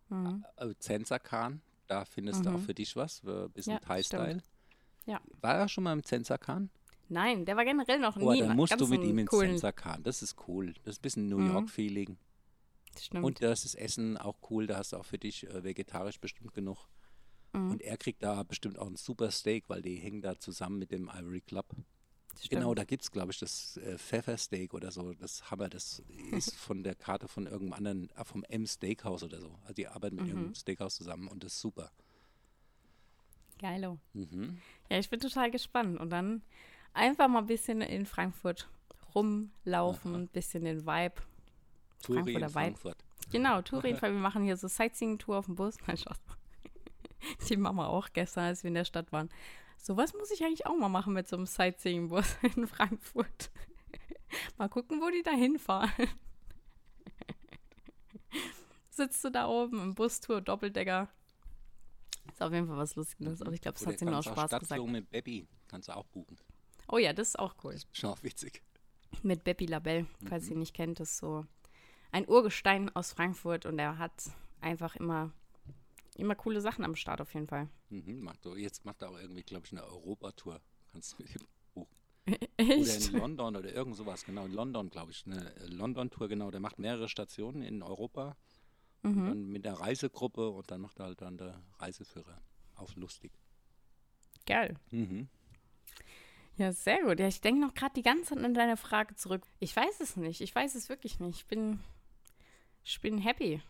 Mhm. 0.09 0.45
Äh, 0.57 0.73
Zensakan, 0.79 1.61
da 1.89 2.05
findest 2.05 2.45
du 2.47 2.51
auch 2.51 2.61
für 2.61 2.75
dich 2.75 2.95
was, 2.95 3.19
für 3.21 3.47
ein 3.47 3.51
bisschen 3.51 3.73
Ja, 3.75 3.79
Thai-Style. 3.81 4.43
Ja. 5.07 5.21
War 5.41 5.57
er 5.57 5.69
schon 5.69 5.85
mal 5.85 5.93
im 5.93 6.05
Zensakan? 6.05 6.71
Nein, 7.09 7.45
der 7.45 7.57
war 7.57 7.65
generell 7.65 7.99
noch 7.99 8.17
Oh, 8.17 8.33
nie 8.33 8.39
dann 8.39 8.51
in 8.53 8.57
musst 8.57 8.81
du 8.81 8.87
mit 8.87 9.03
ihm 9.03 9.19
ins 9.19 9.31
coolen, 9.31 9.51
Zensakan. 9.51 10.03
Das 10.05 10.23
ist 10.23 10.37
cool. 10.47 10.75
Das 10.85 10.95
ist 10.95 10.99
ein 11.01 11.03
bisschen 11.03 11.29
New 11.29 11.39
Mhm. 11.39 11.51
Stimmt. 12.99 13.25
Und 13.25 13.43
das 13.43 13.65
ist 13.65 13.75
Essen 13.75 14.17
auch 14.17 14.37
cool. 14.51 14.67
Da 14.67 14.79
hast 14.79 14.93
du 14.93 14.97
auch 14.97 15.05
für 15.05 15.19
dich 15.19 15.47
äh, 15.49 15.63
vegetarisch 15.65 16.19
bestimmt 16.21 16.53
genug. 16.55 16.89
Mhm. 17.53 17.73
Und 17.73 17.83
er 17.83 17.97
kriegt 17.97 18.23
da 18.23 18.43
bestimmt 18.43 18.79
auch 18.79 18.87
ein 18.87 18.97
super 18.97 19.31
Steak, 19.31 19.65
weil 19.69 19.83
die 19.83 19.97
hängen 19.97 20.23
da 20.23 20.39
zusammen 20.39 20.79
mit 20.79 20.91
dem 20.91 21.09
Ivory 21.09 21.41
Club. 21.41 21.67
Stimmt. 22.37 22.51
Genau, 22.51 22.75
da 22.75 22.85
gibt 22.85 23.03
es, 23.03 23.11
glaube 23.11 23.33
ich, 23.33 23.39
das 23.39 23.77
äh, 23.79 23.99
Pfeffersteak 23.99 24.73
oder 24.73 24.93
so. 24.93 25.13
Das 25.15 25.51
Hammer, 25.51 25.69
das 25.69 26.03
ist 26.33 26.55
von 26.57 26.83
der 26.83 26.95
Karte 26.95 27.27
von 27.29 27.47
irgendeinem 27.47 27.73
anderen, 27.73 28.11
ah, 28.15 28.25
vom 28.25 28.45
M 28.45 28.67
Steakhouse 28.67 29.23
oder 29.25 29.41
so. 29.41 29.59
Also 29.63 29.75
die 29.75 29.89
arbeiten 29.89 30.17
mit 30.17 30.25
Mhm. 30.25 30.31
irgendeinem 30.31 30.55
Steakhouse 30.55 30.95
zusammen 30.97 31.29
und 31.29 31.43
das 31.45 31.55
ist 31.55 31.61
super. 31.61 31.91
Geilo. 33.59 33.99
Mhm. 34.15 34.59
Ja, 34.89 34.99
ich 34.99 35.11
bin 35.11 35.21
total 35.21 35.51
gespannt. 35.51 35.99
Und 36.01 36.11
dann 36.11 36.43
einfach 36.95 37.29
mal 37.29 37.41
ein 37.41 37.47
bisschen 37.47 37.83
in 37.83 38.07
Frankfurt 38.07 38.69
rumlaufen, 39.15 40.15
ein 40.15 40.29
bisschen 40.29 40.65
den 40.65 40.87
Vibe. 40.87 41.21
Touri 42.03 42.19
in 42.19 42.25
Frankfurter 42.25 42.49
Vibe. 42.49 42.53
Frankfurt. 42.53 42.97
Genau, 43.33 43.63
Touring, 43.63 44.01
weil 44.03 44.13
wir 44.13 44.19
machen 44.21 44.43
hier 44.43 44.57
so 44.57 44.67
Sightseeing-Tour 44.69 45.39
auf 45.39 45.47
dem 45.47 45.55
Bus. 45.55 45.77
Nein, 45.87 45.97
Spaß. 45.97 46.19
Die 47.49 47.57
Mama 47.57 47.87
auch 47.87 48.09
gestern, 48.13 48.45
als 48.45 48.63
wir 48.65 48.69
in 48.69 48.75
der 48.75 48.85
Stadt 48.85 49.13
waren. 49.13 49.29
Sowas 49.79 50.15
muss 50.15 50.31
ich 50.31 50.43
eigentlich 50.43 50.67
auch 50.67 50.77
mal 50.77 50.89
machen 50.89 51.13
mit 51.13 51.29
so 51.29 51.37
einem 51.37 51.47
Sightseeing-Bus 51.47 52.37
in 52.57 52.67
Frankfurt. 52.67 53.51
Mal 54.59 54.69
gucken, 54.69 55.01
wo 55.01 55.11
die 55.11 55.23
da 55.23 55.33
hinfahren. 55.33 55.91
Sitzt 58.91 59.25
du 59.25 59.31
da 59.31 59.47
oben 59.49 59.81
im 59.81 59.95
Bustour, 59.95 60.41
Doppeldecker. 60.41 61.09
Ist 62.31 62.43
auf 62.43 62.53
jeden 62.53 62.67
Fall 62.67 62.77
was 62.77 62.97
Lustiges. 62.97 63.41
Aber 63.43 63.53
ich 63.53 63.61
glaube, 63.61 63.75
das 63.75 63.83
Oder 63.83 63.93
hat 63.93 63.99
sie 63.99 64.05
kannst 64.05 64.29
auch 64.29 64.33
Spaß 64.33 64.45
gesagt. 64.45 64.67
Stadtflug 64.67 64.91
mit 64.91 65.11
Baby. 65.11 65.47
Kannst 65.69 65.89
du 65.89 65.97
auch 65.97 66.05
buchen. 66.07 66.37
Oh 66.89 66.99
ja, 66.99 67.13
das 67.13 67.29
ist 67.29 67.39
auch 67.39 67.55
cool. 67.65 67.77
Schon 67.93 68.11
auch 68.11 68.23
witzig. 68.23 68.63
Mit 69.23 69.45
Beppi 69.45 69.67
Labelle, 69.67 70.07
falls 70.29 70.45
Mhm. 70.47 70.51
ihr 70.53 70.57
nicht 70.59 70.75
kennt, 70.75 71.01
ist 71.01 71.17
so 71.19 71.47
ein 72.13 72.29
Urgestein 72.29 72.95
aus 72.95 73.13
Frankfurt 73.13 73.67
und 73.67 73.79
er 73.79 73.99
hat 73.99 74.13
einfach 74.61 74.97
immer, 74.97 75.33
immer 76.17 76.35
coole 76.35 76.61
Sachen 76.61 76.85
am 76.85 76.97
Start 76.97 77.21
auf 77.21 77.33
jeden 77.35 77.47
Fall. 77.47 77.69
Mhm, 77.91 78.21
macht 78.23 78.45
jetzt 78.57 78.85
macht 78.85 79.03
er 79.03 79.11
auch 79.11 79.19
irgendwie, 79.19 79.43
glaube 79.43 79.67
ich, 79.67 79.73
eine 79.73 79.85
Europatour. 79.85 80.61
Kannst 80.93 81.13
du 81.13 81.23
mit 81.23 81.35
ihm 81.35 81.47
buchen. 81.75 81.97
Oder 82.27 82.37
in 82.59 82.71
Echt? 82.87 83.13
London 83.13 83.57
oder 83.57 83.73
irgend 83.73 83.97
sowas, 83.97 84.25
genau. 84.25 84.45
In 84.45 84.53
London, 84.53 84.91
glaube 84.91 85.13
ich. 85.13 85.25
Eine 85.27 85.55
äh, 85.57 85.67
London-Tour, 85.67 86.29
genau. 86.29 86.51
Der 86.51 86.61
macht 86.61 86.79
mehrere 86.79 87.09
Stationen 87.09 87.63
in 87.63 87.83
Europa. 87.83 88.37
Und 89.03 89.17
Mhm. 89.17 89.27
dann 89.27 89.47
mit 89.47 89.65
der 89.65 89.81
Reisegruppe 89.81 90.51
und 90.51 90.71
dann 90.71 90.83
macht 90.83 90.99
er 90.99 91.07
halt 91.07 91.23
dann 91.23 91.39
der 91.39 91.59
Reiseführer. 91.79 92.39
Auf 92.75 92.97
lustig. 92.97 93.33
Geil. 94.47 94.77
Mhm. 94.91 95.29
Ja, 96.57 96.73
sehr 96.73 97.03
gut. 97.03 97.19
Ja, 97.19 97.27
ich 97.27 97.41
denke 97.41 97.63
noch 97.63 97.73
gerade 97.73 97.95
die 97.95 98.03
ganze 98.03 98.35
Zeit 98.35 98.45
an 98.45 98.53
deine 98.53 98.77
Frage 98.77 99.15
zurück. 99.15 99.43
Ich 99.59 99.75
weiß 99.75 100.01
es 100.01 100.17
nicht. 100.17 100.43
Ich 100.43 100.55
weiß 100.55 100.75
es 100.75 100.91
wirklich 100.91 101.19
nicht. 101.19 101.39
Ich 101.39 101.47
bin, 101.47 101.81
ich 102.91 103.01
bin 103.01 103.19
happy. 103.19 103.63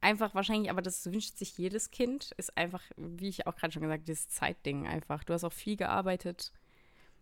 Einfach 0.00 0.34
wahrscheinlich, 0.34 0.70
aber 0.70 0.82
das 0.82 1.04
wünscht 1.06 1.36
sich 1.36 1.56
jedes 1.58 1.90
Kind, 1.90 2.32
ist 2.36 2.56
einfach, 2.56 2.82
wie 2.96 3.28
ich 3.28 3.46
auch 3.46 3.54
gerade 3.56 3.72
schon 3.72 3.82
gesagt, 3.82 4.06
dieses 4.08 4.28
Zeitding 4.28 4.86
einfach. 4.86 5.24
Du 5.24 5.32
hast 5.32 5.44
auch 5.44 5.52
viel 5.52 5.76
gearbeitet. 5.76 6.52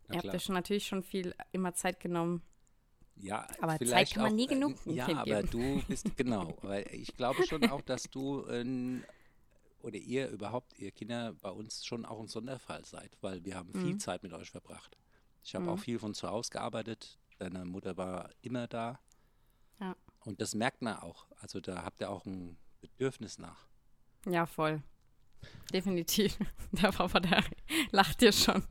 Ja, 0.09 0.22
Ihr 0.22 0.30
habt 0.32 0.43
schon 0.43 0.55
natürlich 0.55 0.86
schon 0.86 1.03
viel 1.03 1.34
immer 1.53 1.74
Zeit 1.74 2.01
genommen. 2.01 2.43
Ja, 3.16 3.47
Aber 3.61 3.78
Zeit 3.78 4.11
kann 4.12 4.22
man 4.22 4.32
auch, 4.32 4.36
nie 4.36 4.45
äh, 4.45 4.49
genug 4.49 4.76
einem 4.86 4.97
Ja, 4.97 5.07
aber 5.09 5.43
du 5.43 5.82
bist, 5.88 6.07
genau, 6.16 6.57
weil 6.62 6.86
ich 6.93 7.14
glaube 7.16 7.47
schon 7.47 7.64
auch, 7.64 7.82
dass 7.82 8.05
du 8.05 8.47
ähm, 8.49 9.05
oder 9.82 9.97
ihr 9.99 10.28
überhaupt, 10.28 10.78
ihr 10.78 10.91
Kinder 10.91 11.34
bei 11.41 11.51
uns 11.51 11.84
schon 11.84 12.05
auch 12.07 12.20
ein 12.20 12.28
Sonderfall 12.28 12.84
seid, 12.84 13.16
weil 13.20 13.45
wir 13.45 13.57
haben 13.57 13.72
viel 13.74 13.95
Mhm. 13.95 14.01
Zeit 14.01 14.22
mit 14.22 14.32
euch 14.32 14.51
verbracht. 14.51 14.97
Ich 15.45 15.55
habe 15.55 15.64
Mhm. 15.66 15.70
auch 15.70 15.78
viel 15.78 15.99
von 15.99 16.14
zu 16.14 16.28
Hause 16.28 16.51
gearbeitet, 16.51 17.18
deine 17.38 17.64
Mutter 17.66 17.97
war 17.99 18.30
immer 18.43 18.66
da. 18.66 18.99
Ja. 19.80 19.95
Und 20.25 20.41
das 20.41 20.55
merkt 20.55 20.83
man 20.83 20.99
auch. 20.99 21.27
Also 21.41 21.61
da 21.61 21.83
habt 21.83 22.01
ihr 22.01 22.11
auch 22.11 22.25
ein 22.27 22.59
Bedürfnis 22.81 23.39
nach. 23.39 23.66
Ja, 24.27 24.47
voll. 24.47 24.83
Definitiv. 25.73 26.37
Der 26.73 26.93
Papa, 26.93 27.21
der 27.21 27.43
lacht 27.91 28.21
dir 28.21 28.33
schon. 28.33 28.62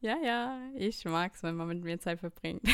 Ja, 0.00 0.16
ja, 0.22 0.60
ich 0.76 1.04
mag's, 1.04 1.42
wenn 1.42 1.56
man 1.56 1.66
mit 1.68 1.82
mir 1.82 1.98
Zeit 1.98 2.20
verbringt. 2.20 2.62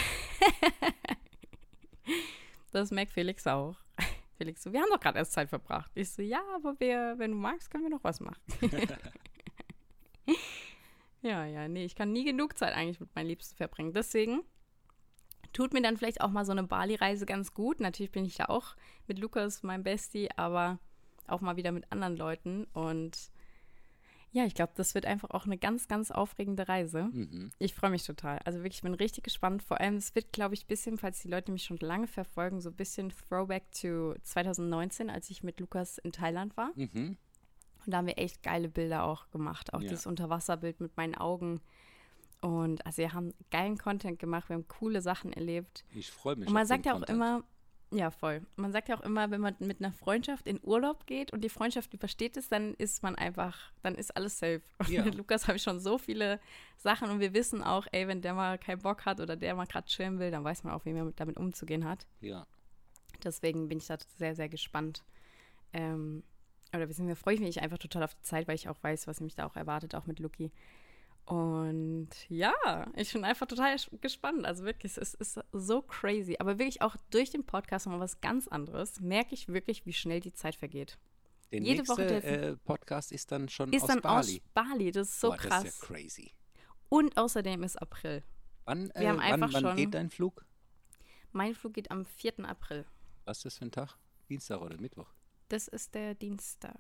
Das 2.72 2.93
merkt 2.93 3.11
Felix 3.11 3.49
auch. 3.49 3.74
Felix 4.38 4.62
so, 4.62 4.72
wir 4.72 4.80
haben 4.80 4.91
doch 4.91 5.01
gerade 5.01 5.18
erst 5.18 5.32
Zeit 5.32 5.49
verbracht. 5.49 5.91
Ich 5.97 6.11
so, 6.11 6.22
ja, 6.22 6.41
aber 6.55 6.78
wir, 6.78 7.14
wenn 7.18 7.32
du 7.32 7.36
magst, 7.36 7.68
können 7.68 7.82
wir 7.82 7.91
noch 7.91 8.05
was 8.05 8.20
machen. 8.20 8.41
ja, 11.20 11.45
ja, 11.47 11.66
nee, 11.66 11.84
ich 11.84 11.97
kann 11.97 12.12
nie 12.12 12.24
genug 12.24 12.57
Zeit 12.57 12.74
eigentlich 12.74 13.01
mit 13.01 13.12
meinen 13.16 13.26
Liebsten 13.26 13.57
verbringen. 13.57 13.93
Deswegen 13.93 14.45
tut 15.53 15.72
mir 15.72 15.82
dann 15.82 15.96
vielleicht 15.96 16.20
auch 16.20 16.30
mal 16.30 16.44
so 16.44 16.53
eine 16.53 16.64
Bali-Reise 16.64 17.26
ganz 17.26 17.55
gut. 17.55 17.80
Natürlich 17.80 18.12
bin 18.12 18.24
ich 18.24 18.36
da 18.36 18.46
auch 18.46 18.74
mit 19.07 19.18
Lukas, 19.18 19.62
meinem 19.62 19.82
Bestie, 19.82 20.28
aber 20.36 20.78
auch 21.26 21.40
mal 21.40 21.57
wieder 21.57 21.72
mit 21.72 21.90
anderen 21.90 22.16
Leuten. 22.16 22.64
Und 22.72 23.30
ja, 24.32 24.44
ich 24.44 24.55
glaube, 24.55 24.72
das 24.76 24.94
wird 24.94 25.07
einfach 25.07 25.30
auch 25.30 25.46
eine 25.46 25.59
ganz, 25.59 25.88
ganz 25.88 26.11
aufregende 26.12 26.68
Reise. 26.68 27.05
Mhm. 27.05 27.51
Ich 27.59 27.74
freue 27.74 27.90
mich 27.90 28.05
total. 28.07 28.38
Also 28.44 28.59
wirklich, 28.61 28.76
ich 28.76 28.82
bin 28.82 28.94
richtig 28.94 29.24
gespannt. 29.24 29.62
Vor 29.62 29.80
allem, 29.80 29.96
es 29.96 30.14
wird, 30.14 30.32
glaube 30.32 30.55
ich, 30.55 30.64
ein 30.64 30.68
bisschen, 30.68 30.98
falls 30.98 31.20
die 31.20 31.28
Leute 31.28 31.51
mich 31.51 31.64
schon 31.64 31.78
lange 31.78 32.07
verfolgen, 32.07 32.61
so 32.61 32.70
ein 32.70 32.76
bisschen 32.76 33.11
Throwback 33.11 33.64
to 33.72 34.14
2019, 34.22 35.11
als 35.11 35.30
ich 35.30 35.42
mit 35.42 35.59
Lukas 35.59 35.98
in 35.98 36.12
Thailand 36.12 36.57
war. 36.57 36.70
Mhm. 36.76 37.16
Und 37.86 37.92
da 37.92 37.98
haben 37.98 38.07
wir 38.07 38.18
echt 38.18 38.42
geile 38.42 38.68
Bilder 38.68 39.05
auch 39.05 39.30
gemacht. 39.30 39.72
Auch 39.74 39.80
Ja. 39.80 39.88
dieses 39.88 40.07
Unterwasserbild 40.07 40.80
mit 40.80 40.96
meinen 40.96 41.16
Augen. 41.16 41.61
Und 42.41 42.84
also 42.86 42.99
wir 42.99 43.12
haben 43.12 43.34
geilen 43.51 43.76
Content 43.76 44.18
gemacht, 44.18 44.49
wir 44.49 44.55
haben 44.55 44.66
coole 44.68 45.03
Sachen 45.03 45.32
erlebt. 45.32 45.84
Ich 45.95 46.11
freue 46.11 46.36
mich. 46.36 46.49
Und 46.49 46.55
man 46.55 46.66
sagt 46.66 46.86
ja 46.86 46.93
auch 46.93 46.99
Content. 47.01 47.16
immer, 47.16 47.45
ja 47.93 48.11
voll, 48.11 48.43
man 48.57 48.72
sagt 48.72 48.88
ja 48.88 48.97
auch 48.97 49.03
immer, 49.03 49.30
wenn 49.30 49.41
man 49.43 49.57
mit 49.59 49.80
einer 49.80 49.93
Freundschaft 49.93 50.47
in 50.47 50.59
Urlaub 50.62 51.07
geht 51.07 51.32
und 51.34 51.43
die 51.43 51.51
Freundschaft 51.51 51.93
übersteht 51.93 52.38
ist, 52.38 52.51
dann 52.51 52.72
ist 52.74 53.03
man 53.03 53.14
einfach, 53.14 53.72
dann 53.82 53.95
ist 53.95 54.16
alles 54.16 54.38
safe. 54.38 54.62
Und 54.78 54.88
Ja. 54.91 55.05
mit 55.05 55.16
Lukas 55.16 55.49
habe 55.49 55.57
ich 55.57 55.62
schon 55.62 55.80
so 55.80 55.99
viele 55.99 56.41
Sachen 56.78 57.11
und 57.11 57.20
wir 57.20 57.34
wissen 57.34 57.62
auch, 57.62 57.86
ey, 57.93 58.09
wenn 58.09 58.22
der 58.22 58.32
mal 58.32 58.57
keinen 58.59 58.80
Bock 58.80 59.05
hat 59.05 59.20
oder 59.20 59.36
der 59.36 59.55
mal 59.55 59.66
gerade 59.66 59.86
chillen 59.86 60.18
will, 60.18 60.30
dann 60.30 60.43
weiß 60.45 60.64
man 60.64 60.72
auch, 60.72 60.84
wie 60.86 60.95
man 60.95 61.12
damit 61.16 61.36
umzugehen 61.36 61.84
hat. 61.84 62.07
Ja. 62.22 62.47
Deswegen 63.22 63.68
bin 63.68 63.78
ich 63.78 63.86
da 63.86 63.99
sehr, 64.16 64.34
sehr 64.34 64.49
gespannt. 64.49 65.05
Ähm, 65.74 66.22
oder 66.74 66.86
beziehungsweise 66.86 67.20
freue 67.20 67.34
ich 67.34 67.41
mich 67.41 67.61
einfach 67.61 67.78
total 67.78 68.05
auf 68.05 68.14
die 68.14 68.22
Zeit, 68.22 68.49
weil 68.49 68.55
ich 68.55 68.68
auch 68.68 68.82
weiß, 68.82 69.07
was 69.09 69.20
mich 69.20 69.34
da 69.34 69.45
auch 69.45 69.57
erwartet, 69.57 69.95
auch 69.95 70.07
mit 70.07 70.20
Luki. 70.20 70.53
Und 71.31 72.09
ja, 72.28 72.53
ich 72.97 73.12
bin 73.12 73.24
einfach 73.24 73.47
total 73.47 73.76
gespannt. 74.01 74.45
Also 74.45 74.64
wirklich, 74.64 74.97
es 74.97 75.14
ist 75.14 75.39
so 75.53 75.83
crazy. 75.83 76.37
Aber 76.39 76.59
wirklich 76.59 76.83
auch 76.83 76.97
durch 77.11 77.31
den 77.31 77.45
Podcast 77.45 77.87
nochmal 77.87 78.01
was 78.01 78.20
ganz 78.20 78.49
anderes, 78.49 79.01
merke 79.01 79.35
ich 79.35 79.49
wirklich, 79.49 79.87
wie 79.87 79.93
schnell 79.93 80.20
die 80.20 80.33
Zeit 80.33 80.57
vergeht. 80.57 80.99
Der 81.53 81.61
Jede 81.61 81.78
nächste 81.78 81.93
Woche 81.93 82.07
dürfen- 82.07 82.28
äh, 82.28 82.57
Podcast 82.57 83.12
ist 83.12 83.31
dann 83.33 83.49
schon 83.49 83.72
Ist 83.72 83.83
aus 83.83 83.89
dann 83.89 84.01
Bali. 84.01 84.16
aus 84.18 84.41
Bali, 84.55 84.91
das 84.93 85.09
ist 85.09 85.20
so 85.20 85.28
Boah, 85.28 85.37
krass. 85.37 85.64
Das 85.64 85.74
ist 85.74 85.81
ja 85.83 85.87
crazy. 85.87 86.33
Und 86.89 87.16
außerdem 87.16 87.62
ist 87.62 87.76
April. 87.81 88.22
Wann, 88.64 88.91
äh, 88.91 89.05
wann, 89.16 89.53
wann 89.53 89.76
geht 89.76 89.95
dein 89.95 90.11
Flug? 90.11 90.45
Mein 91.33 91.55
Flug 91.55 91.74
geht 91.74 91.91
am 91.91 92.05
4. 92.05 92.41
April. 92.45 92.85
Was 93.24 93.39
ist 93.39 93.45
das 93.47 93.59
für 93.59 93.64
ein 93.66 93.70
Tag? 93.72 93.97
Dienstag 94.28 94.61
oder 94.61 94.76
Mittwoch? 94.81 95.12
Das 95.49 95.68
ist 95.68 95.95
der 95.95 96.14
Dienstag. 96.14 96.74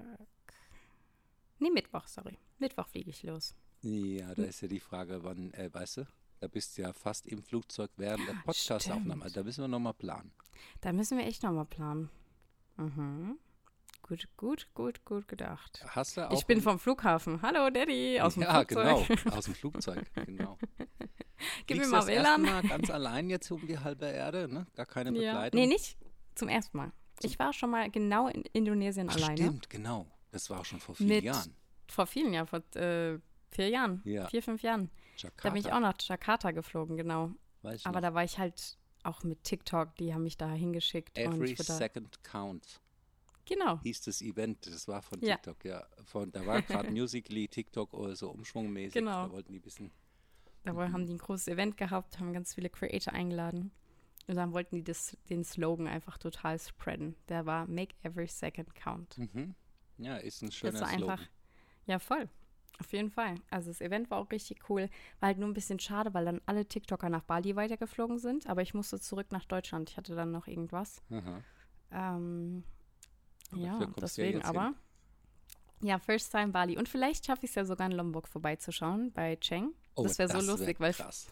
Nee, 1.58 1.70
Mittwoch, 1.70 2.06
sorry. 2.06 2.38
Mittwoch 2.58 2.86
fliege 2.88 3.10
ich 3.10 3.22
los. 3.22 3.54
Ja, 3.82 4.28
Hm. 4.28 4.34
da 4.36 4.42
ist 4.44 4.60
ja 4.60 4.68
die 4.68 4.80
Frage, 4.80 5.22
wann, 5.24 5.52
äh, 5.54 5.72
weißt 5.72 5.98
du, 5.98 6.06
da 6.40 6.48
bist 6.48 6.76
du 6.76 6.82
ja 6.82 6.92
fast 6.92 7.26
im 7.26 7.42
Flugzeug 7.42 7.90
während 7.96 8.26
der 8.28 8.34
Podcast-Aufnahme. 8.44 9.04
stimmt. 9.10 9.22
Also 9.24 9.34
da 9.36 9.42
müssen 9.44 9.64
wir 9.64 9.68
nochmal 9.68 9.94
planen. 9.94 10.32
Da 10.80 10.92
müssen 10.92 11.18
wir 11.18 11.26
echt 11.26 11.42
nochmal 11.42 11.64
planen. 11.66 12.10
Mhm. 12.76 13.38
Gut, 14.02 14.26
gut, 14.36 14.66
gut, 14.74 15.04
gut 15.04 15.28
gedacht. 15.28 15.84
Hast 15.88 16.16
du 16.16 16.28
auch 16.28 16.32
Ich 16.36 16.44
bin 16.46 16.60
vom 16.60 16.78
Flughafen. 16.78 17.42
Hallo, 17.42 17.70
Daddy, 17.70 18.20
aus 18.20 18.34
dem 18.34 18.42
ja, 18.42 18.64
Flugzeug. 18.64 19.06
genau, 19.06 19.36
aus 19.36 19.44
dem 19.44 19.54
Flugzeug, 19.54 20.04
genau. 20.26 20.58
Gib 21.66 21.78
mir 21.78 21.84
Fliegst 21.84 21.90
mal 21.92 22.06
WLAN. 22.06 22.42
Mal 22.42 22.62
ganz 22.62 22.90
allein 22.90 23.30
jetzt 23.30 23.50
um 23.50 23.66
die 23.66 23.78
halbe 23.78 24.06
Erde, 24.06 24.48
ne? 24.48 24.66
Gar 24.74 24.86
keine 24.86 25.10
Ja. 25.18 25.32
Begleitung. 25.32 25.60
Nee, 25.60 25.66
nicht 25.66 25.96
zum 26.34 26.48
ersten 26.48 26.76
Mal. 26.76 26.92
Ich 27.22 27.38
war 27.38 27.52
schon 27.52 27.70
mal 27.70 27.90
genau 27.90 28.28
in 28.28 28.42
Indonesien 28.52 29.08
Ach, 29.10 29.16
alleine. 29.16 29.36
stimmt, 29.36 29.70
genau. 29.70 30.06
Das 30.32 30.48
war 30.50 30.60
auch 30.60 30.64
schon 30.64 30.80
vor 30.80 30.94
vielen 30.94 31.08
Mit 31.08 31.24
Jahren. 31.24 31.54
Vor 31.88 32.06
vielen 32.06 32.32
Jahren, 32.32 32.46
vor 32.46 32.60
äh, 32.76 33.18
vier 33.50 33.68
Jahren. 33.68 34.00
Ja. 34.04 34.26
Vier, 34.28 34.42
fünf 34.42 34.62
Jahren. 34.62 34.90
Jakarta, 35.16 35.48
Da 35.48 35.50
bin 35.52 35.60
ich 35.60 35.72
auch 35.72 35.80
nach 35.80 35.94
Jakarta 36.00 36.50
geflogen, 36.50 36.96
genau. 36.96 37.30
weiß 37.62 37.84
Aber 37.86 38.00
noch. 38.00 38.08
da 38.08 38.14
war 38.14 38.24
ich 38.24 38.38
halt 38.38 38.78
auch 39.02 39.22
mit 39.22 39.44
TikTok, 39.44 39.94
die 39.96 40.12
haben 40.14 40.22
mich 40.24 40.36
da 40.36 40.50
hingeschickt. 40.52 41.18
und 41.18 41.24
Every 41.34 41.56
Second 41.56 42.22
Counts 42.22 42.80
Genau. 43.46 43.80
hieß 43.82 44.02
das 44.02 44.22
Event. 44.22 44.66
Das 44.66 44.86
war 44.86 45.02
von 45.02 45.20
Ja. 45.22 45.34
TikTok, 45.36 45.64
ja. 45.64 45.84
Von, 46.04 46.30
da 46.30 46.44
war 46.46 46.62
gerade 46.62 46.90
Musically, 46.90 47.48
TikTok 47.48 47.92
oder 47.94 48.14
so 48.14 48.30
umschwungmäßig. 48.30 48.94
Genau. 48.94 49.26
Da 49.26 49.32
wollten 49.32 49.52
die 49.52 49.58
ein 49.58 49.62
bisschen. 49.62 49.90
Da 50.64 50.76
wohl 50.76 50.92
haben 50.92 51.06
die 51.06 51.14
ein 51.14 51.18
großes 51.18 51.48
Event 51.48 51.76
gehabt, 51.76 52.18
haben 52.20 52.32
ganz 52.32 52.54
viele 52.54 52.68
Creator 52.70 53.12
eingeladen. 53.12 53.72
Und 54.28 54.36
dann 54.36 54.52
wollten 54.52 54.76
die 54.76 54.84
das, 54.84 55.16
den 55.30 55.42
Slogan 55.42 55.88
einfach 55.88 56.18
total 56.18 56.58
spreaden. 56.60 57.16
Der 57.28 57.46
war 57.46 57.66
Make 57.66 57.94
every 58.02 58.26
second 58.28 58.72
count. 58.74 59.18
Mhm. 59.18 59.54
Ja, 59.98 60.16
ist 60.18 60.42
ein 60.42 60.52
schöner 60.52 60.72
das 60.72 60.80
war 60.82 60.88
einfach, 60.88 61.18
Slogan. 61.18 61.28
ja 61.86 61.98
voll. 61.98 62.28
Auf 62.80 62.92
jeden 62.92 63.10
Fall. 63.10 63.34
Also 63.50 63.70
das 63.70 63.80
Event 63.82 64.10
war 64.10 64.18
auch 64.18 64.30
richtig 64.30 64.68
cool. 64.70 64.88
War 65.20 65.28
halt 65.28 65.38
nur 65.38 65.48
ein 65.48 65.52
bisschen 65.54 65.78
schade, 65.78 66.14
weil 66.14 66.24
dann 66.24 66.40
alle 66.46 66.64
TikToker 66.66 67.10
nach 67.10 67.22
Bali 67.22 67.54
weitergeflogen 67.54 68.18
sind. 68.18 68.46
Aber 68.48 68.62
ich 68.62 68.72
musste 68.72 68.98
zurück 68.98 69.26
nach 69.30 69.44
Deutschland. 69.44 69.90
Ich 69.90 69.96
hatte 69.98 70.14
dann 70.14 70.32
noch 70.32 70.46
irgendwas. 70.46 71.02
Ähm, 71.92 72.64
Aber 73.52 73.60
ja, 73.60 73.78
du 73.78 73.84
ja 73.84 73.90
deswegen 74.00 74.38
jetzt 74.38 74.48
hin. 74.48 74.56
aber. 74.56 74.74
Ja, 75.82 75.98
First 75.98 76.30
Time 76.30 76.48
Bali. 76.48 76.76
Und 76.78 76.88
vielleicht 76.88 77.26
schaffe 77.26 77.44
ich 77.44 77.50
es 77.50 77.54
ja 77.54 77.64
sogar 77.64 77.86
in 77.86 77.92
Lombok 77.92 78.28
vorbeizuschauen 78.28 79.12
bei 79.12 79.36
Cheng. 79.36 79.72
Oh, 79.94 80.02
das 80.02 80.18
wäre 80.18 80.28
so 80.28 80.34
wär 80.38 80.42
lustig, 80.42 80.78
weil 80.80 80.92
krass. 80.92 81.26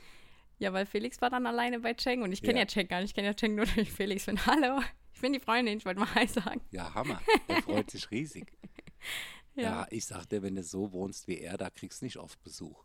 ja, 0.59 0.73
weil 0.73 0.87
Felix 0.87 1.21
war 1.21 1.31
dann 1.31 1.47
alleine 1.47 1.81
bei 1.81 1.95
Cheng 1.95 2.23
und 2.23 2.33
ich 2.33 2.41
kenne 2.43 2.55
ja. 2.55 2.61
Ja. 2.61 2.67
Cheng 2.67 2.89
gar 2.89 3.01
nicht. 3.01 3.11
Ich 3.11 3.15
kenne 3.15 3.29
ja 3.29 3.35
Cheng 3.35 3.55
nur 3.55 3.67
durch 3.67 3.93
Felix. 3.93 4.27
Bin, 4.27 4.39
hallo, 4.47 4.81
ich 5.15 5.21
bin 5.21 5.33
die 5.33 5.41
Freundin, 5.41 5.79
ich 5.79 5.85
wollte 5.87 6.01
mal 6.01 6.15
Hi 6.15 6.27
sagen. 6.27 6.61
Ja, 6.71 6.93
Hammer. 6.95 7.21
Er 7.47 7.63
freut 7.63 7.91
sich 7.91 8.11
riesig. 8.11 8.53
Ja. 9.59 9.65
Ja, 9.83 9.87
ich 9.91 10.07
sagte, 10.07 10.43
wenn 10.43 10.55
du 10.55 10.63
so 10.63 10.93
wohnst 10.93 11.27
wie 11.29 11.39
er, 11.39 11.57
da 11.57 11.69
kriegst 11.71 12.01
du 12.01 12.07
nicht 12.07 12.17
oft 12.17 12.41
Besuch. 12.43 12.85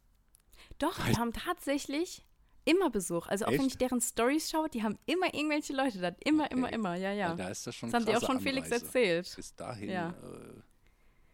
Doch, 0.80 0.98
die 1.08 1.18
haben 1.18 1.32
tatsächlich 1.34 2.26
immer 2.66 2.90
Besuch. 2.90 3.28
Also 3.28 3.46
auch 3.46 3.52
wenn 3.52 3.60
Echt? 3.62 3.68
ich 3.72 3.78
deren 3.78 4.02
Stories 4.02 4.50
schaue, 4.50 4.70
die 4.70 4.82
haben 4.84 4.98
immer 5.06 5.34
irgendwelche 5.34 5.74
Leute 5.74 6.00
da. 6.00 6.08
Immer, 6.26 6.46
Okay. 6.46 6.54
immer, 6.54 6.74
immer. 6.74 6.96
Ja, 6.96 7.12
ja. 7.12 7.30
Weil 7.32 7.38
Da 7.38 7.50
ist 7.50 7.68
das 7.68 7.76
schon 7.76 7.92
das 7.92 8.00
haben 8.02 8.06
die 8.10 8.16
auch 8.18 8.26
schon 8.26 8.40
Felix 8.40 8.68
Anreise. 8.68 8.86
erzählt. 8.86 9.34
Bis 9.36 9.56
dahin, 9.56 9.90
Ja. 9.90 10.10
äh, 10.12 10.62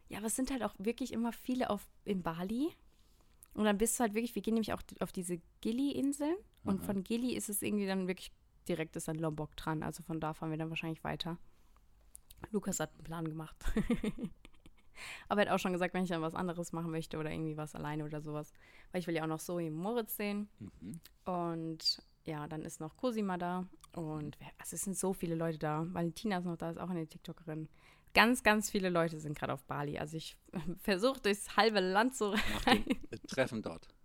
Ja, 0.10 0.18
aber 0.18 0.28
es 0.28 0.36
sind 0.36 0.50
halt 0.52 0.64
auch 0.64 0.74
wirklich 0.80 1.14
immer 1.14 1.32
viele 1.32 1.70
auf, 1.70 1.88
in 2.04 2.24
Bali. 2.24 2.70
Und 3.54 3.66
dann 3.66 3.78
bist 3.78 3.98
du 4.00 4.02
halt 4.04 4.14
wirklich, 4.16 4.34
wir 4.36 4.42
gehen 4.42 4.56
nämlich 4.56 4.74
auch 4.74 4.82
auf 5.00 5.12
diese 5.12 5.40
Gili-Inseln. 5.62 6.36
Und 6.64 6.80
Aha. 6.80 6.86
von 6.88 7.04
Gili 7.04 7.34
ist 7.36 7.48
es 7.50 7.62
irgendwie 7.62 7.86
dann 7.88 8.08
wirklich 8.08 8.32
direkt 8.68 8.96
ist 8.96 9.08
dann 9.08 9.18
Lombok 9.18 9.56
dran. 9.56 9.84
Also 9.84 10.04
von 10.04 10.20
da 10.20 10.34
fahren 10.34 10.50
wir 10.52 10.58
dann 10.58 10.70
wahrscheinlich 10.70 11.04
weiter. 11.04 11.38
Lukas 12.52 12.80
hat 12.80 12.92
einen 12.94 13.04
Plan 13.04 13.28
gemacht. 13.28 13.56
aber 15.28 15.42
er 15.42 15.48
hat 15.50 15.56
auch 15.56 15.60
schon 15.60 15.74
gesagt, 15.74 15.94
wenn 15.94 16.04
ich 16.04 16.10
dann 16.10 16.22
was 16.22 16.36
anderes 16.36 16.72
machen 16.72 16.92
möchte 16.92 17.18
oder 17.18 17.32
irgendwie 17.32 17.58
was 17.58 17.76
alleine 17.76 18.06
oder 18.06 18.22
sowas. 18.22 18.54
Weil 18.92 19.02
ich 19.02 19.08
will 19.08 19.16
ja 19.16 19.24
auch 19.24 19.28
noch 19.28 19.40
Zoe 19.40 19.68
und 19.68 19.74
Moritz 19.74 20.18
sehen. 20.18 20.50
mhm. 20.60 21.00
Und 21.26 22.00
ja, 22.26 22.48
dann 22.48 22.64
ist 22.64 22.80
noch 22.80 22.96
Cosima 22.98 23.38
da. 23.38 23.68
Und 23.94 24.38
also 24.58 24.76
es 24.76 24.84
sind 24.84 24.98
so 24.98 25.14
viele 25.14 25.36
Leute 25.36 25.58
da. 25.58 25.86
Valentina 25.90 26.38
ist 26.38 26.46
noch 26.46 26.58
da, 26.58 26.70
ist 26.70 26.78
auch 26.78 26.90
eine 26.90 27.08
TikTokerin. 27.08 27.68
Ganz, 28.14 28.44
ganz 28.44 28.70
viele 28.70 28.90
Leute 28.90 29.20
sind 29.20 29.38
gerade 29.38 29.54
auf 29.54 29.64
Bali. 29.64 29.98
Also 29.98 30.18
ich 30.18 30.38
versuche 30.80 31.20
durchs 31.22 31.56
halbe 31.58 31.80
Land 31.80 32.20
nach 32.20 32.66
dem 32.66 32.86
äh, 33.12 33.18
Treffen 33.28 33.62
dort. 33.62 33.88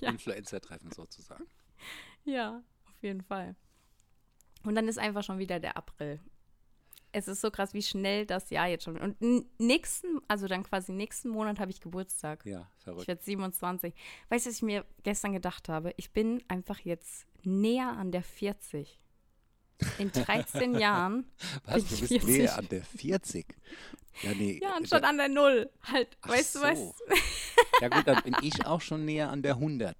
Ja. 0.00 0.10
Influencer-Treffen 0.10 0.92
sozusagen. 0.92 1.46
Ja, 2.24 2.62
auf 2.84 3.02
jeden 3.02 3.22
Fall. 3.22 3.56
Und 4.62 4.74
dann 4.74 4.88
ist 4.88 4.98
einfach 4.98 5.22
schon 5.22 5.38
wieder 5.38 5.58
der 5.58 5.78
April. 5.78 6.20
Es 7.18 7.28
ist 7.28 7.40
so 7.40 7.50
krass, 7.50 7.72
wie 7.72 7.80
schnell 7.82 8.26
das 8.26 8.50
Jahr 8.50 8.66
jetzt 8.68 8.84
schon. 8.84 8.98
Und 8.98 9.16
nächsten, 9.58 10.20
also 10.28 10.46
dann 10.48 10.64
quasi 10.64 10.92
nächsten 10.92 11.30
Monat 11.30 11.58
habe 11.58 11.70
ich 11.70 11.80
Geburtstag. 11.80 12.44
Ja, 12.44 12.70
Ich 12.76 12.84
verrückt. 12.84 13.08
werde 13.08 13.22
27. 13.22 13.94
Weißt 14.28 14.44
du, 14.44 14.50
was 14.50 14.56
ich 14.56 14.62
mir 14.62 14.84
gestern 15.02 15.32
gedacht 15.32 15.70
habe? 15.70 15.94
Ich 15.96 16.10
bin 16.10 16.42
einfach 16.48 16.78
jetzt 16.80 17.26
näher 17.42 17.88
an 17.96 18.12
der 18.12 18.22
40. 18.22 19.00
In 19.96 20.12
13 20.12 20.74
Jahren. 20.78 21.24
Was, 21.64 21.76
bin 21.76 21.86
du 21.88 21.94
ich 21.94 22.00
bist 22.00 22.12
40. 22.26 22.26
näher 22.28 22.58
an 22.58 22.68
der 22.68 22.84
40? 22.84 23.46
Ja, 24.22 24.34
nee. 24.34 24.58
Ja, 24.62 24.68
äh, 24.68 24.72
anstatt 24.76 25.02
da- 25.04 25.08
an 25.08 25.16
der 25.16 25.28
Null. 25.30 25.70
Halt, 25.84 26.18
Ach 26.20 26.28
weißt 26.28 26.56
du 26.56 26.60
was? 26.60 26.78
so. 26.78 26.94
Ja 27.80 27.88
gut, 27.88 28.06
dann 28.06 28.22
bin 28.24 28.36
ich 28.42 28.66
auch 28.66 28.82
schon 28.82 29.06
näher 29.06 29.30
an 29.30 29.40
der 29.40 29.54
100 29.54 29.96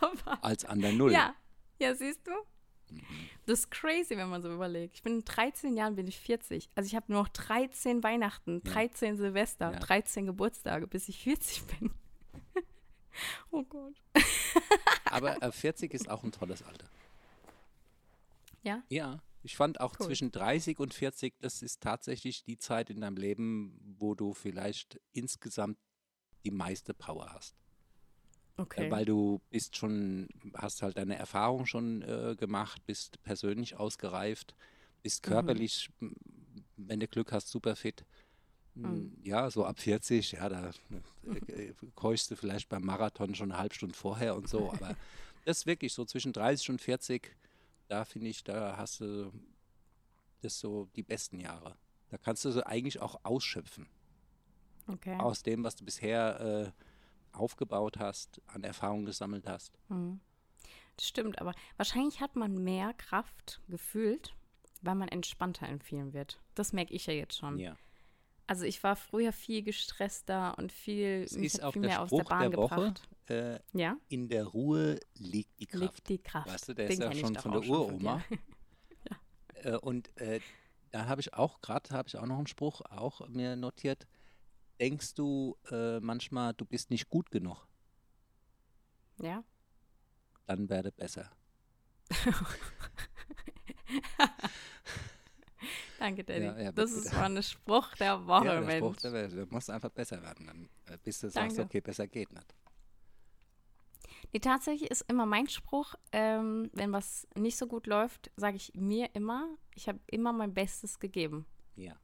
Aber, 0.00 0.44
als 0.44 0.64
an 0.64 0.80
der 0.80 0.92
0. 0.92 1.10
ja, 1.12 1.34
ja, 1.80 1.96
siehst 1.96 2.20
du? 2.28 2.30
Das 3.46 3.60
ist 3.60 3.70
crazy, 3.70 4.16
wenn 4.16 4.28
man 4.28 4.40
so 4.42 4.52
überlegt. 4.52 4.94
Ich 4.94 5.02
bin 5.02 5.14
in 5.16 5.24
13 5.24 5.76
Jahren 5.76 5.96
bin 5.96 6.06
ich 6.06 6.18
40. 6.18 6.70
Also 6.76 6.86
ich 6.86 6.94
habe 6.94 7.10
nur 7.10 7.22
noch 7.22 7.28
13 7.28 8.02
Weihnachten, 8.02 8.62
Ja. 8.64 8.72
13 8.72 9.16
Silvester, 9.16 9.72
Ja. 9.72 9.78
13 9.80 10.26
Geburtstage, 10.26 10.86
bis 10.86 11.08
ich 11.08 11.18
40 11.22 11.64
bin. 11.64 11.90
oh 13.50 13.64
Gott. 13.64 13.94
Aber 15.06 15.42
äh, 15.42 15.50
40 15.52 15.92
ist 15.92 16.08
auch 16.08 16.22
ein 16.22 16.30
tolles 16.32 16.62
Alter. 16.62 16.86
Ja? 18.62 18.82
Ja, 18.88 19.20
ich 19.42 19.56
fand 19.56 19.80
auch 19.80 19.94
Cool. 19.98 20.06
zwischen 20.06 20.30
30 20.30 20.78
und 20.78 20.94
40, 20.94 21.34
das 21.40 21.62
ist 21.62 21.80
tatsächlich 21.80 22.44
die 22.44 22.58
Zeit 22.58 22.90
in 22.90 23.00
deinem 23.00 23.16
Leben, 23.16 23.76
wo 23.98 24.14
du 24.14 24.34
vielleicht 24.34 25.00
insgesamt 25.12 25.78
die 26.44 26.52
meiste 26.52 26.94
Power 26.94 27.32
hast. 27.32 27.56
Okay. 28.58 28.86
Äh, 28.86 28.90
Weil 28.90 29.04
du 29.04 29.40
bist 29.50 29.76
schon, 29.76 30.28
hast 30.54 30.82
halt 30.82 30.96
deine 30.96 31.16
Erfahrung 31.16 31.66
schon 31.66 32.02
äh, 32.02 32.36
gemacht, 32.36 32.84
bist 32.86 33.22
persönlich 33.22 33.76
ausgereift, 33.76 34.54
bist 35.02 35.22
Mhm. 35.24 35.30
körperlich, 35.30 35.90
m, 36.00 36.14
wenn 36.76 37.00
du 37.00 37.08
Glück 37.08 37.32
hast, 37.32 37.48
super 37.48 37.76
fit. 37.76 38.04
M, 38.76 38.82
Mhm. 38.82 39.16
Ja, 39.24 39.50
so 39.50 39.64
ab 39.64 39.78
40, 39.80 40.32
ja, 40.32 40.48
da 40.48 40.70
äh, 41.48 41.52
äh, 41.52 41.74
keuchst 41.94 42.30
du 42.30 42.36
vielleicht 42.36 42.68
beim 42.68 42.84
Marathon 42.84 43.34
schon 43.34 43.50
eine 43.52 43.58
halbe 43.60 43.74
Stunde 43.74 43.94
vorher 43.96 44.36
und 44.36 44.48
so, 44.48 44.72
aber 44.72 44.96
das 45.44 45.58
ist 45.58 45.66
wirklich 45.66 45.92
so 45.92 46.04
zwischen 46.04 46.32
30 46.32 46.70
und 46.70 46.80
40, 46.80 47.36
da 47.88 48.04
finde 48.04 48.28
ich, 48.28 48.44
da 48.44 48.76
hast 48.76 49.00
du 49.00 49.32
das 50.40 50.58
so 50.58 50.86
die 50.96 51.02
besten 51.02 51.38
Jahre. 51.38 51.76
Da 52.10 52.18
kannst 52.18 52.44
du 52.44 52.50
so 52.50 52.62
eigentlich 52.64 53.00
auch 53.00 53.20
ausschöpfen 53.24 53.88
okay. 54.88 55.16
aus 55.18 55.42
dem, 55.42 55.64
was 55.64 55.76
du 55.76 55.84
bisher 55.84 56.40
äh, 56.40 56.72
aufgebaut 57.32 57.98
hast, 57.98 58.40
an 58.46 58.64
Erfahrung 58.64 59.04
gesammelt 59.04 59.46
hast. 59.46 59.72
Mhm. 59.88 60.20
Das 60.96 61.08
stimmt, 61.08 61.40
aber 61.40 61.54
wahrscheinlich 61.76 62.20
hat 62.20 62.36
man 62.36 62.62
mehr 62.62 62.92
Kraft 62.94 63.60
gefühlt, 63.68 64.34
weil 64.82 64.94
man 64.94 65.08
entspannter 65.08 65.68
in 65.68 65.80
vielen 65.80 66.12
wird. 66.12 66.40
Das 66.54 66.72
merke 66.72 66.92
ich 66.92 67.06
ja 67.06 67.14
jetzt 67.14 67.38
schon. 67.38 67.58
Ja. 67.58 67.76
Also 68.46 68.64
ich 68.64 68.82
war 68.82 68.96
früher 68.96 69.32
viel 69.32 69.62
gestresster 69.62 70.56
und 70.58 70.72
viel, 70.72 71.22
Es 71.24 71.32
mich 71.36 71.46
ist 71.46 71.54
hat 71.54 71.62
auch 71.62 71.72
viel 71.72 71.82
der 71.82 71.90
mehr 71.92 72.02
aus 72.02 72.10
der 72.10 72.18
Spruch 72.18 72.28
Bahn 72.28 72.50
der 72.50 72.58
Woche, 72.58 72.74
gebracht. 72.74 73.08
äh, 73.28 73.58
Ja, 73.72 73.96
in 74.08 74.28
der 74.28 74.44
Ruhe 74.44 74.98
liegt 75.16 75.58
die 75.60 75.66
Kraft. 75.66 75.80
liegt 75.82 76.08
die 76.08 76.18
Kraft. 76.18 76.48
Weißt 76.48 76.68
du, 76.68 76.74
der 76.74 76.88
Den 76.88 76.92
ist 76.92 76.98
ja 76.98 77.14
schon 77.14 77.34
von 77.36 77.52
der 77.52 77.62
Uroma. 77.62 78.22
äh, 79.54 79.76
und 79.76 80.14
äh, 80.20 80.40
da 80.90 81.06
habe 81.06 81.20
ich 81.22 81.32
auch, 81.32 81.60
gerade 81.62 81.88
habe 81.94 82.08
ich 82.08 82.18
auch 82.18 82.26
noch 82.26 82.36
einen 82.36 82.46
Spruch 82.46 82.82
auch 82.82 83.26
mir 83.28 83.56
notiert. 83.56 84.06
Denkst 84.82 85.14
du 85.14 85.56
äh, 85.70 86.00
manchmal, 86.00 86.54
du 86.54 86.64
bist 86.64 86.90
nicht 86.90 87.08
gut 87.08 87.30
genug, 87.30 87.68
Ja, 89.20 89.44
dann 90.46 90.68
werde 90.68 90.90
besser. 90.90 91.30
danke, 96.00 96.24
Daddy. 96.24 96.46
Ja, 96.46 96.58
ja, 96.58 96.72
das 96.72 96.90
ist 96.90 97.12
mal 97.12 97.36
ein 97.36 97.40
Spruch 97.44 97.94
der 97.94 98.26
Woche, 98.26 98.46
ja, 98.46 98.54
der 98.54 98.62
Mensch. 98.62 98.84
Spruch, 98.84 98.96
der, 98.96 99.12
Welt. 99.12 99.32
du 99.32 99.46
musst 99.54 99.70
einfach 99.70 99.90
besser 99.90 100.20
werden, 100.20 100.48
dann 100.48 100.68
äh, 100.86 100.98
bis 101.00 101.20
du 101.20 101.30
sagst, 101.30 101.60
okay, 101.60 101.80
besser 101.80 102.08
geht 102.08 102.32
nicht. 102.32 102.52
Nee, 104.32 104.40
tatsächlich 104.40 104.90
ist 104.90 105.04
immer 105.08 105.26
mein 105.26 105.48
Spruch, 105.48 105.94
ähm, 106.10 106.70
wenn 106.72 106.90
was 106.90 107.28
nicht 107.36 107.56
so 107.56 107.68
gut 107.68 107.86
läuft, 107.86 108.32
sage 108.34 108.56
ich 108.56 108.72
mir 108.74 109.14
immer, 109.14 109.56
ich 109.76 109.86
habe 109.86 110.00
immer 110.08 110.32
mein 110.32 110.52
Bestes 110.52 110.98
gegeben. 110.98 111.46
Ja. 111.76 111.94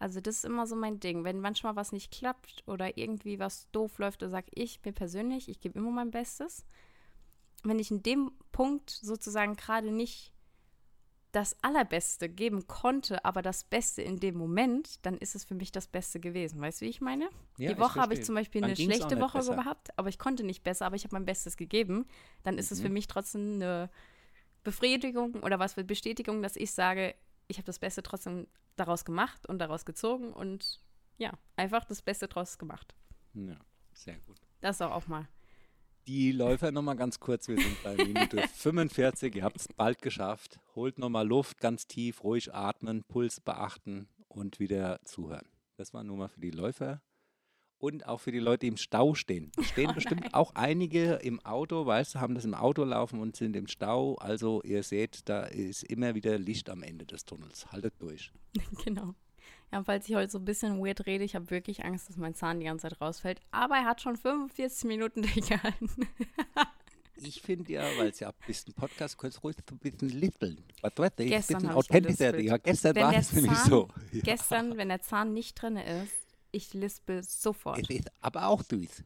Also 0.00 0.20
das 0.20 0.36
ist 0.38 0.44
immer 0.46 0.66
so 0.66 0.74
mein 0.74 0.98
Ding. 0.98 1.22
Wenn 1.24 1.40
manchmal 1.40 1.76
was 1.76 1.92
nicht 1.92 2.10
klappt 2.10 2.64
oder 2.66 2.96
irgendwie 2.98 3.38
was 3.38 3.70
doof 3.70 3.98
läuft, 3.98 4.22
dann 4.22 4.30
sage 4.30 4.48
ich 4.54 4.80
mir 4.84 4.92
persönlich, 4.92 5.48
ich 5.48 5.60
gebe 5.60 5.78
immer 5.78 5.90
mein 5.90 6.10
Bestes. 6.10 6.64
Wenn 7.62 7.78
ich 7.78 7.90
in 7.90 8.02
dem 8.02 8.32
Punkt 8.50 8.90
sozusagen 8.90 9.54
gerade 9.56 9.92
nicht 9.92 10.32
das 11.32 11.54
Allerbeste 11.62 12.28
geben 12.28 12.66
konnte, 12.66 13.24
aber 13.24 13.42
das 13.42 13.62
Beste 13.62 14.02
in 14.02 14.18
dem 14.18 14.36
Moment, 14.36 15.04
dann 15.06 15.16
ist 15.18 15.34
es 15.36 15.44
für 15.44 15.54
mich 15.54 15.70
das 15.70 15.86
Beste 15.86 16.18
gewesen. 16.18 16.60
Weißt 16.60 16.80
du, 16.80 16.86
wie 16.86 16.90
ich 16.90 17.00
meine? 17.00 17.28
Ja, 17.58 17.72
Die 17.72 17.78
Woche 17.78 18.00
habe 18.00 18.14
ich 18.14 18.24
zum 18.24 18.34
Beispiel 18.34 18.62
Dann 18.62 18.70
eine 18.70 18.76
schlechte 18.76 19.20
Woche 19.20 19.38
besser. 19.38 19.54
gehabt, 19.54 19.96
aber 19.98 20.08
ich 20.08 20.18
konnte 20.18 20.42
nicht 20.42 20.64
besser, 20.64 20.86
aber 20.86 20.96
ich 20.96 21.04
habe 21.04 21.14
mein 21.14 21.26
Bestes 21.26 21.56
gegeben. 21.58 22.06
Dann 22.42 22.58
ist 22.58 22.72
es 22.72 22.80
für 22.80 22.88
Mhm. 22.88 22.94
mich 22.94 23.06
trotzdem 23.06 23.52
eine 23.56 23.90
Befriedigung 24.64 25.34
oder 25.42 25.58
was 25.58 25.74
für 25.74 25.84
Bestätigung, 25.84 26.42
dass 26.42 26.56
ich 26.56 26.72
sage, 26.72 27.14
ich 27.50 27.58
habe 27.58 27.66
das 27.66 27.78
Beste 27.78 28.02
trotzdem 28.02 28.46
daraus 28.76 29.04
gemacht 29.04 29.46
und 29.46 29.58
daraus 29.58 29.84
gezogen 29.84 30.32
und 30.32 30.80
ja, 31.18 31.32
einfach 31.56 31.84
das 31.84 32.00
Beste 32.00 32.28
daraus 32.28 32.58
gemacht. 32.58 32.94
Ja, 33.34 33.58
sehr 33.92 34.18
gut. 34.20 34.40
Das 34.60 34.80
auch, 34.80 34.92
auch 34.92 35.06
mal. 35.06 35.28
Die 36.06 36.32
Läufer 36.32 36.72
nochmal 36.72 36.96
ganz 36.96 37.20
kurz, 37.20 37.48
wir 37.48 37.60
sind 37.60 37.82
bei 37.82 37.94
Minute 37.96 38.48
45, 38.54 39.34
ihr 39.34 39.44
habt 39.44 39.56
es 39.56 39.68
bald 39.68 40.00
geschafft. 40.00 40.58
Holt 40.74 40.98
nochmal 40.98 41.26
Luft, 41.26 41.60
ganz 41.60 41.86
tief, 41.86 42.24
ruhig 42.24 42.54
atmen, 42.54 43.04
Puls 43.04 43.40
beachten 43.40 44.08
und 44.28 44.60
wieder 44.60 45.00
zuhören. 45.04 45.46
Das 45.76 45.92
war 45.92 46.04
nur 46.04 46.16
mal 46.16 46.28
für 46.28 46.40
die 46.40 46.50
Läufer 46.50 47.02
und 47.80 48.06
auch 48.06 48.20
für 48.20 48.30
die 48.30 48.38
Leute, 48.38 48.60
die 48.60 48.68
im 48.68 48.76
Stau 48.76 49.14
stehen. 49.14 49.50
Stehen 49.62 49.92
bestimmt 49.94 50.34
auch 50.34 50.54
einige 50.54 51.14
im 51.14 51.40
Auto, 51.44 51.86
weißt 51.86 52.14
du, 52.14 52.20
haben 52.20 52.34
das 52.34 52.44
im 52.44 52.54
Auto 52.54 52.84
laufen 52.84 53.20
und 53.20 53.36
sind 53.36 53.56
im 53.56 53.66
Stau. 53.66 54.14
Also 54.16 54.62
ihr 54.62 54.82
seht, 54.82 55.28
da 55.28 55.44
ist 55.44 55.82
immer 55.84 56.14
wieder 56.14 56.38
Licht 56.38 56.70
am 56.70 56.82
Ende 56.82 57.06
des 57.06 57.24
Tunnels. 57.24 57.72
Haltet 57.72 57.94
durch. 57.98 58.30
genau. 58.84 59.14
Ja, 59.72 59.82
falls 59.84 60.08
ich 60.08 60.14
heute 60.14 60.30
so 60.30 60.38
ein 60.38 60.44
bisschen 60.44 60.84
weird 60.84 61.06
rede, 61.06 61.24
ich 61.24 61.34
habe 61.34 61.50
wirklich 61.50 61.84
Angst, 61.84 62.08
dass 62.08 62.16
mein 62.16 62.34
Zahn 62.34 62.60
die 62.60 62.66
ganze 62.66 62.88
Zeit 62.88 63.00
rausfällt. 63.00 63.40
Aber 63.50 63.76
er 63.76 63.84
hat 63.84 64.00
schon 64.00 64.16
45 64.16 64.84
Minuten 64.84 65.22
durchgehalten. 65.22 65.88
ich 67.16 67.40
finde 67.40 67.72
ja, 67.72 67.84
weil 67.96 68.08
es 68.08 68.20
ja 68.20 68.28
ein 68.28 68.34
bisschen 68.46 68.74
Podcast, 68.74 69.16
kannst 69.16 69.42
ruhig 69.42 69.56
ein 69.70 69.78
bisschen 69.78 70.08
lispeln. 70.08 70.60
Was 70.82 70.92
weißt 70.96 71.18
du, 71.18 71.24
ich 71.24 71.34
authentischer. 71.70 72.32
gelispelt. 72.32 72.42
Ja, 72.42 72.56
gestern 72.58 72.94
Wenn 72.96 73.02
war 73.04 73.14
es 73.14 73.32
nämlich 73.32 73.58
so. 73.58 73.88
Ja. 74.12 74.22
Gestern, 74.22 74.76
wenn 74.76 74.88
der 74.88 75.00
Zahn 75.02 75.32
nicht 75.32 75.54
drin 75.54 75.76
ist, 75.76 76.19
ich 76.52 76.74
lispel 76.74 77.22
sofort. 77.22 77.78
Es 77.80 77.90
ist 77.90 78.10
aber 78.20 78.46
auch 78.46 78.62
süß. 78.62 79.04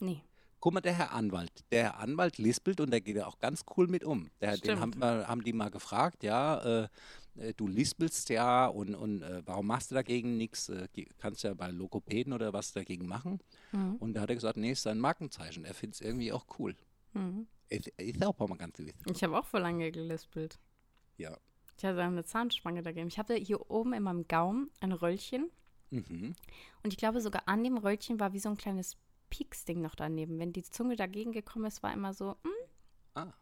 Nee. 0.00 0.22
Guck 0.60 0.74
mal, 0.74 0.80
der 0.80 0.94
Herr 0.94 1.12
Anwalt. 1.12 1.64
Der 1.70 1.84
Herr 1.84 1.98
Anwalt 1.98 2.38
lispelt 2.38 2.80
und 2.80 2.90
der 2.90 3.00
geht 3.00 3.16
ja 3.16 3.26
auch 3.26 3.38
ganz 3.38 3.64
cool 3.76 3.86
mit 3.86 4.02
um. 4.02 4.28
Der, 4.40 4.56
den 4.56 4.80
haben, 4.80 4.94
wir, 4.96 5.28
haben 5.28 5.44
die 5.44 5.52
mal 5.52 5.70
gefragt, 5.70 6.24
ja, 6.24 6.58
äh, 6.82 6.88
äh, 7.36 7.54
du 7.54 7.68
lispelst 7.68 8.28
ja 8.30 8.66
und, 8.66 8.94
und 8.94 9.22
äh, 9.22 9.42
warum 9.46 9.68
machst 9.68 9.90
du 9.90 9.94
dagegen 9.94 10.36
nichts? 10.36 10.68
Äh, 10.68 10.88
kannst 11.18 11.44
ja 11.44 11.54
bei 11.54 11.70
Lokopäden 11.70 12.32
oder 12.32 12.52
was 12.52 12.72
dagegen 12.72 13.06
machen. 13.06 13.40
Mhm. 13.72 13.96
Und 13.96 14.14
da 14.14 14.22
hat 14.22 14.30
er 14.30 14.34
gesagt, 14.34 14.56
nee, 14.56 14.72
ist 14.72 14.82
sein 14.82 14.98
Markenzeichen. 14.98 15.64
Er 15.64 15.74
findet 15.74 16.00
es 16.00 16.00
irgendwie 16.00 16.32
auch 16.32 16.46
cool. 16.58 16.74
Mhm. 17.12 17.46
Ist, 17.68 17.88
ist 17.88 18.24
auch 18.24 18.48
mal 18.48 18.56
ganz 18.56 18.78
süß. 18.78 18.92
Ich 19.14 19.22
habe 19.22 19.38
auch 19.38 19.46
vor 19.46 19.60
lange 19.60 19.92
gelispelt. 19.92 20.58
Ja. 21.18 21.36
Ich 21.76 21.84
hatte 21.84 22.02
eine 22.02 22.24
Zahnspange 22.24 22.82
dagegen. 22.82 23.06
Ich 23.06 23.18
hatte 23.18 23.34
hier 23.34 23.70
oben 23.70 23.92
in 23.92 24.02
meinem 24.02 24.26
Gaumen 24.26 24.70
ein 24.80 24.92
Röllchen. 24.92 25.50
Mhm. 25.90 26.34
Und 26.82 26.92
ich 26.92 26.96
glaube, 26.98 27.20
sogar 27.20 27.42
an 27.46 27.64
dem 27.64 27.78
Röllchen 27.78 28.20
war 28.20 28.32
wie 28.32 28.38
so 28.40 28.48
ein 28.48 28.56
kleines 28.56 28.96
Pieksding 29.30 29.80
noch 29.80 29.94
daneben. 29.94 30.38
Wenn 30.38 30.52
die 30.52 30.62
Zunge 30.62 30.96
dagegen 30.96 31.32
gekommen 31.32 31.66
ist, 31.66 31.82
war 31.82 31.92
immer 31.92 32.12
so, 32.14 32.36
hm, 32.42 32.52
Ah, 33.14 33.32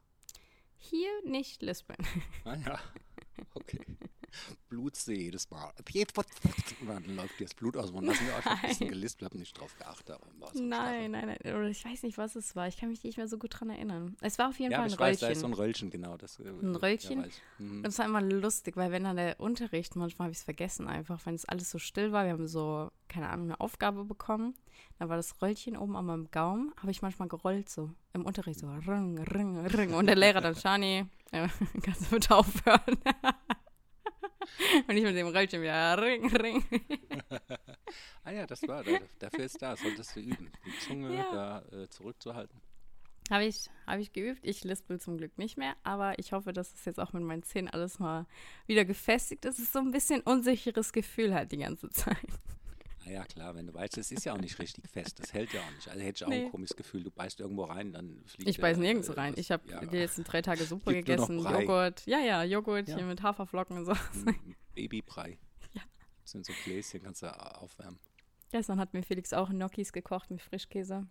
hier 0.77 1.11
nicht 1.25 1.63
lispeln. 1.63 1.99
ah 2.45 2.55
ja. 2.55 2.79
Okay. 3.55 3.81
Blut 4.69 4.97
sehe 4.97 5.17
jedes 5.19 5.51
Mal. 5.51 5.73
Und 6.81 6.89
dann 6.89 7.17
läuft 7.17 7.39
dir 7.41 7.45
das 7.45 7.55
Blut 7.55 7.77
aus. 7.77 7.93
Hast 7.93 7.95
du 7.95 8.11
auch 8.11 8.43
schon 8.43 8.53
ein 8.53 8.61
bisschen 8.63 8.87
Nein. 8.87 8.89
gelispelt, 8.95 9.31
habe 9.31 9.39
nicht 9.39 9.59
drauf 9.59 9.77
geachtet. 9.79 10.19
So 10.53 10.63
Nein, 10.63 11.11
nein, 11.13 11.27
nein. 11.27 11.55
Oder 11.55 11.69
ich 11.69 11.85
weiß 11.85 12.03
nicht, 12.03 12.19
was 12.19 12.37
es 12.37 12.55
war. 12.57 12.69
Ich 12.69 12.77
kann 12.77 12.89
mich 12.89 13.03
nicht 13.05 13.17
mehr 13.17 13.29
so 13.29 13.39
gut 13.39 13.59
dran 13.59 13.71
erinnern. 13.71 14.17
Es 14.21 14.39
war 14.39 14.49
auf 14.49 14.59
jeden 14.59 14.73
Ja, 14.73 14.79
Fall 14.79 14.87
ein 14.89 14.93
ich 14.93 14.99
weiß, 14.99 15.19
da 15.21 15.29
ist 15.29 15.39
Röllchen. 15.39 15.41
so 15.41 15.47
ein 15.47 15.53
Röllchen, 15.55 15.91
genau. 15.91 16.17
Das, 16.17 16.39
äh, 16.41 16.49
Ein 16.49 16.73
ja, 16.73 16.79
Röllchen? 16.79 17.25
ich. 17.25 17.35
Mhm. 17.59 17.79
Und 17.79 17.87
es 17.87 17.99
war 17.99 18.07
immer 18.07 18.21
lustig, 18.23 18.77
weil 18.77 18.91
wenn 18.93 19.05
dann 19.05 19.17
der 19.17 19.41
Unterricht, 19.41 19.97
manchmal 19.97 20.27
habe 20.27 20.33
ich 20.33 20.39
es 20.39 20.45
vergessen 20.45 20.89
einfach, 20.89 21.25
wenn 21.27 21.35
es 21.35 21.45
alles 21.45 21.71
so 21.71 21.79
still 21.79 22.13
war, 22.13 22.25
wir 22.25 22.33
haben 22.33 22.47
so, 22.47 22.91
keine 23.09 23.29
Ahnung, 23.29 23.47
eine 23.47 23.61
Aufgabe 23.61 24.05
bekommen, 24.05 24.55
dann 24.99 25.09
war 25.09 25.17
das 25.17 25.41
Röllchen 25.43 25.77
oben 25.77 25.97
an 25.97 26.07
meinem 26.07 26.31
Gaumen, 26.31 26.73
habe 26.81 26.91
ich 26.91 27.03
manchmal 27.03 27.29
gerollt 27.29 27.69
so, 27.69 27.91
im 28.13 28.25
Unterricht 28.25 28.61
so, 28.61 28.69
ring, 28.69 29.19
ring, 29.19 29.59
ring. 29.67 29.95
Und 29.95 30.07
der 30.07 30.17
Lehrer 30.17 30.41
dann, 30.41 30.55
Shani, 30.55 31.07
äh, 31.33 31.49
kannst 31.83 32.03
du 32.07 32.11
bitte 32.11 32.35
aufhören? 32.35 32.97
Und 34.89 34.97
ich 34.97 35.03
mit 35.05 35.17
dem 35.17 35.27
Röllchen 35.29 35.63
wieder, 35.63 36.01
ring, 36.03 36.35
ring. 36.37 36.65
Ah 38.25 38.33
ja, 38.33 38.45
das 38.47 38.67
war, 38.67 38.83
da, 38.83 38.99
dafür 39.21 39.45
ist 39.45 39.63
da, 39.63 39.77
solltest 39.77 40.17
du 40.17 40.21
üben. 40.21 40.51
Die 40.67 40.79
Zunge 40.81 41.15
Ja. 41.15 41.63
da 41.71 41.77
äh, 41.83 41.89
zurückzuhalten. 41.89 42.61
Habe 43.31 43.45
ich, 43.45 43.69
hab 43.87 43.99
ich 44.01 44.13
geübt. 44.13 44.41
Ich 44.43 44.65
lispel 44.65 45.01
zum 45.01 45.17
Glück 45.19 45.39
nicht 45.39 45.57
mehr, 45.57 45.75
aber 45.85 46.19
ich 46.19 46.33
hoffe, 46.33 46.53
dass 46.53 46.75
es 46.75 46.85
jetzt 46.85 46.99
auch 46.99 47.13
mit 47.13 47.23
meinen 47.23 47.45
Zähnen 47.45 47.69
alles 47.69 47.99
mal 48.01 48.27
wieder 48.67 48.85
gefestigt 48.85 49.45
ist. 49.45 49.59
Es 49.59 49.65
ist 49.67 49.73
so 49.73 49.79
ein 49.79 49.93
bisschen 49.93 50.21
unsicheres 50.23 50.93
Gefühl 50.93 51.35
halt 51.35 51.53
die 51.53 51.59
ganze 51.59 51.89
Zeit. 51.91 52.17
Ah 53.07 53.11
ja, 53.11 53.25
klar, 53.25 53.55
wenn 53.55 53.67
du 53.69 53.75
weißt, 53.75 53.99
es 53.99 54.11
ist 54.11 54.25
ja 54.25 54.33
auch 54.33 54.39
nicht 54.41 54.59
richtig 54.59 54.89
fest. 54.91 55.21
Das 55.21 55.33
hält 55.33 55.53
ja 55.53 55.61
auch 55.61 55.71
nicht. 55.77 55.89
Also 55.89 56.01
hätte 56.03 56.17
ich 56.17 56.25
auch 56.25 56.29
Nee. 56.29 56.45
ein 56.47 56.51
komisches 56.51 56.77
Gefühl, 56.77 57.05
du 57.05 57.11
beißt 57.13 57.39
irgendwo 57.39 57.65
rein, 57.65 57.93
dann 57.93 58.21
fliegt 58.27 58.51
Ich 58.51 58.59
beiß 58.61 58.79
nirgends 58.79 59.09
äh, 59.09 59.13
rein. 59.13 59.35
Ich 59.37 59.51
habe 59.53 59.63
ja, 59.71 59.85
die 59.85 59.97
letzten 59.99 60.25
drei 60.25 60.43
Tage 60.43 60.65
Suppe 60.65 60.93
gegessen. 60.93 61.39
Joghurt. 61.39 62.05
Ja, 62.07 62.19
ja, 62.19 62.43
Joghurt 62.43 62.89
Ja. 62.89 62.97
hier 62.97 63.05
mit 63.07 63.23
Haferflocken 63.23 63.79
und 63.79 63.85
so. 63.85 63.93
mm, 63.93 64.55
Babybrei. 64.75 65.39
Ja. 65.75 65.83
Das 66.23 66.33
sind 66.33 66.45
so 66.45 66.53
Gläschen, 66.65 67.03
kannst 67.03 67.23
du 67.23 67.29
aufwärmen. 67.61 67.99
Gestern 68.51 68.81
hat 68.81 68.93
mir 68.93 69.03
Felix 69.05 69.33
auch 69.33 69.51
Gnocchis 69.51 69.93
gekocht 69.93 70.31
mit 70.31 70.43
Frischkäse. 70.43 71.07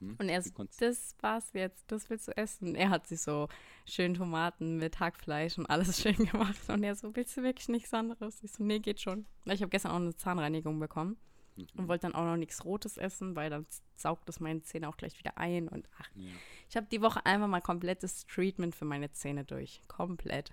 Mhm. 0.00 0.16
Und 0.18 0.28
er 0.28 0.40
so, 0.42 0.50
das 0.78 1.14
war's 1.20 1.50
jetzt, 1.52 1.84
das 1.92 2.08
willst 2.10 2.26
du 2.28 2.36
essen. 2.36 2.74
Er 2.74 2.90
hat 2.90 3.06
sich 3.06 3.20
so 3.20 3.48
schön 3.86 4.14
Tomaten 4.14 4.76
mit 4.78 4.98
Hackfleisch 5.00 5.58
und 5.58 5.66
alles 5.66 6.00
schön 6.02 6.16
gemacht. 6.16 6.58
Und 6.68 6.82
er 6.82 6.94
so, 6.96 7.14
willst 7.14 7.36
du 7.36 7.42
wirklich 7.42 7.68
nichts 7.68 7.92
anderes? 7.94 8.42
Ich 8.42 8.52
so, 8.52 8.64
nee, 8.64 8.78
geht 8.80 9.00
schon. 9.00 9.26
Ich 9.44 9.60
habe 9.60 9.68
gestern 9.70 9.92
auch 9.92 9.96
eine 9.96 10.14
Zahnreinigung 10.16 10.78
bekommen 10.80 11.16
Mhm. 11.56 11.66
und 11.76 11.86
wollte 11.88 12.02
dann 12.08 12.16
auch 12.16 12.24
noch 12.24 12.36
nichts 12.36 12.64
Rotes 12.64 12.96
essen, 12.96 13.36
weil 13.36 13.48
dann 13.48 13.64
saugt 13.94 14.28
es 14.28 14.40
meine 14.40 14.62
Zähne 14.62 14.88
auch 14.88 14.96
gleich 14.96 15.16
wieder 15.20 15.38
ein. 15.38 15.68
Und 15.68 15.88
ach, 16.00 16.08
Ja. 16.16 16.32
ich 16.68 16.76
habe 16.76 16.88
die 16.90 17.00
Woche 17.00 17.24
einfach 17.26 17.46
mal 17.46 17.60
komplettes 17.60 18.26
Treatment 18.26 18.74
für 18.74 18.84
meine 18.86 19.12
Zähne 19.12 19.44
durch. 19.44 19.80
Komplett. 19.86 20.52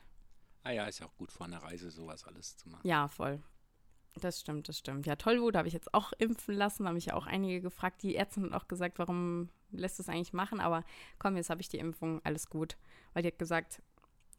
Ah 0.64 0.70
ja, 0.70 0.86
ist 0.86 1.00
ja 1.00 1.08
auch 1.08 1.16
gut 1.18 1.32
vor 1.32 1.48
einer 1.48 1.58
Reise 1.64 1.90
sowas 1.90 2.24
alles 2.26 2.56
zu 2.56 2.70
machen. 2.70 2.88
Ja, 2.88 3.08
voll. 3.08 3.42
Das 4.20 4.42
stimmt, 4.42 4.68
das 4.68 4.78
stimmt. 4.78 5.06
Ja, 5.06 5.16
Tollwut 5.16 5.56
habe 5.56 5.68
ich 5.68 5.74
jetzt 5.74 5.94
auch 5.94 6.12
impfen 6.18 6.56
lassen. 6.56 6.84
Da 6.84 6.90
haben 6.90 6.96
mich 6.96 7.06
ja 7.08 7.14
auch 7.14 7.28
einige 7.28 7.62
gefragt. 7.62 8.04
Die 8.04 8.16
Ärztin 8.16 8.44
hat 8.46 8.54
auch 8.54 8.68
gesagt, 8.68 9.00
warum 9.00 9.50
lässt 9.72 10.00
du 10.00 10.04
es 10.04 10.10
eigentlich 10.10 10.34
machen? 10.34 10.60
Aber 10.60 10.84
komm, 11.18 11.38
jetzt 11.38 11.50
habe 11.50 11.62
ich 11.62 11.70
die 11.70 11.80
Impfung, 11.80 12.20
alles 12.24 12.50
gut. 12.50 12.78
Weil 13.14 13.24
die 13.24 13.30
hat 13.30 13.40
gesagt, 13.40 13.82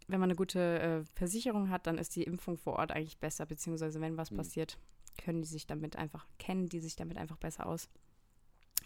wenn 0.08 0.20
man 0.20 0.28
eine 0.28 0.36
gute 0.36 0.80
äh, 0.80 1.04
Versicherung 1.14 1.70
hat, 1.70 1.86
dann 1.86 1.96
ist 1.96 2.14
die 2.16 2.24
Impfung 2.24 2.58
vor 2.58 2.74
Ort 2.74 2.92
eigentlich 2.92 3.18
besser. 3.18 3.46
Beziehungsweise, 3.46 4.00
wenn 4.00 4.16
was 4.18 4.30
Hm. 4.30 4.36
passiert, 4.36 4.78
können 5.16 5.42
die 5.42 5.48
sich 5.48 5.66
damit 5.66 5.96
einfach, 5.96 6.26
kennen 6.38 6.68
die 6.68 6.80
sich 6.80 6.96
damit 6.96 7.16
einfach 7.16 7.36
besser 7.38 7.66
aus. 7.66 7.88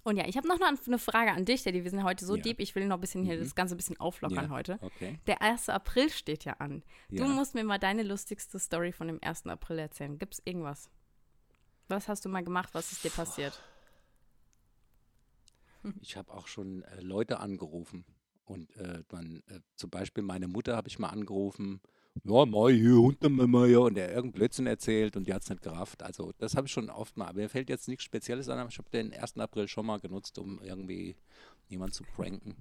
Und 0.06 0.16
ja, 0.16 0.24
ich 0.28 0.36
habe 0.36 0.46
noch 0.46 0.60
eine 0.60 0.98
Frage 1.00 1.32
an 1.32 1.44
dich, 1.44 1.64
Daddy. 1.64 1.82
Wir 1.82 1.90
sind 1.90 2.04
heute 2.04 2.24
so 2.24 2.36
Ja. 2.36 2.42
deep. 2.42 2.60
Ich 2.60 2.76
will 2.76 2.86
noch 2.86 2.98
ein 2.98 3.00
bisschen 3.00 3.24
hier 3.24 3.34
Mhm. 3.38 3.40
das 3.42 3.56
Ganze 3.56 3.74
ein 3.74 3.76
bisschen 3.76 3.98
auflockern 3.98 4.44
Ja. 4.44 4.50
heute. 4.50 4.78
Okay. 4.80 5.18
Der 5.26 5.42
1. 5.42 5.68
April 5.68 6.10
steht 6.10 6.44
ja 6.44 6.52
an. 6.54 6.84
Ja. 7.08 7.24
Du 7.26 7.32
musst 7.32 7.56
mir 7.56 7.64
mal 7.64 7.78
deine 7.80 8.04
lustigste 8.04 8.60
Story 8.60 8.92
von 8.92 9.08
dem 9.08 9.18
1. 9.20 9.50
April 9.50 9.80
erzählen. 9.80 10.16
Gibt's 10.16 10.40
irgendwas? 10.44 10.88
Was 11.88 12.06
hast 12.06 12.24
du 12.24 12.28
mal 12.28 12.44
gemacht? 12.44 12.68
Was 12.72 12.92
ist 12.92 13.02
dir 13.02 13.10
passiert? 13.10 13.60
Ich 16.00 16.16
habe 16.16 16.32
auch 16.34 16.46
schon 16.48 16.82
äh, 16.82 17.00
Leute 17.00 17.38
angerufen. 17.40 18.04
Und 18.44 18.74
äh, 18.76 19.02
dann, 19.08 19.42
äh, 19.48 19.60
zum 19.76 19.90
Beispiel 19.90 20.22
meine 20.24 20.48
Mutter 20.48 20.76
habe 20.76 20.88
ich 20.88 20.98
mal 20.98 21.08
angerufen. 21.10 21.80
Ja, 22.24 22.46
mal 22.46 22.72
hier, 22.72 22.94
Hundemama, 22.96 23.66
ja. 23.66 23.78
Und 23.78 23.94
der 23.94 24.08
irgendeinen 24.08 24.32
Blödsinn 24.32 24.66
erzählt 24.66 25.16
und 25.16 25.26
die 25.26 25.34
hat 25.34 25.42
es 25.42 25.50
nicht 25.50 25.62
gerafft. 25.62 26.02
Also, 26.02 26.32
das 26.38 26.56
habe 26.56 26.66
ich 26.66 26.72
schon 26.72 26.90
oft 26.90 27.16
mal. 27.16 27.26
Aber 27.28 27.38
mir 27.40 27.48
fällt 27.48 27.68
jetzt 27.68 27.88
nichts 27.88 28.04
Spezielles 28.04 28.48
an, 28.48 28.58
aber 28.58 28.70
ich 28.70 28.78
habe 28.78 28.88
den 28.90 29.12
1. 29.12 29.36
April 29.38 29.68
schon 29.68 29.86
mal 29.86 29.98
genutzt, 30.00 30.38
um 30.38 30.60
irgendwie 30.62 31.16
jemanden 31.68 31.92
zu 31.94 32.04
pranken. 32.04 32.56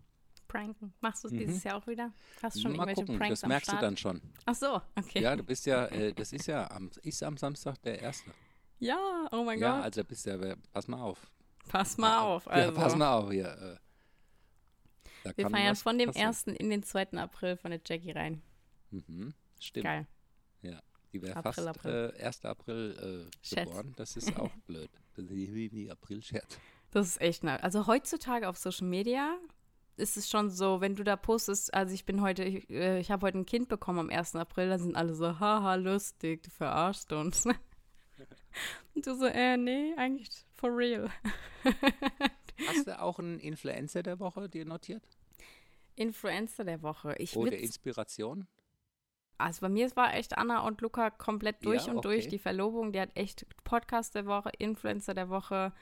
Pranken. 0.48 0.94
Machst 1.02 1.24
du 1.24 1.28
es 1.30 1.34
Mhm. 1.34 1.38
dieses 1.40 1.64
Jahr 1.64 1.78
auch 1.78 1.88
wieder? 1.88 2.12
Hast 2.44 2.58
du 2.58 2.62
schon 2.62 2.72
mal 2.72 2.84
irgendwelche 2.84 3.02
gucken, 3.02 3.18
Pranks 3.20 3.40
das 3.42 3.48
merkst 3.50 3.72
du 3.72 3.78
dann 3.78 3.98
schon. 3.98 4.22
Ach 4.46 4.56
so, 4.56 4.82
okay. 4.96 5.22
Ja, 5.22 5.36
du 5.36 5.44
bist 5.44 5.66
ja, 5.66 5.86
äh, 5.88 6.14
das 6.14 6.32
ist 6.34 6.46
ja 6.48 6.70
am, 6.72 6.92
ist 7.02 7.24
am 7.24 7.36
Samstag 7.38 7.82
der 7.82 8.02
1. 8.06 8.24
Ja, 8.80 9.28
oh 9.32 9.44
mein 9.44 9.60
Ja, 9.60 9.78
Gott. 9.78 9.84
also 9.86 10.04
bist 10.04 10.26
ja, 10.26 10.38
pass 10.72 10.88
mal 10.88 11.02
auf. 11.02 11.32
Pass 11.68 11.98
mal 11.98 12.20
auf. 12.20 12.48
Also, 12.48 12.70
Ja, 12.74 12.76
pass 12.80 12.96
mal 12.96 13.14
auf 13.18 13.32
hier. 13.32 13.48
Äh, 13.48 13.78
da 15.24 15.32
wir 15.36 15.50
feiern 15.50 15.76
von 15.76 15.98
dem 15.98 16.08
passieren. 16.10 16.28
1. 16.28 16.44
in 16.48 16.70
den 16.70 16.84
2. 16.84 17.14
April 17.18 17.58
von 17.58 17.72
der 17.72 17.82
Jackie 17.84 18.12
rein. 18.12 18.42
Mhm, 18.92 19.34
stimmt. 19.60 19.86
Geil. 19.86 20.08
Die 21.16 21.22
wäre 21.22 21.38
April, 21.38 21.54
fast 21.54 21.68
April. 21.68 22.14
Äh, 22.18 22.26
1. 22.26 22.46
April 22.46 23.30
äh, 23.32 23.56
geboren. 23.56 23.94
Das 23.96 24.18
ist 24.18 24.38
auch 24.38 24.52
blöd. 24.68 24.90
Das 25.16 25.24
ist 25.24 25.32
wie 25.32 25.90
April-Scherz. 25.90 26.60
Das 26.92 27.08
ist 27.08 27.22
echt 27.22 27.44
nett. 27.46 27.64
Also 27.64 27.88
heutzutage 27.88 28.50
auf 28.50 28.58
Social 28.58 28.88
Media 28.88 29.38
ist 29.96 30.18
es 30.18 30.30
schon 30.30 30.50
so, 30.50 30.82
wenn 30.82 30.98
du 30.98 31.06
da 31.06 31.16
postest, 31.16 31.74
also 31.74 31.94
ich 31.94 32.04
bin 32.04 32.22
heute, 32.22 32.44
ich, 32.44 32.70
äh, 32.70 33.00
ich 33.00 33.12
habe 33.12 33.28
heute 33.28 33.38
ein 33.38 33.46
Kind 33.46 33.70
bekommen 33.70 34.00
am 34.00 34.10
1. 34.10 34.36
April, 34.36 34.68
dann 34.68 34.80
sind 34.80 34.98
alle 34.98 35.16
so, 35.16 35.40
haha, 35.40 35.76
lustig, 35.76 36.44
du 36.44 36.50
verarschst 36.50 37.14
uns. 37.14 37.46
Und 38.94 39.08
du 39.08 39.16
so, 39.16 39.26
äh, 39.26 39.56
nee, 39.56 39.94
eigentlich 39.96 40.30
for 40.54 40.76
real. 40.76 41.10
Hast 42.68 42.88
du 42.88 43.02
auch 43.02 43.20
einen 43.20 43.40
Influencer 43.40 44.04
der 44.04 44.20
Woche 44.20 44.50
dir 44.50 44.66
notiert? 44.66 45.04
Influencer 45.96 46.66
der 46.66 46.82
Woche. 46.82 47.16
Ich 47.20 47.38
Oder 47.38 47.58
Inspiration? 47.58 48.48
Also 49.38 49.62
bei 49.62 49.70
mir 49.70 49.94
war 49.96 50.14
echt 50.14 50.38
Anna 50.38 50.60
und 50.66 50.82
Luca 50.82 51.10
komplett 51.10 51.64
durch 51.66 51.88
Ja, 51.88 51.94
und 51.94 52.06
durch. 52.06 52.22
okay. 52.22 52.30
Die 52.30 52.40
Verlobung, 52.40 52.92
die 52.92 53.00
hat 53.02 53.10
echt 53.16 53.46
Podcast 53.64 54.16
der 54.16 54.26
Woche, 54.26 54.50
Influencer 54.58 55.14
der 55.14 55.30
Woche, 55.30 55.74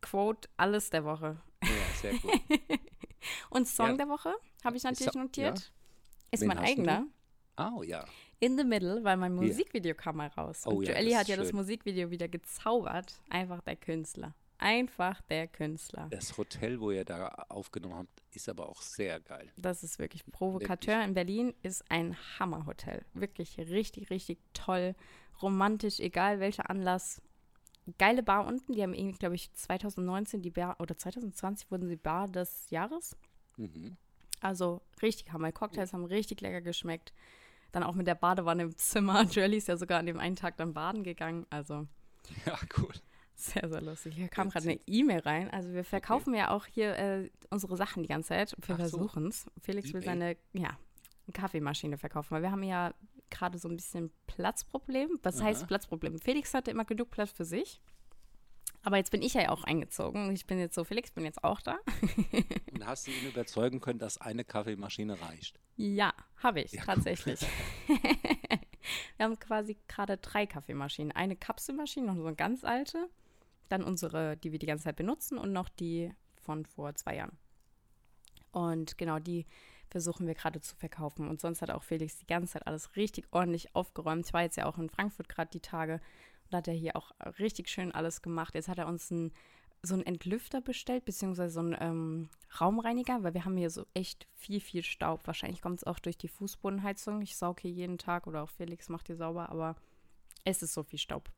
Quote, 0.00 0.48
alles 0.56 0.90
der 0.90 1.04
Woche. 1.04 1.40
Ja, 1.62 1.70
sehr 2.00 2.14
gut. 2.14 2.30
Und 3.50 3.66
Song 3.66 3.90
Ja. 3.90 3.96
der 3.96 4.08
Woche 4.08 4.32
habe 4.64 4.76
ich 4.76 4.84
natürlich 4.84 5.12
Song- 5.12 5.22
notiert. 5.22 5.72
Ist 6.30 6.42
Wen 6.42 6.48
mein 6.48 6.58
eigener. 6.58 7.06
Oh 7.56 7.82
ja. 7.82 8.04
In 8.38 8.56
the 8.56 8.62
Middle, 8.62 9.02
weil 9.02 9.16
mein 9.16 9.34
Ja. 9.36 9.42
Musikvideo 9.42 9.94
kam 9.96 10.18
mal 10.18 10.28
raus. 10.28 10.62
Oh 10.66 10.70
und 10.76 10.84
ja, 10.84 10.92
Joelly 10.92 11.10
das 11.10 11.18
hat 11.20 11.28
ja 11.28 11.36
das 11.36 11.48
schön. 11.48 11.56
Musikvideo 11.56 12.10
wieder 12.10 12.28
gezaubert. 12.28 13.12
Einfach 13.30 13.60
der 13.62 13.74
Künstler. 13.74 14.34
Einfach 14.58 15.20
der 15.22 15.46
Künstler. 15.46 16.08
Das 16.10 16.36
Hotel, 16.36 16.80
wo 16.80 16.90
ihr 16.90 17.04
da 17.04 17.28
aufgenommen 17.48 17.94
habt, 17.94 18.22
ist 18.32 18.48
aber 18.48 18.68
auch 18.68 18.82
sehr 18.82 19.20
geil. 19.20 19.50
Das 19.56 19.84
ist 19.84 20.00
wirklich 20.00 20.26
Provokateur 20.26 21.02
in 21.04 21.14
Berlin 21.14 21.54
ist 21.62 21.88
ein 21.90 22.16
Hammerhotel. 22.38 23.04
Wirklich 23.14 23.56
richtig, 23.58 24.10
richtig 24.10 24.38
toll. 24.54 24.96
Romantisch, 25.40 26.00
egal 26.00 26.40
welcher 26.40 26.68
Anlass. 26.68 27.22
Geile 27.98 28.24
Bar 28.24 28.46
unten. 28.46 28.72
Die 28.72 28.82
haben 28.82 28.94
irgendwie, 28.94 29.18
glaube 29.18 29.36
ich, 29.36 29.52
2019 29.54 30.42
die 30.42 30.50
Bar 30.50 30.76
oder 30.80 30.98
2020 30.98 31.70
wurden 31.70 31.88
sie 31.88 31.96
Bar 31.96 32.26
des 32.28 32.68
Jahres. 32.70 33.16
Mhm. 33.56 33.96
Also 34.40 34.82
richtig 35.00 35.32
Hammer. 35.32 35.52
Cocktails 35.52 35.92
haben 35.92 36.04
richtig 36.04 36.40
lecker 36.40 36.60
geschmeckt. 36.60 37.12
Dann 37.70 37.84
auch 37.84 37.94
mit 37.94 38.08
der 38.08 38.14
Badewanne 38.16 38.64
im 38.64 38.76
Zimmer. 38.76 39.22
Joelly 39.30 39.58
ist 39.58 39.68
ja 39.68 39.76
sogar 39.76 40.00
an 40.00 40.06
dem 40.06 40.18
einen 40.18 40.36
Tag 40.36 40.56
dann 40.56 40.74
baden 40.74 41.04
gegangen. 41.04 41.46
Also 41.50 41.86
Ja, 42.44 42.58
cool. 42.78 42.92
Sehr, 43.38 43.68
sehr 43.68 43.80
lustig. 43.80 44.16
Hier 44.16 44.28
kam 44.28 44.50
gerade 44.50 44.68
eine. 44.68 44.80
E-Mail 44.86 45.20
rein. 45.20 45.48
Also 45.50 45.72
wir 45.72 45.84
verkaufen 45.84 46.34
ja 46.34 46.50
auch 46.50 46.66
hier 46.66 46.98
äh, 46.98 47.30
unsere 47.50 47.76
Sachen 47.76 48.02
die 48.02 48.08
ganze 48.08 48.30
Zeit. 48.30 48.56
Wir 48.66 48.74
so. 48.74 48.80
versuchen 48.80 49.28
es. 49.28 49.46
Felix 49.62 49.92
will 49.92 50.02
seine, 50.02 50.36
ja, 50.52 50.76
Kaffeemaschine 51.32 51.98
verkaufen, 51.98 52.32
weil 52.32 52.42
wir 52.42 52.50
haben 52.50 52.64
ja 52.64 52.92
gerade 53.30 53.58
so 53.58 53.68
ein 53.68 53.76
bisschen 53.76 54.10
Platzproblem. 54.26 55.20
Was 55.22 55.40
heißt 55.40 55.60
Aha. 55.62 55.66
Platzproblem? 55.68 56.18
Felix 56.18 56.52
hatte 56.52 56.72
immer 56.72 56.84
genug 56.84 57.10
Platz 57.10 57.30
für 57.30 57.44
sich. 57.44 57.80
Aber 58.82 58.96
jetzt 58.96 59.10
bin 59.12 59.22
ich 59.22 59.34
ja 59.34 59.50
auch 59.50 59.64
eingezogen. 59.64 60.32
Ich 60.34 60.46
bin 60.46 60.58
jetzt 60.58 60.74
so, 60.74 60.82
Felix, 60.82 61.10
bin 61.10 61.24
jetzt 61.24 61.44
auch 61.44 61.60
da. 61.60 61.78
Und 62.72 62.86
hast 62.86 63.06
du 63.06 63.12
ihn 63.12 63.28
überzeugen 63.28 63.80
können, 63.80 63.98
dass 63.98 64.20
eine 64.20 64.44
Kaffeemaschine 64.44 65.20
reicht? 65.20 65.60
Ja, 65.76 66.12
habe 66.38 66.62
ich 66.62 66.72
Ja, 66.72 66.84
tatsächlich. 66.84 67.40
wir 69.16 69.24
haben 69.24 69.38
quasi 69.38 69.76
gerade 69.86 70.16
drei 70.16 70.46
Kaffeemaschinen. 70.46 71.12
Eine 71.12 71.36
Kapselmaschine, 71.36 72.06
noch 72.06 72.16
so 72.16 72.26
eine 72.26 72.36
ganz 72.36 72.64
alte. 72.64 73.08
Dann 73.68 73.82
unsere, 73.82 74.36
die 74.36 74.52
wir 74.52 74.58
die 74.58 74.66
ganze 74.66 74.84
Zeit 74.84 74.96
benutzen 74.96 75.38
und 75.38 75.52
noch 75.52 75.68
die 75.68 76.12
von 76.36 76.64
vor 76.64 76.94
zwei 76.94 77.16
Jahren. 77.16 77.36
Und 78.52 78.96
genau 78.98 79.18
die 79.18 79.46
versuchen 79.90 80.26
wir 80.26 80.34
gerade 80.34 80.60
zu 80.60 80.76
verkaufen. 80.76 81.28
Und 81.28 81.40
sonst 81.40 81.62
hat 81.62 81.70
auch 81.70 81.82
Felix 81.82 82.18
die 82.18 82.26
ganze 82.26 82.54
Zeit 82.54 82.66
alles 82.66 82.96
richtig 82.96 83.26
ordentlich 83.30 83.74
aufgeräumt. 83.74 84.26
Ich 84.26 84.32
war 84.32 84.42
jetzt 84.42 84.56
ja 84.56 84.66
auch 84.66 84.78
in 84.78 84.90
Frankfurt 84.90 85.28
gerade 85.28 85.50
die 85.50 85.60
Tage 85.60 86.00
und 86.46 86.56
hat 86.56 86.68
er 86.68 86.74
hier 86.74 86.96
auch 86.96 87.12
richtig 87.38 87.68
schön 87.68 87.92
alles 87.92 88.22
gemacht. 88.22 88.54
Jetzt 88.54 88.68
hat 88.68 88.78
er 88.78 88.88
uns 88.88 89.10
ein, 89.10 89.32
so 89.82 89.94
einen 89.94 90.04
Entlüfter 90.04 90.60
bestellt, 90.60 91.04
beziehungsweise 91.04 91.54
so 91.54 91.60
einen 91.60 91.76
ähm, 91.80 92.28
Raumreiniger, 92.60 93.22
weil 93.22 93.34
wir 93.34 93.44
haben 93.44 93.56
hier 93.56 93.70
so 93.70 93.86
echt 93.94 94.26
viel, 94.34 94.60
viel 94.60 94.82
Staub. 94.82 95.26
Wahrscheinlich 95.26 95.62
kommt 95.62 95.78
es 95.78 95.84
auch 95.84 95.98
durch 95.98 96.18
die 96.18 96.28
Fußbodenheizung. 96.28 97.22
Ich 97.22 97.36
sauge 97.36 97.62
hier 97.62 97.70
jeden 97.70 97.98
Tag 97.98 98.26
oder 98.26 98.42
auch 98.42 98.50
Felix 98.50 98.88
macht 98.88 99.06
hier 99.06 99.16
sauber, 99.16 99.48
aber 99.50 99.76
es 100.44 100.62
ist 100.62 100.74
so 100.74 100.82
viel 100.82 100.98
Staub. 100.98 101.30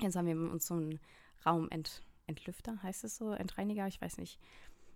Jetzt 0.00 0.16
haben 0.16 0.26
wir 0.26 0.36
uns 0.36 0.66
so 0.66 0.74
einen 0.74 0.98
Raumentlüfter, 1.46 2.82
heißt 2.82 3.04
es 3.04 3.16
so, 3.16 3.32
Entreiniger, 3.32 3.86
ich 3.86 4.00
weiß 4.00 4.18
nicht, 4.18 4.38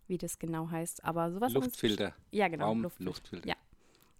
wie 0.07 0.19
das 0.19 0.39
genau 0.39 0.71
heißt, 0.71 1.05
aber 1.05 1.31
sowas 1.33 1.53
wir 1.55 1.61
Luftfilter. 1.61 2.15
Ja, 2.31 2.49
genau, 2.49 2.67
Raum, 2.67 2.83
Luftfilter. 2.83 3.11
Luftfilter. 3.11 3.49
Ja. 3.49 3.57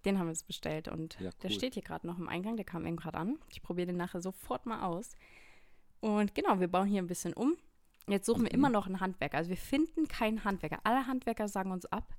Den 0.05 0.19
haben 0.19 0.27
wir 0.27 0.31
uns 0.31 0.43
bestellt 0.43 0.87
und 0.87 1.19
Ja, 1.19 1.31
der 1.41 1.49
cool. 1.49 1.55
steht 1.55 1.73
hier 1.73 1.83
gerade 1.83 2.05
noch 2.05 2.17
im 2.19 2.27
Eingang, 2.27 2.55
der 2.57 2.65
kam 2.65 2.85
eben 2.85 2.95
gerade 2.95 3.17
an. 3.17 3.39
Ich 3.51 3.61
probiere 3.63 3.87
den 3.87 3.97
nachher 3.97 4.21
sofort 4.21 4.65
mal 4.65 4.83
aus. 4.83 5.15
Und 5.99 6.35
genau, 6.35 6.59
wir 6.59 6.67
bauen 6.67 6.87
hier 6.87 7.01
ein 7.01 7.07
bisschen 7.07 7.33
um. 7.33 7.55
Jetzt 8.07 8.27
suchen 8.27 8.43
wir 8.43 8.49
Mhm. 8.51 8.55
immer 8.55 8.69
noch 8.69 8.85
einen 8.85 8.99
Handwerker. 8.99 9.37
Also 9.37 9.49
wir 9.49 9.57
finden 9.57 10.07
keinen 10.07 10.43
Handwerker. 10.43 10.79
Alle 10.83 11.07
Handwerker 11.07 11.47
sagen 11.47 11.71
uns 11.71 11.87
ab. 11.87 12.13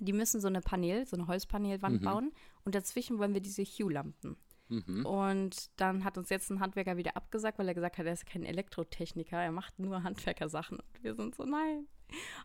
Die 0.00 0.14
müssen 0.14 0.40
so 0.40 0.48
eine 0.48 0.62
Panel, 0.62 1.06
so 1.06 1.16
eine 1.16 1.26
Holzpanelwand 1.26 2.00
Mhm. 2.00 2.04
bauen 2.04 2.32
und 2.64 2.74
dazwischen 2.74 3.18
wollen 3.18 3.34
wir 3.34 3.42
diese 3.42 3.62
Hue-Lampen. 3.62 4.36
Mhm. 4.68 5.06
Und 5.06 5.70
dann 5.80 6.02
hat 6.04 6.18
uns 6.18 6.28
jetzt 6.28 6.50
ein 6.50 6.60
Handwerker 6.60 6.96
wieder 6.96 7.16
abgesagt, 7.16 7.58
weil 7.58 7.68
er 7.68 7.74
gesagt 7.74 7.98
hat, 7.98 8.06
er 8.06 8.12
ist 8.12 8.26
kein 8.26 8.44
Elektrotechniker, 8.44 9.36
er 9.40 9.52
macht 9.52 9.78
nur 9.78 10.02
Handwerkersachen. 10.02 10.78
Und 10.80 11.02
wir 11.04 11.14
sind 11.14 11.34
so, 11.34 11.44
nein. 11.44 11.86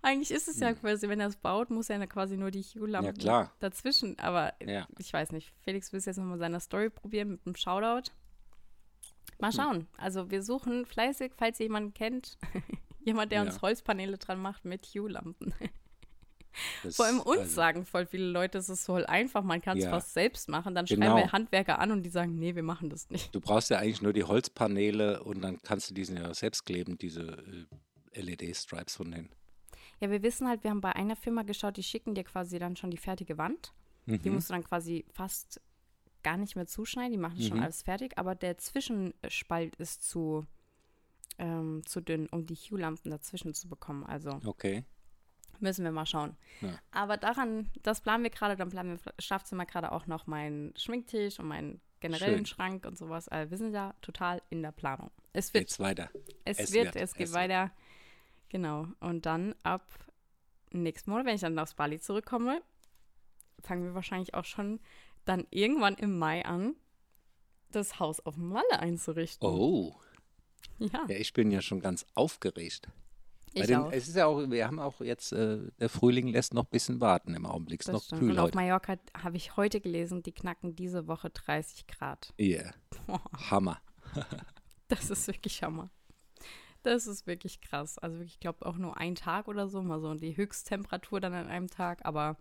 Eigentlich 0.01 0.31
ist 0.31 0.47
es 0.47 0.59
ja 0.59 0.73
quasi, 0.73 1.07
wenn 1.09 1.19
er 1.19 1.27
es 1.27 1.35
baut, 1.37 1.69
muss 1.69 1.89
er 1.89 2.05
quasi 2.07 2.35
nur 2.37 2.49
die 2.51 2.61
Hue-Lampen 2.63 3.19
Ja, 3.21 3.51
dazwischen. 3.59 4.17
Aber 4.19 4.53
Ja. 4.63 4.87
ich 4.97 5.11
weiß 5.13 5.31
nicht, 5.31 5.53
Felix 5.61 5.91
will 5.91 5.99
es 5.99 6.05
jetzt 6.05 6.17
nochmal 6.17 6.39
seiner 6.39 6.59
Story 6.59 6.89
probieren 6.89 7.29
mit 7.31 7.41
einem 7.45 7.55
Shoutout. 7.55 8.11
Mal 9.39 9.51
Hm. 9.51 9.55
schauen. 9.55 9.87
Also 9.97 10.29
wir 10.31 10.41
suchen 10.43 10.85
fleißig, 10.85 11.33
falls 11.37 11.59
ihr 11.59 11.67
jemanden 11.67 11.93
kennt, 11.93 12.37
jemand, 13.05 13.31
der 13.31 13.39
Ja. 13.43 13.45
uns 13.49 13.61
Holzpaneele 13.61 14.17
dran 14.17 14.39
macht 14.41 14.65
mit 14.65 14.85
Hue-Lampen. 14.85 15.53
Das, 16.83 16.95
Vor 16.95 17.05
allem 17.05 17.19
uns 17.19 17.39
also, 17.39 17.55
sagen 17.55 17.85
voll 17.85 18.05
viele 18.05 18.25
Leute, 18.25 18.57
es 18.57 18.69
ist 18.69 18.85
voll 18.85 19.05
einfach, 19.05 19.43
man 19.43 19.61
kann 19.61 19.77
es 19.77 19.83
Ja. 19.85 19.91
fast 19.91 20.13
selbst 20.13 20.49
machen. 20.49 20.75
Dann 20.75 20.85
Genau. 20.85 21.05
schreiben 21.05 21.17
wir 21.17 21.31
Handwerker 21.31 21.79
an 21.79 21.91
und 21.91 22.03
die 22.03 22.09
sagen, 22.09 22.37
nee, 22.37 22.55
wir 22.55 22.63
machen 22.63 22.89
das 22.89 23.09
nicht. 23.09 23.33
Du 23.33 23.39
brauchst 23.41 23.69
ja 23.69 23.77
eigentlich 23.79 24.01
nur 24.01 24.13
die 24.13 24.23
Holzpaneele 24.23 25.23
und 25.23 25.41
dann 25.41 25.61
kannst 25.61 25.89
du 25.89 25.93
diesen 25.93 26.17
ja 26.17 26.33
selbst 26.33 26.65
kleben, 26.65 26.97
diese 26.97 27.67
äh, 28.13 28.21
LED-Stripes 28.21 28.95
von 28.95 29.11
denen. 29.11 29.29
Ja, 29.99 30.09
wir 30.09 30.21
wissen 30.23 30.47
halt, 30.47 30.63
wir 30.63 30.71
haben 30.71 30.81
bei 30.81 30.93
einer 30.95 31.15
Firma 31.15 31.43
geschaut, 31.43 31.77
die 31.77 31.83
schicken 31.83 32.15
dir 32.15 32.23
quasi 32.23 32.59
dann 32.59 32.75
schon 32.75 32.91
die 32.91 32.97
fertige 32.97 33.37
Wand. 33.37 33.73
Die 34.07 34.29
Mhm. 34.29 34.35
musst 34.35 34.49
du 34.49 34.53
dann 34.53 34.63
quasi 34.63 35.05
fast 35.11 35.61
gar 36.23 36.37
nicht 36.37 36.55
mehr 36.55 36.67
zuschneiden, 36.67 37.11
die 37.11 37.17
machen 37.17 37.41
schon 37.41 37.57
Mhm. 37.57 37.63
alles 37.63 37.81
fertig, 37.83 38.17
aber 38.17 38.35
der 38.35 38.57
Zwischenspalt 38.57 39.75
ist 39.77 40.03
zu, 40.03 40.45
ähm, 41.37 41.81
zu 41.85 42.01
dünn, 42.01 42.27
um 42.27 42.45
die 42.45 42.55
Hue-Lampen 42.55 43.09
dazwischen 43.11 43.53
zu 43.53 43.67
bekommen. 43.69 44.03
Also 44.05 44.39
Okay. 44.45 44.83
Müssen 45.61 45.83
wir 45.83 45.91
mal 45.91 46.05
schauen. 46.05 46.35
Ja. 46.61 46.77
Aber 46.91 47.17
daran, 47.17 47.69
das 47.83 48.01
planen 48.01 48.23
wir 48.23 48.29
gerade, 48.31 48.55
dann 48.55 48.69
planen 48.69 48.97
wir 48.97 49.05
im 49.05 49.11
Schlafzimmer 49.23 49.65
gerade 49.65 49.91
auch 49.91 50.07
noch 50.07 50.27
meinen 50.27 50.75
Schminktisch 50.77 51.39
und 51.39 51.47
meinen 51.47 51.81
generellen 51.99 52.37
Schön. 52.37 52.45
Schrank 52.45 52.85
und 52.85 52.97
sowas. 52.97 53.27
Also 53.27 53.51
wir 53.51 53.57
sind 53.57 53.73
da 53.73 53.93
total 54.01 54.41
in 54.49 54.61
der 54.61 54.71
Planung. 54.71 55.11
Es 55.33 55.53
wird 55.53 55.65
Geht's 55.67 55.79
weiter. 55.79 56.09
es, 56.45 56.59
Es 56.59 56.71
wird, 56.73 56.85
wird, 56.85 56.95
es 56.97 57.13
geht 57.13 57.27
es 57.27 57.33
wird. 57.33 57.41
weiter. 57.43 57.71
Genau. 58.49 58.87
Und 58.99 59.25
dann 59.25 59.55
ab 59.63 59.83
nächsten 60.71 61.11
Monat, 61.11 61.25
wenn 61.25 61.35
ich 61.35 61.41
dann 61.41 61.57
aus 61.59 61.73
Bali 61.75 61.99
zurückkomme, 61.99 62.61
fangen 63.63 63.83
wir 63.83 63.93
wahrscheinlich 63.93 64.33
auch 64.33 64.45
schon 64.45 64.79
dann 65.25 65.45
irgendwann 65.51 65.93
im 65.95 66.17
Mai 66.17 66.43
an, 66.45 66.75
das 67.69 67.99
Haus 67.99 68.19
auf 68.21 68.35
dem 68.35 68.49
Malle 68.49 68.79
einzurichten. 68.79 69.47
Oh, 69.47 69.95
Ja, 70.79 71.05
ja, 71.07 71.15
ich 71.17 71.33
bin 71.33 71.51
ja 71.51 71.61
schon 71.61 71.79
ganz 71.79 72.05
aufgeregt. 72.15 72.89
Ich 73.53 73.67
den, 73.67 73.77
auch. 73.77 73.91
Es 73.91 74.07
ist 74.07 74.15
ja 74.15 74.27
auch, 74.27 74.49
wir 74.49 74.65
haben 74.65 74.79
auch 74.79 75.01
jetzt, 75.01 75.33
äh, 75.33 75.59
der 75.79 75.89
Frühling 75.89 76.27
lässt 76.27 76.53
noch 76.53 76.63
ein 76.63 76.69
bisschen 76.69 77.01
warten 77.01 77.33
im 77.33 77.45
Augenblick. 77.45 77.81
Es 77.81 77.87
ist 77.87 77.93
noch 77.93 78.03
stimmt. 78.03 78.21
kühl 78.21 78.31
Und 78.31 78.39
auf 78.39 78.45
heute. 78.45 78.57
Mallorca 78.57 78.97
habe 79.17 79.37
ich 79.37 79.57
heute 79.57 79.81
gelesen, 79.81 80.23
die 80.23 80.31
knacken 80.31 80.75
diese 80.75 81.07
Woche 81.07 81.29
30 81.29 81.87
Grad. 81.87 82.33
Yeah. 82.39 82.73
Hammer. 83.49 83.79
Das 84.87 85.09
ist 85.09 85.25
wirklich 85.27 85.63
Hammer. 85.63 85.89
Das 86.83 87.07
ist 87.07 87.25
wirklich 87.25 87.61
krass. 87.61 87.97
Also 87.97 88.19
ich 88.19 88.41
glaube 88.41 88.65
auch 88.65 88.75
nur 88.75 88.97
ein 88.97 89.15
Tag 89.15 89.47
oder 89.47 89.69
so, 89.69 89.81
mal 89.81 90.01
so 90.01 90.13
die 90.15 90.35
Höchsttemperatur 90.35 91.21
dann 91.21 91.33
an 91.33 91.47
einem 91.47 91.69
Tag, 91.69 92.03
aber 92.03 92.35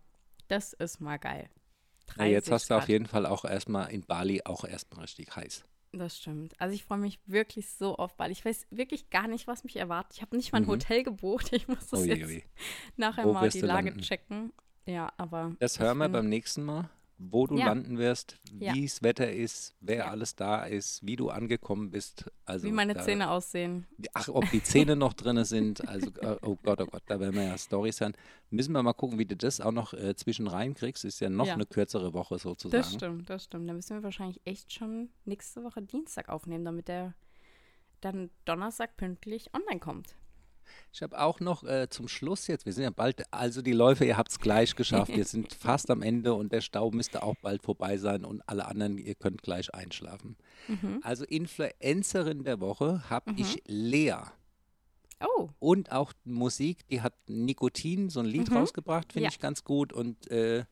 das 0.48 0.72
ist 0.72 1.00
mal 1.00 1.18
geil. 1.18 1.48
Ja, 2.16 2.24
jetzt 2.24 2.48
30 2.48 2.52
hast 2.52 2.70
du 2.70 2.74
auf 2.74 2.80
Grad. 2.80 2.88
jeden 2.88 3.06
Fall 3.06 3.24
auch 3.24 3.44
erstmal 3.44 3.92
in 3.92 4.00
Bali 4.00 4.42
auch 4.44 4.64
erstmal 4.64 5.02
richtig 5.02 5.36
heiß. 5.36 5.64
Das 5.92 6.18
stimmt. 6.18 6.54
Also 6.60 6.74
ich 6.74 6.84
freue 6.84 6.98
mich 6.98 7.18
wirklich 7.26 7.68
so 7.68 7.96
auf 7.96 8.16
Bali. 8.16 8.30
Ich 8.32 8.44
weiß 8.44 8.66
wirklich 8.70 9.10
gar 9.10 9.26
nicht, 9.26 9.48
was 9.48 9.64
mich 9.64 9.76
erwartet. 9.76 10.14
Ich 10.14 10.22
habe 10.22 10.36
nicht 10.36 10.52
mal 10.52 10.58
ein 10.58 10.64
Mhm. 10.64 10.68
Hotel 10.68 11.02
gebucht. 11.02 11.52
Ich 11.52 11.66
muss 11.66 11.88
das 11.88 12.00
Ui, 12.00 12.08
jetzt 12.08 12.28
ui. 12.28 12.44
nachher 12.96 13.24
Wo 13.24 13.32
mal 13.32 13.48
die 13.48 13.60
Lage 13.60 13.88
landen? 13.88 14.02
checken. 14.02 14.52
Ja, 14.86 15.12
aber 15.16 15.54
Das 15.58 15.78
hören 15.80 15.98
wir 15.98 16.08
beim 16.08 16.28
nächsten 16.28 16.62
Mal, 16.64 16.88
wo 17.22 17.46
du 17.46 17.58
Ja. 17.58 17.66
landen 17.66 17.98
wirst, 17.98 18.38
Ja. 18.58 18.72
wie 18.72 18.84
das 18.86 19.02
Wetter 19.02 19.30
ist, 19.30 19.74
wer 19.80 19.96
Ja. 19.96 20.04
alles 20.10 20.36
da 20.36 20.64
ist, 20.64 21.04
wie 21.06 21.16
du 21.16 21.28
angekommen 21.28 21.90
bist. 21.90 22.30
Also 22.46 22.66
wie 22.66 22.72
meine 22.72 22.94
da, 22.94 23.02
Zähne 23.02 23.30
aussehen. 23.30 23.86
Ach, 24.14 24.28
ob 24.28 24.50
die 24.50 24.62
Zähne 24.62 24.96
noch 24.96 25.12
drin 25.12 25.44
sind. 25.44 25.86
Also, 25.86 26.10
äh, 26.22 26.36
oh 26.42 26.56
Gott, 26.62 26.80
oh 26.80 26.86
Gott, 26.86 27.02
da 27.06 27.20
werden 27.20 27.34
wir 27.34 27.44
ja 27.44 27.58
Storys 27.58 28.00
hören. 28.00 28.14
Müssen 28.48 28.72
wir 28.72 28.82
mal 28.82 28.94
gucken, 28.94 29.18
wie 29.18 29.26
du 29.26 29.36
das 29.36 29.60
auch 29.60 29.70
noch 29.70 29.92
äh, 29.92 30.16
zwischen 30.16 30.46
reinkriegst. 30.48 31.04
Ist 31.04 31.20
ja 31.20 31.28
noch 31.28 31.46
eine 31.46 31.66
kürzere 31.66 32.14
Woche 32.14 32.38
sozusagen. 32.38 32.80
Das 32.82 32.94
stimmt, 32.94 33.28
das 33.28 33.44
stimmt. 33.44 33.68
Da 33.68 33.74
müssen 33.74 33.96
wir 33.98 34.02
wahrscheinlich 34.02 34.40
echt 34.46 34.72
schon 34.72 35.10
nächste 35.26 35.62
Woche 35.62 35.82
Dienstag 35.82 36.30
aufnehmen, 36.30 36.64
damit 36.64 36.88
der 36.88 37.14
dann 38.00 38.30
Donnerstag 38.46 38.96
pünktlich 38.96 39.50
online 39.54 39.78
kommt. 39.80 40.14
Ich 40.92 41.02
habe 41.02 41.20
auch 41.20 41.40
noch 41.40 41.62
äh, 41.64 41.88
zum 41.88 42.08
Schluss 42.08 42.46
jetzt, 42.48 42.66
wir 42.66 42.72
sind 42.72 42.84
ja 42.84 42.90
bald, 42.90 43.22
also 43.32 43.62
die 43.62 43.72
Läufe, 43.72 44.04
ihr 44.04 44.16
habt 44.16 44.30
es 44.30 44.38
gleich 44.40 44.74
geschafft. 44.76 45.14
Wir 45.14 45.24
sind 45.24 45.52
fast 45.54 45.90
am 45.90 46.02
Ende 46.02 46.34
und 46.34 46.52
der 46.52 46.60
Stau 46.60 46.90
müsste 46.90 47.22
auch 47.22 47.36
bald 47.42 47.62
vorbei 47.62 47.96
sein 47.96 48.24
und 48.24 48.42
alle 48.48 48.66
anderen, 48.66 48.98
ihr 48.98 49.14
könnt 49.14 49.42
gleich 49.42 49.72
einschlafen. 49.74 50.36
Mhm. 50.68 51.00
Also 51.02 51.24
Influencerin 51.24 52.44
der 52.44 52.60
Woche 52.60 53.08
habe 53.08 53.32
ich 53.36 53.62
Lea. 53.66 54.14
Oh, 55.22 55.50
Und 55.58 55.92
auch 55.92 56.12
Musik, 56.24 56.86
die 56.88 57.02
hat 57.02 57.12
Nikotin, 57.28 58.08
so 58.08 58.20
ein 58.20 58.26
Lied 58.26 58.50
Mhm. 58.50 58.56
rausgebracht, 58.56 59.12
finde 59.12 59.24
Ja. 59.24 59.30
ich 59.30 59.38
ganz 59.38 59.64
gut. 59.64 59.92
Und 59.92 60.30
äh, 60.30 60.64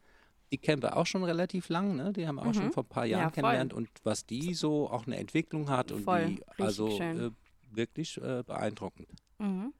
die 0.51 0.57
kennen 0.57 0.81
wir 0.81 0.97
auch 0.97 1.05
schon 1.05 1.23
relativ 1.25 1.69
lang, 1.69 1.97
ne? 1.97 2.15
Die 2.15 2.27
haben 2.27 2.37
wir 2.37 2.47
auch 2.47 2.55
schon 2.55 2.67
Mhm. 2.69 2.73
vor 2.73 2.85
ein 2.85 2.89
paar 2.89 3.05
Ja, 3.05 3.19
Jahren 3.19 3.25
voll. 3.29 3.35
kennengelernt. 3.43 3.75
Und 3.75 3.91
was 4.05 4.25
die 4.25 4.55
so 4.55 4.89
auch 4.89 5.07
eine 5.07 5.19
Entwicklung 5.19 5.69
hat 5.69 5.93
und 5.93 6.05
Voll, 6.05 6.27
die, 6.29 6.43
also 6.57 6.99
äh, 6.99 7.31
wirklich 7.71 8.17
äh, 8.17 8.43
beeindruckend. 8.43 9.09
mhm. 9.39 9.75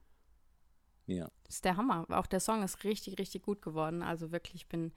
Ja. 1.09 1.29
Das 1.45 1.57
ist 1.57 1.65
der 1.65 1.77
Hammer. 1.77 2.07
Auch 2.11 2.27
der 2.27 2.39
Song 2.41 2.63
ist 2.63 2.85
richtig, 2.85 3.19
richtig 3.19 3.43
gut 3.43 3.61
geworden. 3.63 4.03
Also 4.03 4.31
wirklich, 4.31 4.55
ich 4.63 4.69
bin, 4.69 4.93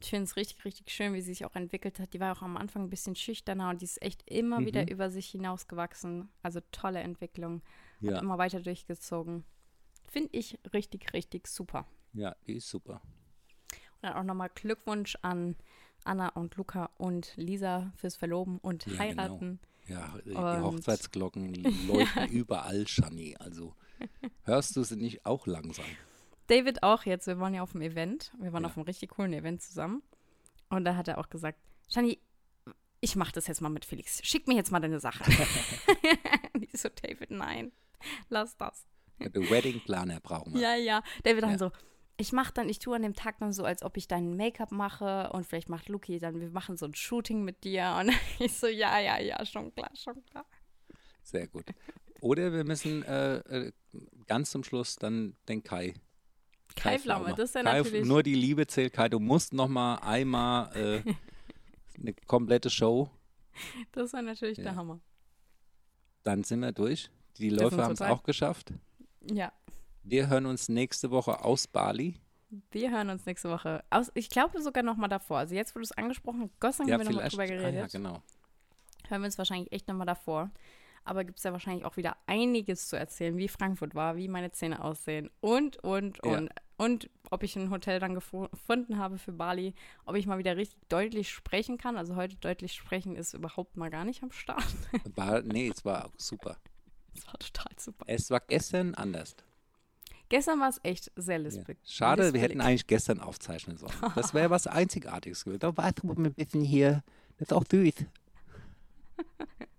ich 0.00 0.10
finde 0.10 0.24
es 0.24 0.36
richtig, 0.36 0.64
richtig 0.64 0.90
schön, 0.90 1.14
wie 1.14 1.20
sie 1.22 1.32
sich 1.32 1.44
auch 1.44 1.56
entwickelt 1.56 1.98
hat. 1.98 2.12
Die 2.12 2.20
war 2.20 2.36
auch 2.36 2.42
am 2.42 2.56
Anfang 2.56 2.84
ein 2.84 2.90
bisschen 2.90 3.16
schüchterner 3.16 3.70
und 3.70 3.80
die 3.80 3.86
ist 3.86 4.00
echt 4.02 4.22
immer 4.30 4.60
wieder 4.64 4.82
Mhm. 4.82 4.88
über 4.88 5.10
sich 5.10 5.26
hinausgewachsen. 5.30 6.28
Also 6.42 6.60
tolle 6.70 7.00
Entwicklung. 7.00 7.62
Hat 8.02 8.10
Ja, 8.12 8.18
immer 8.20 8.38
weiter 8.38 8.60
durchgezogen. 8.60 9.44
Finde 10.06 10.28
ich 10.32 10.58
richtig, 10.72 11.12
richtig 11.12 11.48
super. 11.48 11.86
ja, 12.12 12.36
die 12.46 12.54
ist 12.54 12.68
super. 12.68 13.00
Und 13.72 14.02
dann 14.02 14.12
auch 14.14 14.22
nochmal 14.22 14.50
Glückwunsch 14.54 15.16
an 15.22 15.56
Anna 16.04 16.28
und 16.28 16.54
Luca 16.56 16.90
und 16.98 17.32
Lisa 17.36 17.92
fürs 17.96 18.14
Verloben 18.16 18.58
und 18.58 18.86
Ja, 18.86 18.92
genau. 18.92 19.00
Heiraten. 19.00 19.60
Ja, 19.88 20.14
die 20.24 20.30
Und- 20.30 20.62
Hochzeitsglocken 20.62 21.54
läuten 21.88 22.28
überall, 22.30 22.86
Shani. 22.86 23.34
Also 23.38 23.74
hörst 24.44 24.76
du 24.76 24.82
sie 24.82 24.96
nicht 24.96 25.24
auch 25.26 25.46
langsam? 25.46 25.84
David 26.48 26.82
auch 26.82 27.04
jetzt. 27.04 27.26
Wir 27.26 27.38
waren 27.38 27.54
ja 27.54 27.62
auf 27.62 27.72
dem 27.72 27.82
Event. 27.82 28.32
Wir 28.40 28.52
waren 28.52 28.62
Ja. 28.62 28.68
auf 28.68 28.76
einem 28.76 28.86
richtig 28.86 29.10
coolen 29.10 29.32
Event 29.32 29.62
zusammen. 29.62 30.02
Und 30.70 30.84
da 30.84 30.96
hat 30.96 31.08
er 31.08 31.18
auch 31.18 31.28
gesagt, 31.28 31.58
Shani, 31.92 32.18
ich 33.00 33.16
mach 33.16 33.32
das 33.32 33.46
jetzt 33.46 33.60
mal 33.60 33.68
mit 33.68 33.84
Felix. 33.84 34.20
Schick 34.26 34.48
mir 34.48 34.54
jetzt 34.56 34.72
mal 34.72 34.80
deine 34.80 34.98
Sachen. 35.00 35.24
Die 36.56 36.76
so, 36.76 36.88
David, 36.88 37.30
nein. 37.30 37.72
Lass 38.28 38.56
das. 38.56 38.86
Den 39.18 39.50
Wedding 39.50 39.80
Planner 39.80 40.20
brauchen 40.20 40.54
wir. 40.54 40.60
Ja, 40.60 40.74
ja. 40.76 41.02
Der 41.24 41.34
wird 41.34 41.42
dann 41.44 41.52
Ja. 41.52 41.58
so, 41.58 41.70
ich 42.16 42.32
mach 42.32 42.50
dann, 42.50 42.68
ich 42.68 42.78
tue 42.78 42.96
an 42.96 43.02
dem 43.02 43.14
Tag 43.14 43.38
dann 43.38 43.52
so, 43.52 43.64
als 43.64 43.82
ob 43.82 43.96
ich 43.96 44.08
dein 44.08 44.36
Make-up 44.36 44.72
mache 44.72 45.30
und 45.32 45.44
vielleicht 45.46 45.68
macht 45.68 45.88
Luki 45.88 46.18
dann, 46.18 46.40
wir 46.40 46.50
machen 46.50 46.76
so 46.76 46.86
ein 46.86 46.94
Shooting 46.94 47.44
mit 47.44 47.62
dir. 47.64 47.96
Und 48.00 48.10
ich 48.40 48.52
so, 48.56 48.66
ja, 48.68 48.98
ja, 49.00 49.18
ja, 49.18 49.44
schon 49.44 49.72
klar, 49.74 49.90
schon 49.94 50.24
klar. 50.26 50.44
Sehr 51.22 51.46
gut. 51.46 51.66
Oder 52.20 52.52
wir 52.52 52.64
müssen 52.64 53.02
äh, 53.04 53.36
äh, 53.38 53.72
ganz 54.26 54.50
zum 54.50 54.64
Schluss 54.64 54.96
dann 54.96 55.36
den 55.48 55.62
Kai. 55.62 55.94
Kai 56.76 56.98
Pflaume, 56.98 57.34
das 57.34 57.50
ist 57.50 57.54
ja 57.54 57.62
Kai, 57.62 57.78
natürlich. 57.78 58.06
Nur 58.06 58.22
die 58.22 58.34
Liebe 58.34 58.66
zählt, 58.66 58.92
Kai. 58.92 59.08
Du 59.08 59.18
musst 59.20 59.52
noch 59.52 59.68
mal 59.68 59.96
einmal 59.96 60.74
äh, 60.76 61.14
eine 62.00 62.14
komplette 62.26 62.70
Show. 62.70 63.10
Das 63.92 64.12
war 64.12 64.22
natürlich 64.22 64.58
Ja. 64.58 64.64
der 64.64 64.76
Hammer. 64.76 65.00
Dann 66.24 66.44
sind 66.44 66.60
wir 66.60 66.72
durch. 66.72 67.10
Die 67.38 67.50
Läufer 67.50 67.84
haben 67.84 67.92
es 67.94 68.02
auch 68.02 68.22
geschafft. 68.22 68.72
Ja. 69.32 69.52
Wir 70.02 70.28
hören 70.28 70.46
uns 70.46 70.68
nächste 70.68 71.10
Woche 71.10 71.44
aus 71.44 71.66
Bali. 71.66 72.16
Wir 72.70 72.90
hören 72.90 73.10
uns 73.10 73.26
nächste 73.26 73.50
Woche. 73.50 73.84
Aus, 73.90 74.10
ich 74.14 74.28
glaube 74.30 74.60
sogar 74.62 74.82
noch 74.82 74.96
mal 74.96 75.08
davor. 75.08 75.38
Also 75.38 75.54
jetzt, 75.54 75.74
wo 75.74 75.80
du 75.80 75.84
es 75.84 75.92
angesprochen 75.92 76.42
hast, 76.42 76.60
Gott 76.60 76.74
sei 76.74 76.84
Dank 76.84 76.88
Ja, 76.88 76.94
haben 76.94 77.00
wir 77.00 77.04
noch 77.14 77.22
mal 77.22 77.30
vielleicht. 77.30 77.52
drüber 77.52 77.60
Ah, 77.60 77.62
ja, 77.62 77.70
geredet. 77.70 77.92
genau. 77.92 78.22
hören 79.08 79.20
wir 79.22 79.26
uns 79.26 79.38
wahrscheinlich 79.38 79.70
echt 79.72 79.86
noch 79.88 79.94
mal 79.96 80.04
davor. 80.06 80.50
Aber 81.08 81.24
gibt 81.24 81.38
es 81.38 81.44
ja 81.44 81.52
wahrscheinlich 81.52 81.84
auch 81.84 81.96
wieder 81.96 82.16
einiges 82.26 82.88
zu 82.88 82.96
erzählen, 82.96 83.36
wie 83.38 83.48
Frankfurt 83.48 83.94
war, 83.94 84.16
wie 84.16 84.28
meine 84.28 84.50
Zähne 84.52 84.84
aussehen 84.84 85.30
und, 85.40 85.78
und, 85.82 86.18
Ja. 86.24 86.38
und. 86.38 86.50
Und 86.80 87.10
ob 87.32 87.42
ich 87.42 87.56
ein 87.56 87.70
Hotel 87.70 87.98
dann 87.98 88.14
gefunden 88.14 88.98
habe 88.98 89.18
für 89.18 89.32
Bali, 89.32 89.74
ob 90.04 90.14
ich 90.14 90.26
mal 90.28 90.38
wieder 90.38 90.56
richtig 90.56 90.78
deutlich 90.88 91.28
sprechen 91.28 91.76
kann. 91.76 91.96
Also 91.96 92.14
heute 92.14 92.36
deutlich 92.36 92.72
sprechen 92.74 93.16
ist 93.16 93.34
überhaupt 93.34 93.76
mal 93.76 93.90
gar 93.90 94.04
nicht 94.04 94.22
am 94.22 94.30
Start. 94.30 94.64
War, 95.16 95.42
nee, 95.42 95.66
es 95.74 95.84
war 95.84 96.08
super. 96.16 96.56
Das 97.16 97.26
war 97.26 97.34
total 97.40 97.72
super. 97.78 98.04
Es 98.06 98.30
war 98.30 98.38
gestern 98.46 98.94
anders. 98.94 99.34
Gestern 100.28 100.60
war 100.60 100.68
es 100.68 100.78
echt 100.84 101.10
sehr 101.16 101.38
Ja. 101.38 101.42
lispig. 101.42 101.78
Schade, 101.84 102.18
wir 102.18 102.24
Lispelig. 102.26 102.42
hätten 102.44 102.60
eigentlich 102.60 102.86
gestern 102.86 103.18
aufzeichnen 103.18 103.76
sollen. 103.76 103.94
Das 104.14 104.32
wäre 104.32 104.50
was 104.50 104.66
Einzigartiges 104.68 105.44
gewesen. 105.44 105.58
Da 105.58 105.76
war 105.76 105.86
ein 105.86 106.34
bisschen 106.34 106.62
hier. 106.62 107.02
Das 107.38 107.48
ist 107.48 107.52
auch 107.52 107.64
süß. 107.68 107.94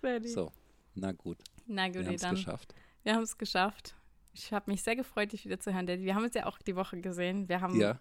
Fertig. 0.00 0.32
So, 0.32 0.52
na 0.94 1.12
gut. 1.12 1.38
Na 1.66 1.84
Wir 1.92 1.92
gut, 2.02 2.06
haben 2.06 2.14
es 2.14 2.22
geschafft. 2.30 2.74
Wir 3.02 3.14
haben 3.14 3.22
es 3.22 3.38
geschafft. 3.38 3.94
Ich 4.32 4.52
habe 4.52 4.70
mich 4.70 4.82
sehr 4.82 4.96
gefreut, 4.96 5.32
dich 5.32 5.44
wieder 5.44 5.58
zu 5.58 5.72
hören, 5.74 5.86
Daddy. 5.86 6.04
Wir 6.04 6.14
haben 6.14 6.24
uns 6.24 6.34
ja 6.34 6.46
auch 6.46 6.58
die 6.58 6.76
Woche 6.76 7.00
gesehen. 7.00 7.48
Wir 7.48 7.60
haben 7.60 7.78
Ja, 7.78 7.98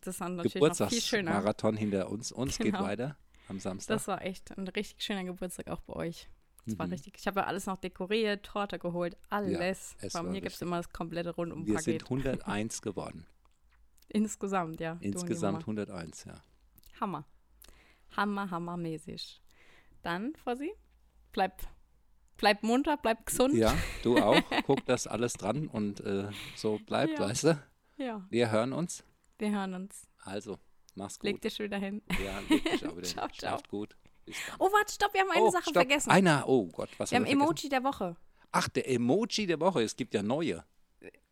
das 0.00 0.18
dann 0.18 0.36
natürlich 0.36 0.54
noch 0.78 0.88
viel 0.88 1.00
schöner. 1.00 1.30
Geburtstagsmarathon 1.32 1.76
hinter 1.76 2.10
uns. 2.10 2.32
Uns 2.32 2.58
geht 2.58 2.72
Genau. 2.72 2.82
weiter 2.84 3.16
am 3.48 3.58
Samstag. 3.60 3.94
Das 3.96 4.08
war 4.08 4.22
echt 4.22 4.56
ein 4.56 4.66
richtig 4.68 5.02
schöner 5.02 5.24
Geburtstag 5.24 5.68
auch 5.68 5.80
bei 5.80 5.94
euch. 5.94 6.28
Das 6.66 6.78
war 6.78 6.86
Mhm. 6.86 6.92
richtig. 6.92 7.14
Ich 7.18 7.26
habe 7.26 7.40
ja 7.40 7.46
alles 7.46 7.66
noch 7.66 7.78
dekoriert, 7.78 8.44
Torte 8.44 8.78
geholt, 8.78 9.16
alles. 9.28 9.96
es 10.00 10.12
Bei 10.12 10.18
war 10.22 10.30
mir 10.30 10.40
gibt 10.40 10.54
es 10.54 10.60
immer 10.62 10.76
das 10.76 10.92
komplette 10.92 11.30
Wir 11.30 11.34
Rundumpaket. 11.36 11.82
sind 11.84 12.10
101 12.10 12.82
geworden. 12.82 13.26
Insgesamt, 14.08 14.80
ja. 14.80 14.96
Insgesamt 15.00 15.66
Mama. 15.66 15.80
101, 15.80 16.24
ja. 16.24 16.34
Hammer. 17.00 17.24
Hammer, 18.16 18.50
hammermäßig. 18.50 19.40
Dann, 20.02 20.34
Fossi, 20.34 20.72
bleib, 21.32 21.62
bleib 22.36 22.62
munter, 22.62 22.96
bleib 22.96 23.26
gesund. 23.26 23.54
Ja, 23.54 23.74
du 24.02 24.18
auch. 24.18 24.40
Guck, 24.66 24.84
dass 24.86 25.06
alles 25.06 25.34
dran 25.34 25.68
und 25.68 26.00
äh, 26.00 26.28
so 26.56 26.78
bleibt, 26.86 27.18
Ja. 27.18 27.20
weißt 27.28 27.44
du? 27.44 27.62
Ja, 27.96 28.26
Wir 28.30 28.50
hören 28.50 28.72
uns. 28.72 29.04
wir 29.38 29.50
hören 29.50 29.74
uns. 29.74 30.06
Also, 30.24 30.58
mach's 30.94 31.18
gut. 31.18 31.24
Leg 31.30 31.40
dich 31.42 31.58
wieder 31.58 31.76
hin. 31.78 32.02
Ja, 32.24 32.38
leg 32.48 32.64
dich 32.64 32.86
auch 32.86 32.92
wieder. 32.96 33.02
Ciao, 33.06 33.26
hin. 33.26 33.34
ciao. 33.34 33.50
Schlaft 33.50 33.68
gut. 33.68 33.96
Oh, 34.58 34.70
warte, 34.72 34.92
stopp, 34.92 35.12
wir 35.12 35.20
haben 35.22 35.30
eine 35.30 35.42
Oh, 35.42 35.50
Sache 35.50 35.62
stopp. 35.64 35.74
vergessen. 35.74 36.10
Einer, 36.10 36.48
oh 36.48 36.66
Gott, 36.68 36.88
was 36.98 37.10
wir 37.10 37.16
haben 37.16 37.24
wir 37.24 37.30
vergessen? 37.30 37.42
Emoji 37.50 37.68
der 37.68 37.84
Woche. 37.84 38.16
Ach, 38.52 38.68
der 38.68 38.88
Emoji 38.88 39.46
der 39.46 39.60
Woche. 39.60 39.82
Es 39.82 39.96
gibt 39.96 40.14
ja 40.14 40.22
neue. 40.22 40.64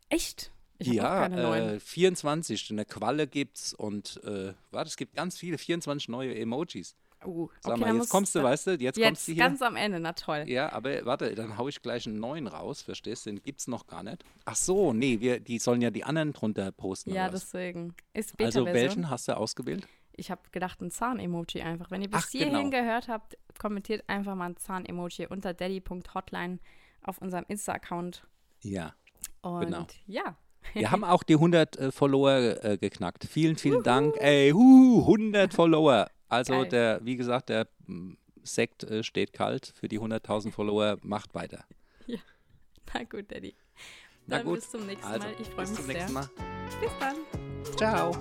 Echt? 0.08 0.52
Ich 0.78 0.88
ja, 0.88 1.28
keine 1.28 1.42
neuen. 1.42 1.68
äh, 1.76 1.80
24. 1.80 2.70
Eine 2.70 2.84
Qualle 2.84 3.26
gibt's 3.26 3.72
und 3.74 4.22
äh, 4.24 4.54
warte, 4.70 4.88
es 4.88 4.96
gibt 4.96 5.14
ganz 5.14 5.36
viele, 5.36 5.58
24 5.58 6.08
neue 6.08 6.34
Emojis. 6.36 6.96
Uh, 7.24 7.48
Sag 7.60 7.72
okay, 7.72 7.80
mal, 7.80 7.96
jetzt 7.96 8.10
kommst 8.10 8.34
du, 8.34 8.42
weißt 8.42 8.66
du, 8.68 8.70
jetzt, 8.72 8.94
kommst 8.94 8.98
Jetzt 8.98 9.28
du 9.28 9.32
hier. 9.32 9.42
ganz 9.42 9.60
am 9.62 9.74
Ende, 9.76 9.98
na 9.98 10.12
toll. 10.12 10.44
Ja, 10.46 10.72
aber 10.72 11.04
warte, 11.04 11.34
dann 11.34 11.58
hau 11.58 11.66
ich 11.68 11.82
gleich 11.82 12.06
einen 12.06 12.20
neuen 12.20 12.46
raus, 12.46 12.80
verstehst 12.82 13.26
du? 13.26 13.30
Den 13.30 13.42
gibt's 13.42 13.66
noch 13.66 13.86
gar 13.88 14.02
nicht. 14.04 14.24
Ach 14.44 14.54
so, 14.54 14.92
nee, 14.92 15.18
wir, 15.20 15.40
die 15.40 15.58
sollen 15.58 15.82
ja 15.82 15.90
die 15.90 16.04
anderen 16.04 16.32
drunter 16.32 16.70
posten. 16.70 17.12
Ja, 17.12 17.28
deswegen. 17.28 17.94
Ist 18.14 18.30
Also 18.40 18.64
Beta-Version. 18.64 18.74
welchen 18.74 19.10
hast 19.10 19.26
du 19.28 19.36
ausgewählt? 19.36 19.88
Ich 20.12 20.30
habe 20.30 20.40
gedacht, 20.52 20.80
ein 20.80 20.90
Zahn-Emoji 20.90 21.62
einfach. 21.62 21.90
Wenn 21.90 22.02
ihr 22.02 22.10
bis 22.10 22.24
Ach, 22.26 22.28
hierhin 22.30 22.70
genau. 22.70 22.82
gehört 22.82 23.08
habt, 23.08 23.36
kommentiert 23.58 24.04
einfach 24.08 24.34
mal 24.34 24.46
ein 24.50 24.56
Zahn-Emoji 24.56 25.26
unter 25.28 25.54
daddy.hotline 25.54 26.58
auf 27.02 27.18
unserem 27.18 27.44
Insta-Account. 27.48 28.22
Ja. 28.62 28.94
Und 29.42 29.60
Genau. 29.66 29.86
ja, 30.06 30.36
Wir 30.72 30.90
haben 30.90 31.04
auch 31.04 31.22
die 31.22 31.34
100 31.34 31.76
äh, 31.78 31.92
Follower 31.92 32.32
äh, 32.64 32.78
geknackt. 32.78 33.24
Vielen, 33.24 33.56
vielen 33.56 33.82
Dank. 33.82 34.16
Ey, 34.18 34.50
hu, 34.50 35.00
100 35.02 35.54
Follower. 35.54 36.08
Also 36.28 36.52
Geil. 36.54 36.68
der, 36.68 37.04
wie 37.04 37.16
gesagt, 37.16 37.48
der 37.48 37.68
mm, 37.86 38.12
Sekt 38.42 38.84
äh, 38.84 39.02
steht 39.02 39.32
kalt 39.32 39.66
für 39.66 39.88
die 39.88 40.00
100.000 40.00 40.52
Follower. 40.52 40.98
Macht 41.02 41.34
weiter. 41.34 41.64
na 42.94 43.02
gut, 43.04 43.30
Daddy. 43.30 43.54
Na 44.26 44.36
Dann 44.38 44.46
gut. 44.46 44.56
bis 44.56 44.70
zum 44.70 44.86
nächsten 44.86 45.06
Also, 45.06 45.26
Mal. 45.26 45.34
Ich 45.40 45.48
freue 45.48 45.66
bis 45.66 45.70
mich 45.70 45.78
zum 45.78 45.86
sehr. 45.86 45.94
nächsten 45.94 46.12
Mal. 46.12 46.30
Bis 46.80 46.90
dann. 47.00 47.16
Ciao. 47.76 48.12